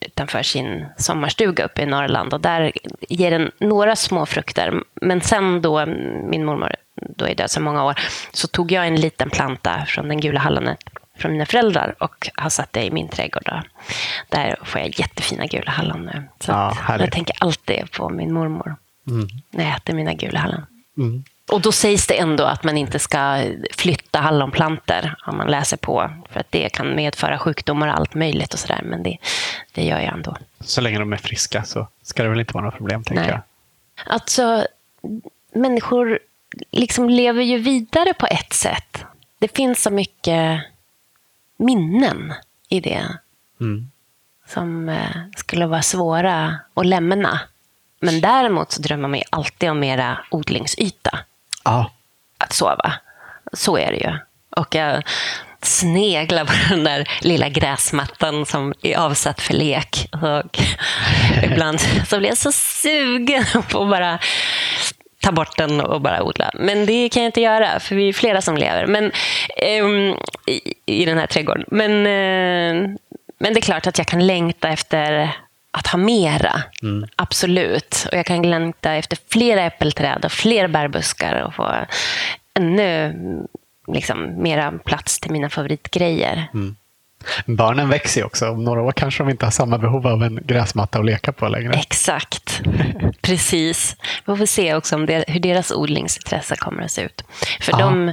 utanför 0.00 0.42
sin 0.42 0.86
sommarstuga 0.96 1.64
uppe 1.64 1.82
i 1.82 1.86
Norrland. 1.86 2.34
Och 2.34 2.40
där 2.40 2.72
ger 3.08 3.30
den 3.30 3.50
några 3.60 3.96
små 3.96 4.26
frukter. 4.26 4.82
Men 4.94 5.20
sen 5.20 5.62
då, 5.62 5.86
min 6.30 6.44
mormor 6.44 6.72
då 7.16 7.24
är 7.24 7.34
död 7.34 7.50
så 7.50 7.60
många 7.60 7.84
år, 7.84 7.94
så 8.32 8.48
tog 8.48 8.72
jag 8.72 8.86
en 8.86 8.96
liten 9.00 9.30
planta 9.30 9.84
från 9.86 10.08
den 10.08 10.20
gula 10.20 10.40
hallonet 10.40 10.78
från 11.18 11.32
mina 11.32 11.46
föräldrar 11.46 11.94
och 11.98 12.28
har 12.34 12.50
satt 12.50 12.72
det 12.72 12.84
i 12.84 12.90
min 12.90 13.08
trädgård. 13.08 13.42
Då. 13.46 13.62
Där 14.28 14.56
får 14.64 14.80
jag 14.80 14.98
jättefina 15.00 15.46
gula 15.46 15.70
hallon 15.70 16.02
nu. 16.04 16.22
Så 16.40 16.52
Ja, 16.52 16.76
jag 16.98 17.12
tänker 17.12 17.36
alltid 17.40 17.90
på 17.90 18.08
min 18.08 18.32
mormor 18.32 18.76
Mm. 19.08 19.28
när 19.50 19.64
jag 19.64 19.76
äter 19.76 19.94
mina 19.94 20.14
gula 20.14 20.38
hallon. 20.38 20.66
Mm. 20.98 21.24
Och 21.48 21.60
då 21.60 21.72
sägs 21.72 22.06
det 22.06 22.18
ändå 22.18 22.44
att 22.44 22.64
man 22.64 22.76
inte 22.76 22.98
ska 22.98 23.44
flytta 23.76 24.18
hallonplanter 24.18 25.14
om 25.26 25.36
man 25.36 25.46
läser 25.50 25.76
på. 25.76 26.10
För 26.30 26.40
att 26.40 26.52
det 26.52 26.68
kan 26.68 26.94
medföra 26.94 27.38
sjukdomar 27.38 27.88
och 27.88 27.94
allt 27.94 28.14
möjligt 28.14 28.52
och 28.54 28.58
sådär. 28.60 28.80
Men 28.84 29.02
det, 29.02 29.18
det 29.72 29.84
gör 29.84 29.98
jag 30.00 30.12
ändå. 30.12 30.36
Så 30.60 30.80
länge 30.80 30.98
de 30.98 31.12
är 31.12 31.16
friska 31.16 31.64
så 31.64 31.88
ska 32.02 32.22
det 32.22 32.28
väl 32.28 32.40
inte 32.40 32.54
vara 32.54 32.64
några 32.64 32.76
problem, 32.76 33.04
tänker 33.04 33.22
Nej. 33.22 33.30
jag. 33.30 33.40
Alltså, 34.14 34.66
människor 35.52 36.18
liksom 36.70 37.10
lever 37.10 37.42
ju 37.42 37.58
vidare 37.58 38.14
på 38.14 38.26
ett 38.26 38.52
sätt. 38.52 39.04
Det 39.38 39.56
finns 39.56 39.82
så 39.82 39.90
mycket 39.90 40.62
minnen 41.56 42.34
i 42.68 42.80
det 42.80 43.02
Mm. 43.60 43.90
som 44.46 44.88
eh, 44.88 45.16
skulle 45.36 45.66
vara 45.66 45.82
svåra 45.82 46.58
att 46.74 46.86
lämna. 46.86 47.40
Men 48.00 48.20
däremot 48.20 48.72
så 48.72 48.82
drömmer 48.82 49.08
man 49.08 49.18
ju 49.18 49.24
alltid 49.30 49.70
om 49.70 49.80
mera 49.80 50.18
odlingsyta 50.30 51.18
Ja, 51.68 51.90
att 52.38 52.52
sova. 52.52 52.92
Så 53.52 53.78
är 53.78 53.92
det 53.92 53.98
ju. 53.98 54.18
Och 54.56 54.74
jag 54.74 55.02
sneglar 55.62 56.44
på 56.44 56.52
den 56.70 56.84
där 56.84 57.08
lilla 57.20 57.48
gräsmattan 57.48 58.46
som 58.46 58.74
är 58.82 58.96
avsatt 58.96 59.40
för 59.40 59.54
lek. 59.54 60.08
Och 60.12 60.58
ibland 61.42 61.80
så 61.80 62.18
blir 62.18 62.28
jag 62.28 62.38
så 62.38 62.52
sugen 62.52 63.44
på 63.70 63.82
att 63.82 63.90
bara 63.90 64.18
ta 65.20 65.32
bort 65.32 65.56
den 65.56 65.80
och 65.80 66.00
bara 66.00 66.22
odla. 66.22 66.50
Men 66.54 66.86
det 66.86 67.08
kan 67.08 67.22
jag 67.22 67.28
inte 67.28 67.40
göra, 67.40 67.80
för 67.80 67.94
vi 67.94 68.08
är 68.08 68.12
flera 68.12 68.40
som 68.40 68.56
lever 68.56 68.86
men, 68.86 69.12
ehm, 69.56 70.14
i, 70.46 70.74
i 70.86 71.04
den 71.04 71.18
här 71.18 71.26
trädgården. 71.26 71.64
Men, 71.68 71.90
eh, 71.90 72.96
men 73.38 73.54
det 73.54 73.58
är 73.58 73.62
klart 73.62 73.86
att 73.86 73.98
jag 73.98 74.06
kan 74.06 74.26
längta 74.26 74.68
efter 74.68 75.36
att 75.70 75.86
ha 75.86 75.98
mera. 75.98 76.62
Absolut. 77.16 78.06
Och 78.12 78.18
jag 78.18 78.26
kan 78.26 78.50
längta 78.50 78.92
efter 78.92 79.18
flera 79.28 79.62
äppelträd 79.62 80.24
och 80.24 80.32
fler 80.32 80.68
bärbuskar 80.68 81.42
och 81.42 81.54
få 81.54 81.74
ännu 82.54 83.14
liksom, 83.92 84.42
mera 84.42 84.72
plats 84.84 85.20
till 85.20 85.30
mina 85.32 85.50
favoritgrejer. 85.50 86.48
barnen 87.46 87.88
växer 87.88 88.20
ju 88.20 88.24
också. 88.26 88.48
Om 88.48 88.64
några 88.64 88.82
år 88.82 88.92
kanske 88.92 89.22
de 89.22 89.30
inte 89.30 89.46
har 89.46 89.50
samma 89.50 89.78
behov 89.78 90.06
av 90.06 90.22
en 90.22 90.40
gräsmatta 90.42 90.98
att 90.98 91.04
leka 91.04 91.32
på 91.32 91.48
längre. 91.48 91.72
Exakt. 91.72 92.60
Precis. 93.20 93.96
Vi 94.26 94.36
får 94.36 94.46
se 94.46 94.74
också 94.74 94.94
om 94.96 95.06
det, 95.06 95.24
hur 95.28 95.40
deras 95.40 95.70
odlingsintresse 95.70 96.56
kommer 96.56 96.82
att 96.82 96.90
se 96.90 97.02
ut. 97.02 97.24
För 97.60 97.72
de, 97.72 98.12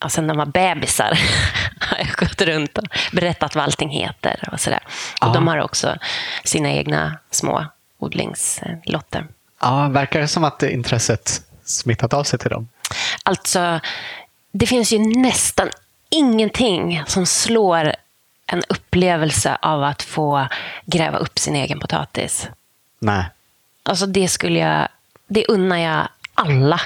ja, 0.00 0.08
sen 0.08 0.26
de 0.26 0.36
var 0.36 0.46
bebisar, 0.46 1.18
har 1.80 1.98
jag 1.98 2.08
gått 2.08 2.40
runt 2.40 2.78
och 2.78 2.84
berättat 3.12 3.54
vad 3.54 3.64
allting 3.64 3.90
heter. 3.90 4.48
Och, 4.52 4.60
sådär. 4.60 4.80
och. 5.20 5.32
De 5.32 5.48
har 5.48 5.58
också 5.58 5.96
sina 6.44 6.70
egna 6.70 7.18
små 7.30 7.66
odlingslotter. 7.98 9.26
Ja, 9.60 9.88
verkar 9.88 10.20
det 10.20 10.28
som 10.28 10.44
att 10.44 10.62
intresset 10.62 11.42
smittat 11.64 12.14
av 12.14 12.24
sig 12.24 12.38
till 12.38 12.50
dem? 12.50 12.68
Alltså, 13.22 13.80
det 14.52 14.66
finns 14.66 14.92
ju 14.92 14.98
nästan 14.98 15.70
ingenting 16.10 17.02
som 17.06 17.26
slår 17.26 17.94
en 18.46 18.62
upplevelse 18.68 19.58
av 19.62 19.84
att 19.84 20.02
få 20.02 20.48
gräva 20.86 21.18
upp 21.18 21.38
sin 21.38 21.56
egen 21.56 21.80
potatis. 21.80 22.48
Nej. 22.98 23.24
Alltså 23.82 24.06
det 24.06 24.28
skulle 24.28 24.58
jag, 24.58 24.88
det 25.26 25.46
unnar 25.46 25.76
jag 25.76 26.08
alla. 26.34 26.80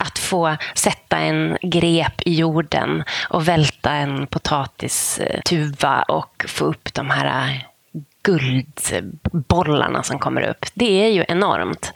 Att 0.00 0.18
få 0.18 0.56
sätta 0.74 1.18
en 1.18 1.58
grep 1.62 2.22
i 2.24 2.34
jorden 2.34 3.04
och 3.28 3.48
välta 3.48 3.90
en 3.90 4.26
potatistuva 4.26 6.02
och 6.02 6.44
få 6.48 6.64
upp 6.64 6.94
de 6.94 7.10
här 7.10 7.66
guldbollarna 8.22 10.02
som 10.02 10.18
kommer 10.18 10.42
upp. 10.42 10.66
Det 10.74 11.04
är 11.04 11.08
ju 11.08 11.24
enormt. 11.28 11.92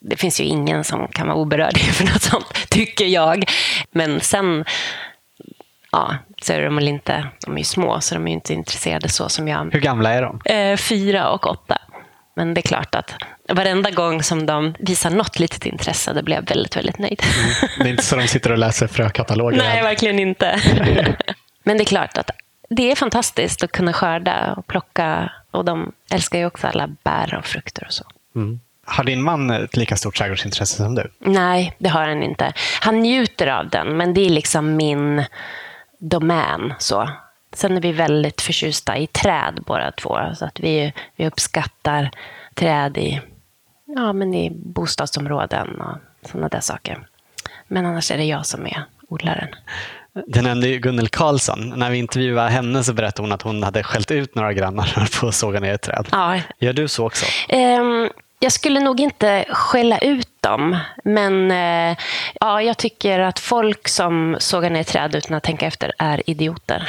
Det 0.00 0.16
finns 0.16 0.40
ju 0.40 0.44
ingen 0.44 0.84
som 0.84 1.08
kan 1.08 1.26
vara 1.26 1.36
oberörd 1.36 1.78
för 1.78 2.04
något 2.04 2.22
sånt, 2.22 2.70
tycker 2.70 3.06
jag. 3.06 3.44
Men 3.90 4.20
sen, 4.20 4.64
ja, 5.92 6.16
så 6.42 6.52
är 6.52 6.62
de 6.62 6.76
väl 6.76 6.88
inte, 6.88 7.26
de 7.44 7.54
är 7.54 7.58
ju 7.58 7.64
små, 7.64 8.00
så 8.00 8.14
de 8.14 8.24
är 8.26 8.28
ju 8.28 8.34
inte 8.34 8.54
intresserade 8.54 9.08
så 9.08 9.28
som 9.28 9.48
jag. 9.48 9.72
Hur 9.72 9.80
gamla 9.80 10.12
är 10.12 10.22
de? 10.22 10.40
Eh, 10.44 10.76
fyra 10.76 11.30
och 11.30 11.46
åtta. 11.46 11.78
Men 12.34 12.54
det 12.54 12.60
är 12.60 12.62
klart 12.62 12.94
att 12.94 13.14
varenda 13.48 13.90
gång 13.90 14.22
som 14.22 14.46
de 14.46 14.74
visar 14.78 15.10
något 15.10 15.38
litet 15.38 15.66
intresse, 15.66 16.12
då 16.12 16.22
blir 16.22 16.36
jag 16.36 16.48
väldigt, 16.48 16.76
väldigt 16.76 16.98
nöjd. 16.98 17.22
Det 17.78 17.84
är 17.84 17.88
inte 17.88 18.04
så 18.04 18.16
de 18.16 18.28
sitter 18.28 18.52
och 18.52 18.58
läser 18.58 18.86
frökataloger? 18.86 19.58
Nej, 19.58 19.82
verkligen 19.82 20.18
inte. 20.18 20.60
Men 21.62 21.76
det 21.76 21.82
är 21.82 21.86
klart 21.86 22.18
att 22.18 22.30
det 22.70 22.90
är 22.90 22.96
fantastiskt 22.96 23.62
att 23.64 23.72
kunna 23.72 23.92
skörda 23.92 24.54
och 24.56 24.66
plocka. 24.66 25.32
Och 25.50 25.64
de 25.64 25.92
älskar 26.12 26.38
ju 26.38 26.46
också 26.46 26.66
alla 26.66 26.88
bär 27.04 27.34
och 27.38 27.46
frukter 27.46 27.84
och 27.86 27.92
så. 27.92 28.04
Mm. 28.36 28.60
Har 28.84 29.04
din 29.04 29.22
man 29.22 29.50
ett 29.50 29.76
lika 29.76 29.96
stort 29.96 30.16
trädgårdsintresse 30.16 30.76
som 30.76 30.94
du? 30.94 31.10
Nej, 31.18 31.76
det 31.78 31.88
har 31.88 32.08
han 32.08 32.22
inte. 32.22 32.52
Han 32.80 33.00
njuter 33.00 33.46
av 33.46 33.68
den, 33.68 33.96
men 33.96 34.14
det 34.14 34.26
är 34.26 34.30
liksom 34.30 34.76
min 34.76 35.24
domän. 35.98 36.74
Så. 36.78 37.08
Sen 37.52 37.76
är 37.76 37.80
vi 37.80 37.92
väldigt 37.92 38.40
förtjusta 38.40 38.96
i 38.96 39.06
träd 39.06 39.62
båda 39.66 39.92
två. 39.92 40.18
Så 40.34 40.44
att 40.44 40.60
vi, 40.60 40.92
vi 41.16 41.26
uppskattar 41.26 42.10
träd 42.54 42.98
i, 42.98 43.20
ja, 43.84 44.12
men 44.12 44.34
i 44.34 44.50
bostadsområden 44.50 45.80
och 45.80 45.98
sådana 46.28 46.48
där 46.48 46.60
saker. 46.60 47.06
Men 47.68 47.86
annars 47.86 48.10
är 48.10 48.16
det 48.16 48.24
jag 48.24 48.46
som 48.46 48.66
är 48.66 48.84
odlaren. 49.08 49.48
Du 50.26 50.42
nämnde 50.42 50.68
ju 50.68 50.78
Gunnel 50.78 51.08
Karlsson. 51.08 51.72
När 51.76 51.90
vi 51.90 51.98
intervjuade 51.98 52.50
henne 52.50 52.84
så 52.84 52.92
berättade 52.92 53.22
hon 53.22 53.32
att 53.32 53.42
hon 53.42 53.62
hade 53.62 53.82
skällt 53.82 54.10
ut 54.10 54.34
några 54.34 54.52
grannar 54.52 55.08
på 55.20 55.28
att 55.28 55.34
såga 55.34 55.60
ner 55.60 55.74
ett 55.74 55.82
träd. 55.82 56.08
Ja, 56.12 56.40
Gör 56.58 56.72
du 56.72 56.88
så 56.88 57.06
också? 57.06 57.26
Ehm, 57.48 58.08
jag 58.38 58.52
skulle 58.52 58.80
nog 58.80 59.00
inte 59.00 59.44
skälla 59.50 59.98
ut 59.98 60.28
dem, 60.42 60.78
men 61.04 61.50
eh, 61.50 61.96
ja, 62.40 62.62
jag 62.62 62.78
tycker 62.78 63.18
att 63.18 63.38
folk 63.38 63.88
som 63.88 64.36
sågar 64.38 64.70
ner 64.70 64.82
träd 64.82 65.14
utan 65.14 65.36
att 65.36 65.42
tänka 65.42 65.66
efter 65.66 65.92
är 65.98 66.30
idioter. 66.30 66.88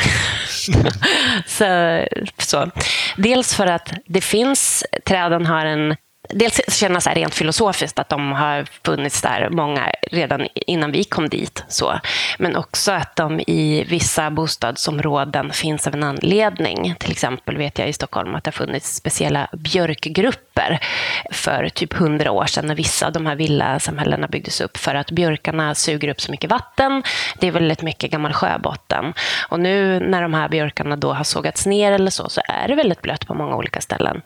så, 1.45 1.99
så. 2.38 2.72
Dels 3.18 3.56
för 3.56 3.68
att 3.68 3.93
det 4.06 4.22
finns, 4.22 4.86
träden 5.06 5.45
har 5.45 5.66
en 5.66 5.95
Dels 6.30 6.61
känna 6.67 7.01
så 7.01 7.09
rent 7.09 7.36
filosofiskt 7.36 7.99
att 7.99 8.09
de 8.09 8.32
har 8.32 8.67
funnits 8.86 9.21
där, 9.21 9.49
många, 9.49 9.91
redan 10.11 10.47
innan 10.53 10.91
vi 10.91 11.03
kom 11.03 11.30
dit. 11.30 11.63
Så. 11.67 11.99
Men 12.39 12.55
också 12.55 12.91
att 12.91 13.15
de 13.15 13.39
i 13.39 13.86
vissa 13.89 14.32
bostadsområden 14.32 15.53
finns 15.53 15.88
av 15.88 15.93
en 15.93 16.03
anledning. 16.03 16.95
Till 16.99 17.11
exempel 17.11 17.57
vet 17.57 17.80
jag 17.80 17.89
i 17.89 17.93
Stockholm 17.93 18.36
att 18.36 18.43
det 18.43 18.47
har 18.47 18.65
funnits 18.65 18.95
speciella 18.95 19.47
björkgrupper 19.53 20.80
för 21.32 21.69
typ 21.69 21.93
hundra 21.93 22.32
år 22.32 22.45
sedan 22.45 22.65
när 22.65 22.76
vissa 22.76 23.07
av 23.07 23.11
de 23.11 23.26
här 23.26 23.36
villasamhällena 23.36 24.28
byggdes 24.28 24.61
upp 24.61 24.78
för 24.78 24.95
att 24.95 25.11
björkarna 25.11 25.76
suger 25.76 26.07
upp 26.07 26.21
så 26.21 26.32
mycket 26.32 26.49
vatten. 26.49 27.03
Det 27.39 27.47
är 27.47 27.51
väldigt 27.51 27.82
mycket 27.82 28.11
gammal 28.11 28.34
sjöbotten. 28.34 29.13
Och 29.49 29.59
nu 29.59 29.99
när 29.99 30.21
de 30.21 30.34
här 30.34 30.49
björkarna 30.49 30.95
då 30.95 31.13
har 31.13 31.24
sågats 31.24 31.65
ner 31.65 31.91
eller 31.91 32.11
så, 32.11 32.30
så 32.30 32.41
är 32.45 32.67
det 32.67 32.76
väldigt 32.76 33.01
blött 33.01 33.28
på 33.28 33.34
många 33.34 33.55
olika 33.55 33.82
ställen. 33.82 34.21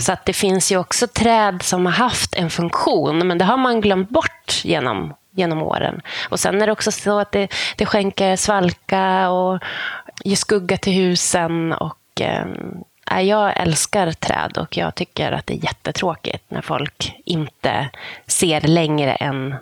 Så 0.00 0.12
att 0.12 0.24
det 0.24 0.32
finns 0.32 0.72
ju 0.72 0.76
också 0.76 1.06
träd 1.30 1.62
som 1.62 1.86
har 1.86 1.92
haft 1.92 2.34
en 2.34 2.50
funktion, 2.50 3.26
men 3.26 3.38
det 3.38 3.44
har 3.44 3.56
man 3.56 3.80
glömt 3.80 4.08
bort 4.10 4.64
genom, 4.64 5.14
genom 5.30 5.62
åren. 5.62 6.00
Och 6.28 6.40
sen 6.40 6.62
är 6.62 6.66
det 6.66 6.72
också 6.72 6.92
så 6.92 7.18
att 7.18 7.32
det, 7.32 7.48
det 7.76 7.86
skänker 7.86 8.36
svalka 8.36 9.30
och 9.30 9.62
ger 10.24 10.36
skugga 10.36 10.76
till 10.76 10.92
husen. 10.92 11.72
Och, 11.72 12.20
eh, 12.20 13.20
jag 13.20 13.60
älskar 13.60 14.12
träd 14.12 14.58
och 14.58 14.76
jag 14.76 14.94
tycker 14.94 15.32
att 15.32 15.46
det 15.46 15.54
är 15.54 15.64
jättetråkigt 15.64 16.50
när 16.50 16.62
folk 16.62 17.14
inte 17.24 17.90
ser 18.26 18.60
längre 18.60 19.12
än 19.12 19.54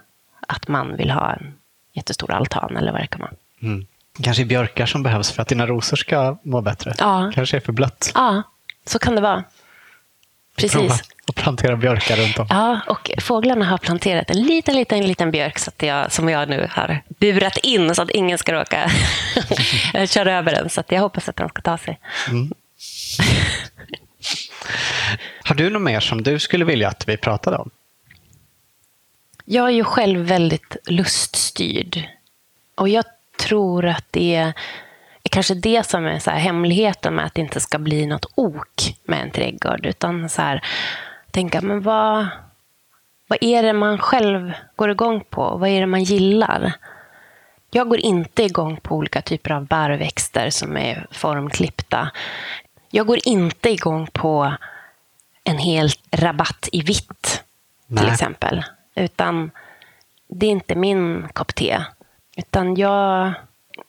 att 0.46 0.68
man 0.68 0.96
vill 0.96 1.10
ha 1.10 1.32
en 1.32 1.54
jättestor 1.92 2.30
altan 2.30 2.76
eller 2.76 2.92
vad 2.92 3.00
det 3.00 3.06
kan 3.06 3.20
vara. 3.20 3.32
Mm. 3.62 3.86
Kanske 4.22 4.44
björkar 4.44 4.86
som 4.86 5.02
behövs 5.02 5.30
för 5.30 5.42
att 5.42 5.48
dina 5.48 5.66
rosor 5.66 5.96
ska 5.96 6.38
må 6.42 6.60
bättre. 6.60 6.94
Ja. 6.98 7.32
Kanske 7.34 7.56
är 7.56 7.60
för 7.60 7.72
blött. 7.72 8.12
Ja, 8.14 8.42
så 8.86 8.98
kan 8.98 9.14
det 9.14 9.20
vara. 9.20 9.44
Prova 10.56 10.94
Att 11.28 11.34
plantera 11.34 11.76
björkar 11.76 12.16
runt 12.16 12.38
om. 12.38 12.46
Ja, 12.50 12.80
och 12.86 13.10
fåglarna 13.20 13.64
har 13.64 13.78
planterat 13.78 14.30
en 14.30 14.42
liten, 14.42 14.76
liten, 14.76 15.06
liten 15.06 15.30
björk 15.30 15.58
så 15.58 15.70
att 15.70 15.82
jag, 15.82 16.12
som 16.12 16.28
jag 16.28 16.48
nu 16.48 16.68
har 16.70 17.02
burat 17.08 17.56
in 17.56 17.94
så 17.94 18.02
att 18.02 18.10
ingen 18.10 18.38
ska 18.38 18.52
råka 18.52 18.90
köra 20.06 20.38
över 20.38 20.52
den. 20.52 20.68
Så 20.68 20.80
att 20.80 20.92
jag 20.92 21.00
hoppas 21.00 21.28
att 21.28 21.36
den 21.36 21.48
ska 21.48 21.62
ta 21.62 21.78
sig. 21.78 21.98
Har 25.42 25.54
du 25.54 25.70
något 25.70 25.82
mer 25.82 26.00
som 26.00 26.22
du 26.22 26.38
skulle 26.38 26.64
vilja 26.64 26.88
att 26.88 27.08
vi 27.08 27.16
pratade 27.16 27.56
om? 27.56 27.70
Jag 29.44 29.66
är 29.66 29.72
ju 29.72 29.84
själv 29.84 30.20
väldigt 30.20 30.76
luststyrd. 30.86 32.08
Och 32.74 32.88
jag 32.88 33.04
tror 33.38 33.86
att 33.86 34.06
det 34.10 34.52
kanske 35.30 35.54
det 35.54 35.86
som 35.86 36.06
är 36.06 36.18
så 36.18 36.30
hemligheten 36.30 37.14
med 37.14 37.24
att 37.24 37.34
det 37.34 37.40
inte 37.40 37.60
ska 37.60 37.78
bli 37.78 38.06
något 38.06 38.26
ok 38.34 38.96
med 39.04 39.22
en 39.22 39.30
trädgård. 39.30 39.86
Utan 39.86 40.28
så 40.28 40.42
här, 40.42 40.62
tänka, 41.30 41.60
men 41.60 41.80
vad, 41.82 42.26
vad 43.28 43.38
är 43.40 43.62
det 43.62 43.72
man 43.72 43.98
själv 43.98 44.52
går 44.76 44.90
igång 44.90 45.24
på? 45.30 45.56
Vad 45.56 45.68
är 45.68 45.80
det 45.80 45.86
man 45.86 46.04
gillar? 46.04 46.72
Jag 47.70 47.88
går 47.88 47.98
inte 47.98 48.42
igång 48.42 48.76
på 48.76 48.96
olika 48.96 49.22
typer 49.22 49.50
av 49.50 49.66
bärväxter 49.66 50.50
som 50.50 50.76
är 50.76 51.06
formklippta. 51.10 52.10
Jag 52.90 53.06
går 53.06 53.18
inte 53.24 53.70
igång 53.70 54.06
på 54.12 54.54
en 55.44 55.58
hel 55.58 55.90
rabatt 56.10 56.68
i 56.72 56.82
vitt, 56.82 57.44
Nej. 57.86 58.04
till 58.04 58.12
exempel. 58.12 58.64
Utan 58.94 59.50
det 60.28 60.46
är 60.46 60.50
inte 60.50 60.74
min 60.74 61.28
kopp 61.32 61.54
te. 61.54 61.84
Utan 62.36 62.74
jag, 62.74 63.32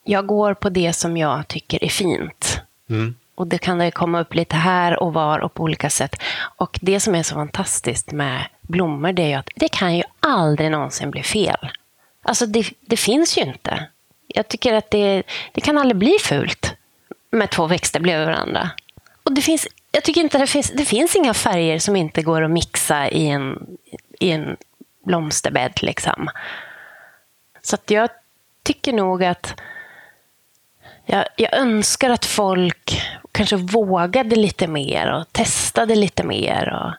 jag 0.04 0.26
går 0.26 0.54
på 0.54 0.70
det 0.70 0.94
som 0.94 1.18
jag 1.18 1.48
tycker 1.48 1.84
är 1.84 1.90
fint. 1.90 2.62
Mm. 2.90 3.16
Och 3.40 3.48
det 3.48 3.58
kan 3.58 3.78
det 3.78 3.92
komma 3.92 4.20
upp 4.20 4.36
lite 4.36 4.56
här 4.56 5.04
och 5.04 5.14
var 5.14 5.40
och 5.40 5.54
på 5.54 5.64
olika 5.64 5.90
sätt. 5.90 6.16
Och 6.58 6.80
det 6.82 7.00
som 7.00 7.16
är 7.16 7.24
så 7.24 7.36
fantastiskt 7.36 8.12
med 8.12 8.46
blommor 8.62 9.12
det 9.12 9.24
är 9.24 9.28
ju 9.28 9.34
att 9.34 9.50
det 9.56 9.70
kan 9.70 9.96
ju 9.98 10.04
aldrig 10.20 10.72
någonsin 10.72 11.12
bli 11.12 11.24
fel. 11.24 11.70
Alltså 12.22 12.46
det, 12.46 12.70
det 12.82 12.98
finns 12.98 13.38
ju 13.38 13.42
inte. 13.42 13.88
Jag 14.28 14.48
tycker 14.48 14.74
att 14.74 14.92
det, 14.92 15.24
det 15.52 15.62
kan 15.62 15.78
aldrig 15.78 15.98
bli 15.98 16.18
fult 16.22 16.76
med 17.32 17.50
två 17.50 17.68
växter 17.68 18.00
bredvid 18.00 18.28
varandra. 18.28 18.70
Och 19.24 19.34
det 19.34 19.42
finns, 19.42 19.68
jag 19.92 20.04
tycker 20.04 20.22
inte 20.22 20.38
det 20.38 20.48
finns, 20.48 20.72
det 20.72 20.86
finns 20.86 21.16
inga 21.16 21.34
färger 21.34 21.80
som 21.80 21.96
inte 21.96 22.22
går 22.22 22.42
att 22.42 22.52
mixa 22.52 23.10
i 23.10 23.28
en, 23.28 23.78
i 24.20 24.32
en 24.32 24.58
blomsterbädd. 25.06 25.74
Liksom. 25.82 26.30
Så 27.62 27.76
att 27.76 27.92
jag 27.92 28.10
tycker 28.64 28.94
nog 28.94 29.24
att 29.24 29.54
jag, 31.12 31.26
jag 31.36 31.54
önskar 31.54 32.10
att 32.10 32.26
folk 32.26 33.02
kanske 33.40 33.56
vågade 33.56 34.36
lite 34.36 34.68
mer 34.68 35.12
och 35.14 35.34
testade 35.34 35.96
lite 35.96 36.24
mer. 36.24 36.74
Och 36.74 36.94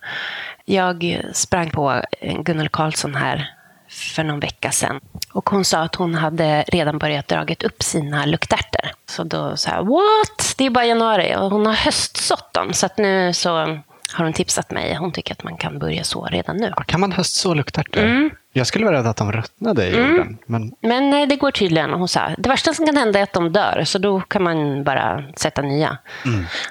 jag 0.65 1.21
sprang 1.33 1.71
på 1.71 2.03
Gunnel 2.45 2.69
Karlsson 2.69 3.15
här 3.15 3.55
för 3.89 4.25
någon 4.25 4.41
vecka 4.41 4.71
sedan. 4.71 5.01
Och 5.33 5.51
hon 5.51 5.65
sa 5.65 5.79
att 5.79 5.95
hon 5.95 6.15
hade 6.15 6.63
redan 6.63 6.99
börjat 6.99 7.29
dragit 7.29 7.63
upp 7.63 7.83
sina 7.83 8.27
luktärtor. 8.27 8.91
Så 9.09 9.25
då 9.25 9.57
sa 9.57 9.71
jag, 9.71 9.87
what? 9.87 10.55
Det 10.59 10.67
är 10.67 10.71
bara 10.71 10.87
januari 10.87 11.37
och 11.37 11.51
hon 11.51 11.67
har 11.67 11.73
höstsått 11.73 12.53
dem. 12.53 12.73
Så 12.73 12.87
att 12.87 12.99
nu 12.99 13.33
så 13.33 13.79
har 14.13 14.25
hon 14.25 14.33
tipsat 14.33 14.71
mig. 14.71 14.95
Hon 14.95 15.13
tycker 15.13 15.33
att 15.33 15.45
man 15.45 15.57
kan 15.57 15.79
börja 15.79 16.05
så 16.05 16.25
redan 16.25 16.57
nu. 16.57 16.73
Kan 16.87 17.01
man 17.01 17.13
höstså 17.13 17.55
luktärtor? 17.55 18.31
Jag 18.53 18.67
skulle 18.67 18.85
vara 18.85 18.97
rädd 18.99 19.07
att 19.07 19.17
de 19.17 19.33
ruttnade 19.33 19.87
i 19.87 19.97
jorden. 19.97 20.39
Men 20.47 20.73
Men 20.81 21.11
nej, 21.11 21.27
det 21.27 21.37
går 21.37 21.51
tydligen. 21.51 21.91
Hon 21.93 22.09
sa, 22.09 22.21
det 22.39 22.49
värsta 22.49 22.75
som 22.75 22.87
kan 22.87 22.97
hända 22.97 23.19
är 23.19 23.23
att 23.23 23.33
de 23.33 23.53
dör, 23.53 23.83
så 23.85 23.99
då 23.99 24.21
kan 24.21 24.43
man 24.43 24.85
bara 24.85 25.25
sätta 25.37 25.63
nya. 25.63 25.99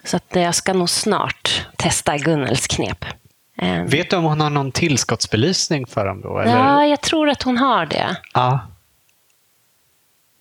Så 0.03 0.17
att 0.17 0.25
jag 0.35 0.55
ska 0.55 0.73
nog 0.73 0.89
snart 0.89 1.67
testa 1.75 2.17
Gunnels 2.17 2.67
knep. 2.67 3.05
Eh, 3.61 3.83
vet 3.83 4.09
du 4.09 4.15
om 4.15 4.23
hon 4.23 4.41
har 4.41 4.49
någon 4.49 4.71
tillskottsbelysning 4.71 5.85
för 5.87 6.05
dem 6.05 6.21
då? 6.21 6.39
Eller? 6.39 6.57
Ja, 6.57 6.85
jag 6.85 7.01
tror 7.01 7.29
att 7.29 7.43
hon 7.43 7.57
har 7.57 7.85
det. 7.85 8.17
ja. 8.33 8.59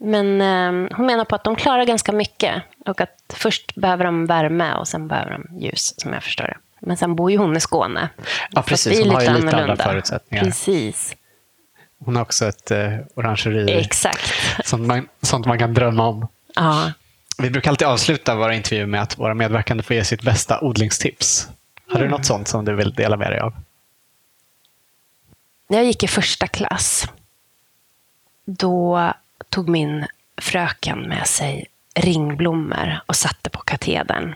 Men 0.01 0.40
eh, 0.40 0.96
hon 0.96 1.07
menar 1.07 1.24
på 1.24 1.34
att 1.34 1.44
de 1.44 1.57
klarar 1.57 1.84
ganska 1.84 2.12
mycket. 2.12 2.62
Och 2.86 3.01
att 3.01 3.34
först 3.34 3.74
behöver 3.74 4.05
de 4.05 4.26
värme 4.26 4.74
och 4.74 4.88
sen 4.88 5.09
behöver 5.09 5.30
de 5.30 5.59
ljus, 5.61 6.01
som 6.01 6.12
jag 6.12 6.22
förstår 6.22 6.44
det. 6.44 6.57
Men 6.80 6.96
sen 6.96 7.14
bor 7.16 7.30
ju 7.30 7.36
hon 7.36 7.56
i 7.56 7.60
Skåne. 7.60 8.08
Ja, 8.50 8.62
precis. 8.62 9.00
Hon 9.00 9.10
har 9.10 9.20
ju 9.22 9.26
lite 9.28 9.38
andra 9.38 9.56
annorlunda. 9.56 9.84
förutsättningar. 9.84 10.44
Precis, 10.44 11.14
Hon 12.04 12.16
har 12.16 12.22
också 12.22 12.46
ett 12.46 12.70
eh, 12.70 12.92
orangeri. 13.14 13.72
exakt. 13.80 14.32
Sånt 14.64 14.86
man, 14.86 15.08
sånt 15.22 15.46
man 15.46 15.58
kan 15.58 15.74
drömma 15.74 16.06
om. 16.06 16.28
Ja. 16.54 16.92
Vi 17.38 17.50
brukar 17.50 17.70
alltid 17.70 17.88
avsluta 17.88 18.34
våra 18.34 18.54
intervjuer 18.54 18.86
med 18.86 19.02
att 19.02 19.18
våra 19.18 19.34
medverkande 19.34 19.82
får 19.82 19.96
ge 19.96 20.04
sitt 20.04 20.22
bästa 20.22 20.60
odlingstips. 20.60 21.48
Har 21.88 22.00
du 22.00 22.08
något 22.08 22.26
sånt 22.26 22.48
som 22.48 22.64
du 22.64 22.74
vill 22.74 22.94
dela 22.94 23.16
med 23.16 23.30
dig 23.30 23.40
av? 23.40 23.54
När 25.68 25.78
jag 25.78 25.86
gick 25.86 26.02
i 26.02 26.08
första 26.08 26.46
klass, 26.46 27.06
då 28.44 29.12
tog 29.48 29.68
min 29.68 30.06
fröken 30.40 30.98
med 31.00 31.26
sig 31.26 31.66
ringblommor 31.94 33.00
och 33.06 33.16
satte 33.16 33.50
på 33.50 33.60
katedern. 33.60 34.34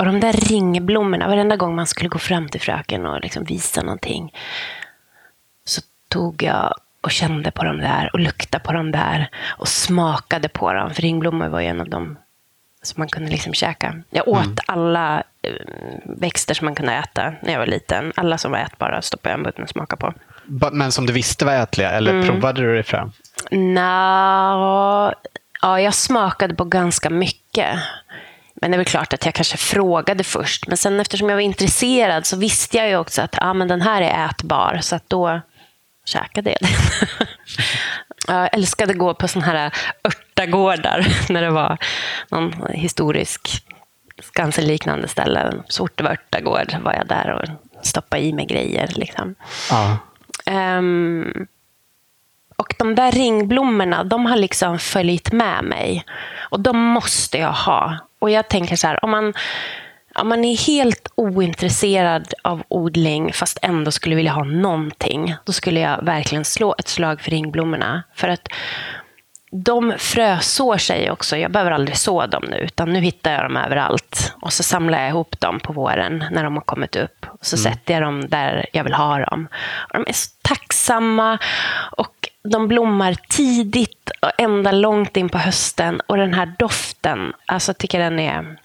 Och 0.00 0.06
de 0.06 0.20
där 0.20 0.32
ringblommorna, 0.32 1.28
varenda 1.28 1.56
gång 1.56 1.76
man 1.76 1.86
skulle 1.86 2.08
gå 2.08 2.18
fram 2.18 2.48
till 2.48 2.60
fröken 2.60 3.06
och 3.06 3.20
liksom 3.20 3.44
visa 3.44 3.82
någonting, 3.82 4.32
så 5.64 5.80
tog 6.08 6.42
jag 6.42 6.74
och 7.00 7.10
kände 7.10 7.50
på 7.50 7.64
dem 7.64 7.78
där 7.78 8.10
och 8.12 8.20
luktade 8.20 8.64
på 8.64 8.72
dem 8.72 8.92
där 8.92 9.28
och 9.58 9.68
smakade 9.68 10.48
på 10.48 10.72
dem. 10.72 10.94
För 10.94 11.02
ringblommor 11.02 11.48
var 11.48 11.60
ju 11.60 11.66
en 11.66 11.80
av 11.80 11.88
dem 11.88 12.18
som 12.82 13.00
man 13.00 13.08
kunde 13.08 13.30
liksom 13.30 13.54
käka. 13.54 14.02
Jag 14.10 14.28
åt 14.28 14.60
alla 14.66 15.22
eh, 15.42 15.52
växter 16.04 16.54
som 16.54 16.64
man 16.64 16.74
kunde 16.74 16.92
äta 16.92 17.34
när 17.42 17.52
jag 17.52 17.58
var 17.58 17.66
liten. 17.66 18.12
Alla 18.16 18.38
som 18.38 18.52
var 18.52 18.58
ätbara 18.58 19.02
stoppade 19.02 19.32
jag 19.32 19.40
i 19.40 19.42
munnen 19.42 19.62
och 19.62 19.68
smakade 19.68 20.00
på. 20.00 20.14
Men 20.72 20.92
som 20.92 21.06
du 21.06 21.12
visste 21.12 21.44
var 21.44 21.52
ätliga, 21.52 21.90
eller 21.90 22.26
provade 22.26 22.60
du 22.60 22.76
det 22.76 22.82
fram? 22.82 23.12
Nå, 23.50 25.14
ja, 25.62 25.80
jag 25.80 25.94
smakade 25.94 26.54
på 26.54 26.64
ganska 26.64 27.10
mycket. 27.10 27.78
Men 28.60 28.70
det 28.70 28.74
är 28.74 28.78
väl 28.78 28.86
klart 28.86 29.12
att 29.12 29.24
jag 29.24 29.34
kanske 29.34 29.56
frågade 29.56 30.24
först. 30.24 30.66
Men 30.66 30.76
sen 30.76 31.00
eftersom 31.00 31.28
jag 31.28 31.36
var 31.36 31.42
intresserad 31.42 32.26
så 32.26 32.36
visste 32.36 32.76
jag 32.76 32.88
ju 32.88 32.96
också 32.96 33.22
att 33.22 33.34
ah, 33.42 33.54
men 33.54 33.68
den 33.68 33.80
här 33.80 34.02
är 34.02 34.26
ätbar. 34.26 34.78
Så 34.82 34.96
att 34.96 35.10
då 35.10 35.40
käkade 36.04 36.50
jag 36.50 36.58
den. 36.60 37.26
jag 38.36 38.54
älskade 38.54 38.92
att 38.92 38.98
gå 38.98 39.14
på 39.14 39.28
såna 39.28 39.44
här 39.44 39.72
örtagårdar 40.04 41.06
när 41.28 41.42
det 41.42 41.50
var 41.50 41.78
någon 42.28 42.66
historisk 42.72 43.64
Skansen-liknande 44.22 45.08
ställe. 45.08 45.52
Så 45.68 45.84
fort 45.84 45.96
det 45.96 46.04
var 46.04 46.10
örtagård 46.10 46.76
var 46.82 46.92
jag 46.92 47.06
där 47.06 47.30
och 47.30 47.48
stoppade 47.86 48.22
i 48.22 48.32
mig 48.32 48.46
grejer. 48.46 48.92
Liksom. 48.96 49.34
Ja. 49.70 49.98
Ehm, 50.46 51.46
och 52.60 52.74
de 52.78 52.94
där 52.94 53.12
ringblommorna, 53.12 54.04
de 54.04 54.26
har 54.26 54.36
liksom 54.36 54.78
följt 54.78 55.32
med 55.32 55.64
mig. 55.64 56.04
Och 56.38 56.60
de 56.60 56.78
måste 56.78 57.38
jag 57.38 57.52
ha. 57.52 57.98
Och 58.18 58.30
jag 58.30 58.48
tänker 58.48 58.76
så 58.76 58.86
här, 58.86 59.04
om 59.04 59.10
man, 59.10 59.34
om 60.14 60.28
man 60.28 60.44
är 60.44 60.56
helt 60.56 61.08
ointresserad 61.14 62.34
av 62.42 62.62
odling 62.68 63.32
fast 63.32 63.58
ändå 63.62 63.90
skulle 63.90 64.16
vilja 64.16 64.32
ha 64.32 64.44
någonting, 64.44 65.34
då 65.44 65.52
skulle 65.52 65.80
jag 65.80 66.04
verkligen 66.04 66.44
slå 66.44 66.74
ett 66.78 66.88
slag 66.88 67.20
för 67.20 67.30
ringblommorna. 67.30 68.02
För 68.14 68.28
att 68.28 68.48
de 69.52 69.94
frösår 69.98 70.76
sig 70.76 71.10
också. 71.10 71.36
Jag 71.36 71.52
behöver 71.52 71.70
aldrig 71.70 71.96
så 71.96 72.26
dem 72.26 72.44
nu, 72.50 72.56
utan 72.56 72.92
nu 72.92 73.00
hittar 73.00 73.32
jag 73.32 73.42
dem 73.42 73.56
överallt. 73.56 74.34
Och 74.40 74.52
så 74.52 74.62
samlar 74.62 75.00
jag 75.00 75.08
ihop 75.08 75.40
dem 75.40 75.60
på 75.60 75.72
våren 75.72 76.24
när 76.30 76.44
de 76.44 76.54
har 76.54 76.62
kommit 76.62 76.96
upp. 76.96 77.26
Och 77.28 77.46
så 77.46 77.56
sätter 77.56 77.94
jag 77.94 78.02
dem 78.02 78.28
där 78.28 78.66
jag 78.72 78.84
vill 78.84 78.94
ha 78.94 79.18
dem. 79.18 79.48
Och 79.78 79.98
de 79.98 80.04
är 80.08 80.12
så 80.12 80.30
tacksamma 80.42 81.38
och 81.90 82.29
de 82.42 82.68
blommar 82.68 83.14
tidigt 83.28 84.10
och 84.22 84.30
ända 84.38 84.72
långt 84.72 85.16
in 85.16 85.28
på 85.28 85.38
hösten. 85.38 86.00
Och 86.06 86.16
den 86.16 86.34
här 86.34 86.52
doften, 86.58 87.32
alltså 87.46 87.70
jag 87.70 87.78
tycker 87.78 87.98
den 87.98 88.18
är 88.18 88.56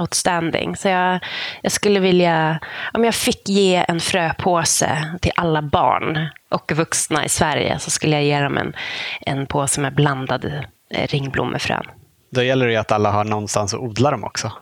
outstanding. 0.00 0.76
Så 0.76 0.88
jag, 0.88 1.24
jag 1.62 1.72
skulle 1.72 2.00
vilja, 2.00 2.58
om 2.92 3.04
jag 3.04 3.14
fick 3.14 3.48
ge 3.48 3.84
en 3.88 4.00
fröpåse 4.00 5.18
till 5.20 5.32
alla 5.34 5.62
barn 5.62 6.28
och 6.48 6.72
vuxna 6.72 7.24
i 7.24 7.28
Sverige 7.28 7.78
så 7.78 7.90
skulle 7.90 8.16
jag 8.16 8.24
ge 8.24 8.40
dem 8.40 8.58
en, 8.58 8.72
en 9.20 9.46
påse 9.46 9.80
med 9.80 9.94
blandade 9.94 10.64
eh, 10.90 11.06
ringblommefrön. 11.06 11.84
Då 12.30 12.42
gäller 12.42 12.66
det 12.66 12.72
ju 12.72 12.78
att 12.78 12.92
alla 12.92 13.10
har 13.10 13.24
någonstans 13.24 13.74
att 13.74 13.80
odla 13.80 14.10
dem 14.10 14.24
också. 14.24 14.52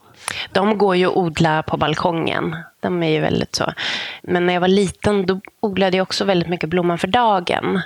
De 0.51 0.77
går 0.77 0.95
ju 0.95 1.05
att 1.05 1.15
odla 1.15 1.63
på 1.63 1.77
balkongen. 1.77 2.55
De 2.79 3.03
är 3.03 3.09
ju 3.09 3.19
väldigt 3.19 3.55
så. 3.55 3.73
Men 4.23 4.45
när 4.45 4.53
jag 4.53 4.61
var 4.61 4.67
liten 4.67 5.25
då 5.25 5.41
odlade 5.59 5.97
jag 5.97 6.03
också 6.03 6.25
väldigt 6.25 6.49
mycket 6.49 6.69
blomman 6.69 6.97
för 6.97 7.07
dagen. 7.07 7.81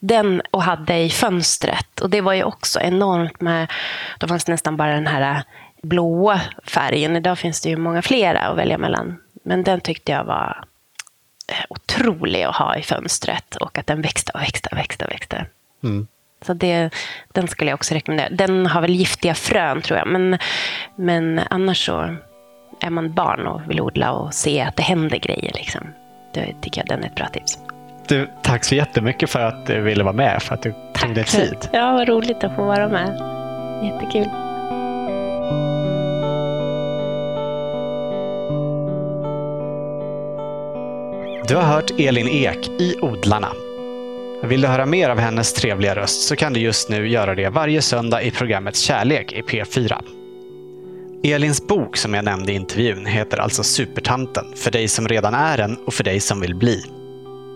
Den 0.00 0.42
och 0.50 0.62
hade 0.62 0.98
i 0.98 1.10
fönstret. 1.10 2.00
Och 2.00 2.10
det 2.10 2.20
var 2.20 2.32
ju 2.32 2.44
också 2.44 2.80
enormt 2.80 3.40
med, 3.40 3.70
då 4.18 4.28
fanns 4.28 4.44
det 4.44 4.52
nästan 4.52 4.76
bara 4.76 4.94
den 4.94 5.06
här 5.06 5.42
blåa 5.82 6.40
färgen. 6.64 7.16
Idag 7.16 7.38
finns 7.38 7.60
det 7.60 7.68
ju 7.68 7.76
många 7.76 8.02
flera 8.02 8.40
att 8.40 8.56
välja 8.56 8.78
mellan. 8.78 9.20
Men 9.44 9.62
den 9.62 9.80
tyckte 9.80 10.12
jag 10.12 10.24
var 10.24 10.64
eh, 11.48 11.64
otrolig 11.68 12.42
att 12.42 12.56
ha 12.56 12.76
i 12.76 12.82
fönstret. 12.82 13.56
Och 13.56 13.78
att 13.78 13.86
den 13.86 14.02
växte 14.02 14.32
och 14.34 14.40
växte 14.40 14.68
och 14.72 14.78
växte 14.78 15.04
och 15.04 15.10
växte. 15.10 15.46
Mm. 15.82 16.06
Så 16.42 16.54
det, 16.54 16.90
den 17.32 17.48
skulle 17.48 17.70
jag 17.70 17.76
också 17.76 17.94
rekommendera. 17.94 18.28
Den 18.30 18.66
har 18.66 18.80
väl 18.80 18.94
giftiga 18.94 19.34
frön 19.34 19.82
tror 19.82 19.98
jag. 19.98 20.08
Men, 20.08 20.38
men 20.96 21.40
annars 21.50 21.86
så 21.86 22.16
är 22.80 22.90
man 22.90 23.12
barn 23.12 23.46
och 23.46 23.70
vill 23.70 23.80
odla 23.80 24.12
och 24.12 24.34
se 24.34 24.60
att 24.60 24.76
det 24.76 24.82
händer 24.82 25.18
grejer. 25.18 25.52
Liksom. 25.54 25.80
Då 26.34 26.40
tycker 26.60 26.80
jag 26.80 26.88
den 26.88 27.04
är 27.04 27.06
ett 27.06 27.14
bra 27.14 27.28
tips. 27.28 27.58
Du, 28.10 28.28
tack 28.42 28.64
så 28.64 28.74
jättemycket 28.74 29.30
för 29.30 29.40
att 29.40 29.66
du 29.66 29.80
ville 29.80 30.04
vara 30.04 30.12
med, 30.12 30.42
för 30.42 30.54
att 30.54 30.62
du 30.62 30.74
tog 30.94 31.14
dig 31.14 31.24
tid. 31.24 31.68
Ja, 31.72 31.92
vad 31.92 32.08
roligt 32.08 32.44
att 32.44 32.56
få 32.56 32.64
vara 32.64 32.88
med. 32.88 33.08
Jättekul. 33.84 34.28
Du 41.48 41.56
har 41.56 41.62
hört 41.62 41.90
Elin 41.98 42.28
Ek 42.28 42.68
i 42.68 42.96
Odlarna. 43.02 43.52
Vill 44.42 44.60
du 44.60 44.68
höra 44.68 44.86
mer 44.86 45.10
av 45.10 45.18
hennes 45.18 45.52
trevliga 45.52 45.96
röst 45.96 46.28
så 46.28 46.36
kan 46.36 46.52
du 46.52 46.60
just 46.60 46.88
nu 46.88 47.08
göra 47.08 47.34
det 47.34 47.48
varje 47.48 47.82
söndag 47.82 48.22
i 48.22 48.30
programmet 48.30 48.76
Kärlek 48.76 49.32
i 49.32 49.42
P4. 49.42 50.02
Elins 51.24 51.66
bok 51.66 51.96
som 51.96 52.14
jag 52.14 52.24
nämnde 52.24 52.52
i 52.52 52.54
intervjun 52.54 53.06
heter 53.06 53.38
alltså 53.38 53.62
Supertanten, 53.62 54.44
för 54.56 54.70
dig 54.70 54.88
som 54.88 55.08
redan 55.08 55.34
är 55.34 55.58
en 55.58 55.76
och 55.86 55.94
för 55.94 56.04
dig 56.04 56.20
som 56.20 56.40
vill 56.40 56.54
bli. 56.54 56.99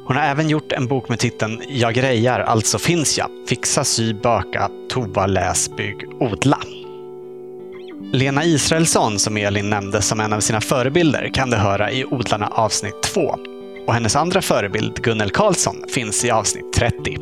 Hon 0.06 0.16
har 0.16 0.24
även 0.24 0.48
gjort 0.48 0.72
en 0.72 0.86
bok 0.86 1.08
med 1.08 1.18
titeln 1.18 1.62
Jag 1.68 1.94
grejar, 1.94 2.40
alltså 2.40 2.78
finns 2.78 3.18
jag. 3.18 3.28
Fixa, 3.48 3.84
sy, 3.84 4.14
baka, 4.14 4.70
toa, 4.88 5.26
läs, 5.26 5.76
bygg, 5.76 6.04
odla. 6.20 6.58
Lena 8.12 8.44
Israelsson, 8.44 9.18
som 9.18 9.36
Elin 9.36 9.70
nämnde 9.70 10.02
som 10.02 10.20
en 10.20 10.32
av 10.32 10.40
sina 10.40 10.60
förebilder, 10.60 11.30
kan 11.34 11.50
du 11.50 11.56
höra 11.56 11.92
i 11.92 12.04
Odlarna 12.04 12.46
avsnitt 12.46 13.02
2. 13.02 13.36
Och 13.86 13.94
hennes 13.94 14.16
andra 14.16 14.42
förebild, 14.42 15.02
Gunnel 15.02 15.30
Karlsson, 15.30 15.76
finns 15.88 16.24
i 16.24 16.30
avsnitt 16.30 16.72
30. 16.72 17.18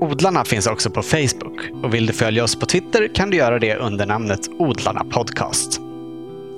Odlarna 0.00 0.44
finns 0.44 0.66
också 0.66 0.90
på 0.90 1.02
Facebook 1.02 1.70
och 1.82 1.94
vill 1.94 2.06
du 2.06 2.12
följa 2.12 2.44
oss 2.44 2.56
på 2.56 2.66
Twitter 2.66 3.08
kan 3.14 3.30
du 3.30 3.36
göra 3.36 3.58
det 3.58 3.76
under 3.76 4.06
namnet 4.06 4.48
Odlarna 4.58 5.04
Podcast. 5.04 5.80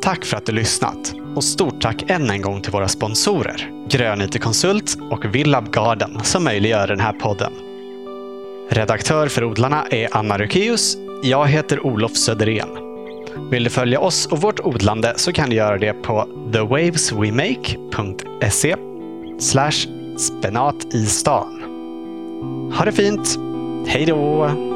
Tack 0.03 0.25
för 0.25 0.37
att 0.37 0.47
du 0.47 0.53
lyssnat 0.53 1.18
och 1.37 1.45
stort 1.45 1.81
tack 1.81 2.11
än 2.11 2.31
en 2.31 2.43
gång 2.43 2.61
till 2.61 2.73
våra 2.73 2.89
sponsorer 2.89 3.71
Grönyte 3.89 4.39
Konsult 4.39 4.99
och 5.11 5.35
Villab 5.35 5.73
Garden 5.73 6.21
som 6.23 6.45
möjliggör 6.45 6.89
den 6.89 7.01
här 7.01 7.13
podden. 7.13 7.53
Redaktör 8.71 9.29
för 9.29 9.45
Odlarna 9.45 9.87
är 9.91 10.17
Anna 10.17 10.39
Rukius. 10.39 10.97
Jag 11.23 11.47
heter 11.47 11.87
Olof 11.87 12.17
Söderén. 12.17 12.69
Vill 13.51 13.65
du 13.65 13.71
följa 13.71 14.01
oss 14.01 14.27
och 14.27 14.41
vårt 14.41 14.61
odlande 14.61 15.13
så 15.17 15.33
kan 15.33 15.51
du 15.51 15.57
göra 15.57 15.79
det 15.79 15.93
på 15.93 16.29
thewaveswemake.se 16.53 18.77
spenat 20.19 20.95
i 20.95 21.07
stan. 21.07 21.63
Ha 22.79 22.85
det 22.85 22.93
fint! 22.93 23.39
Hej 23.87 24.07
då! 24.07 24.68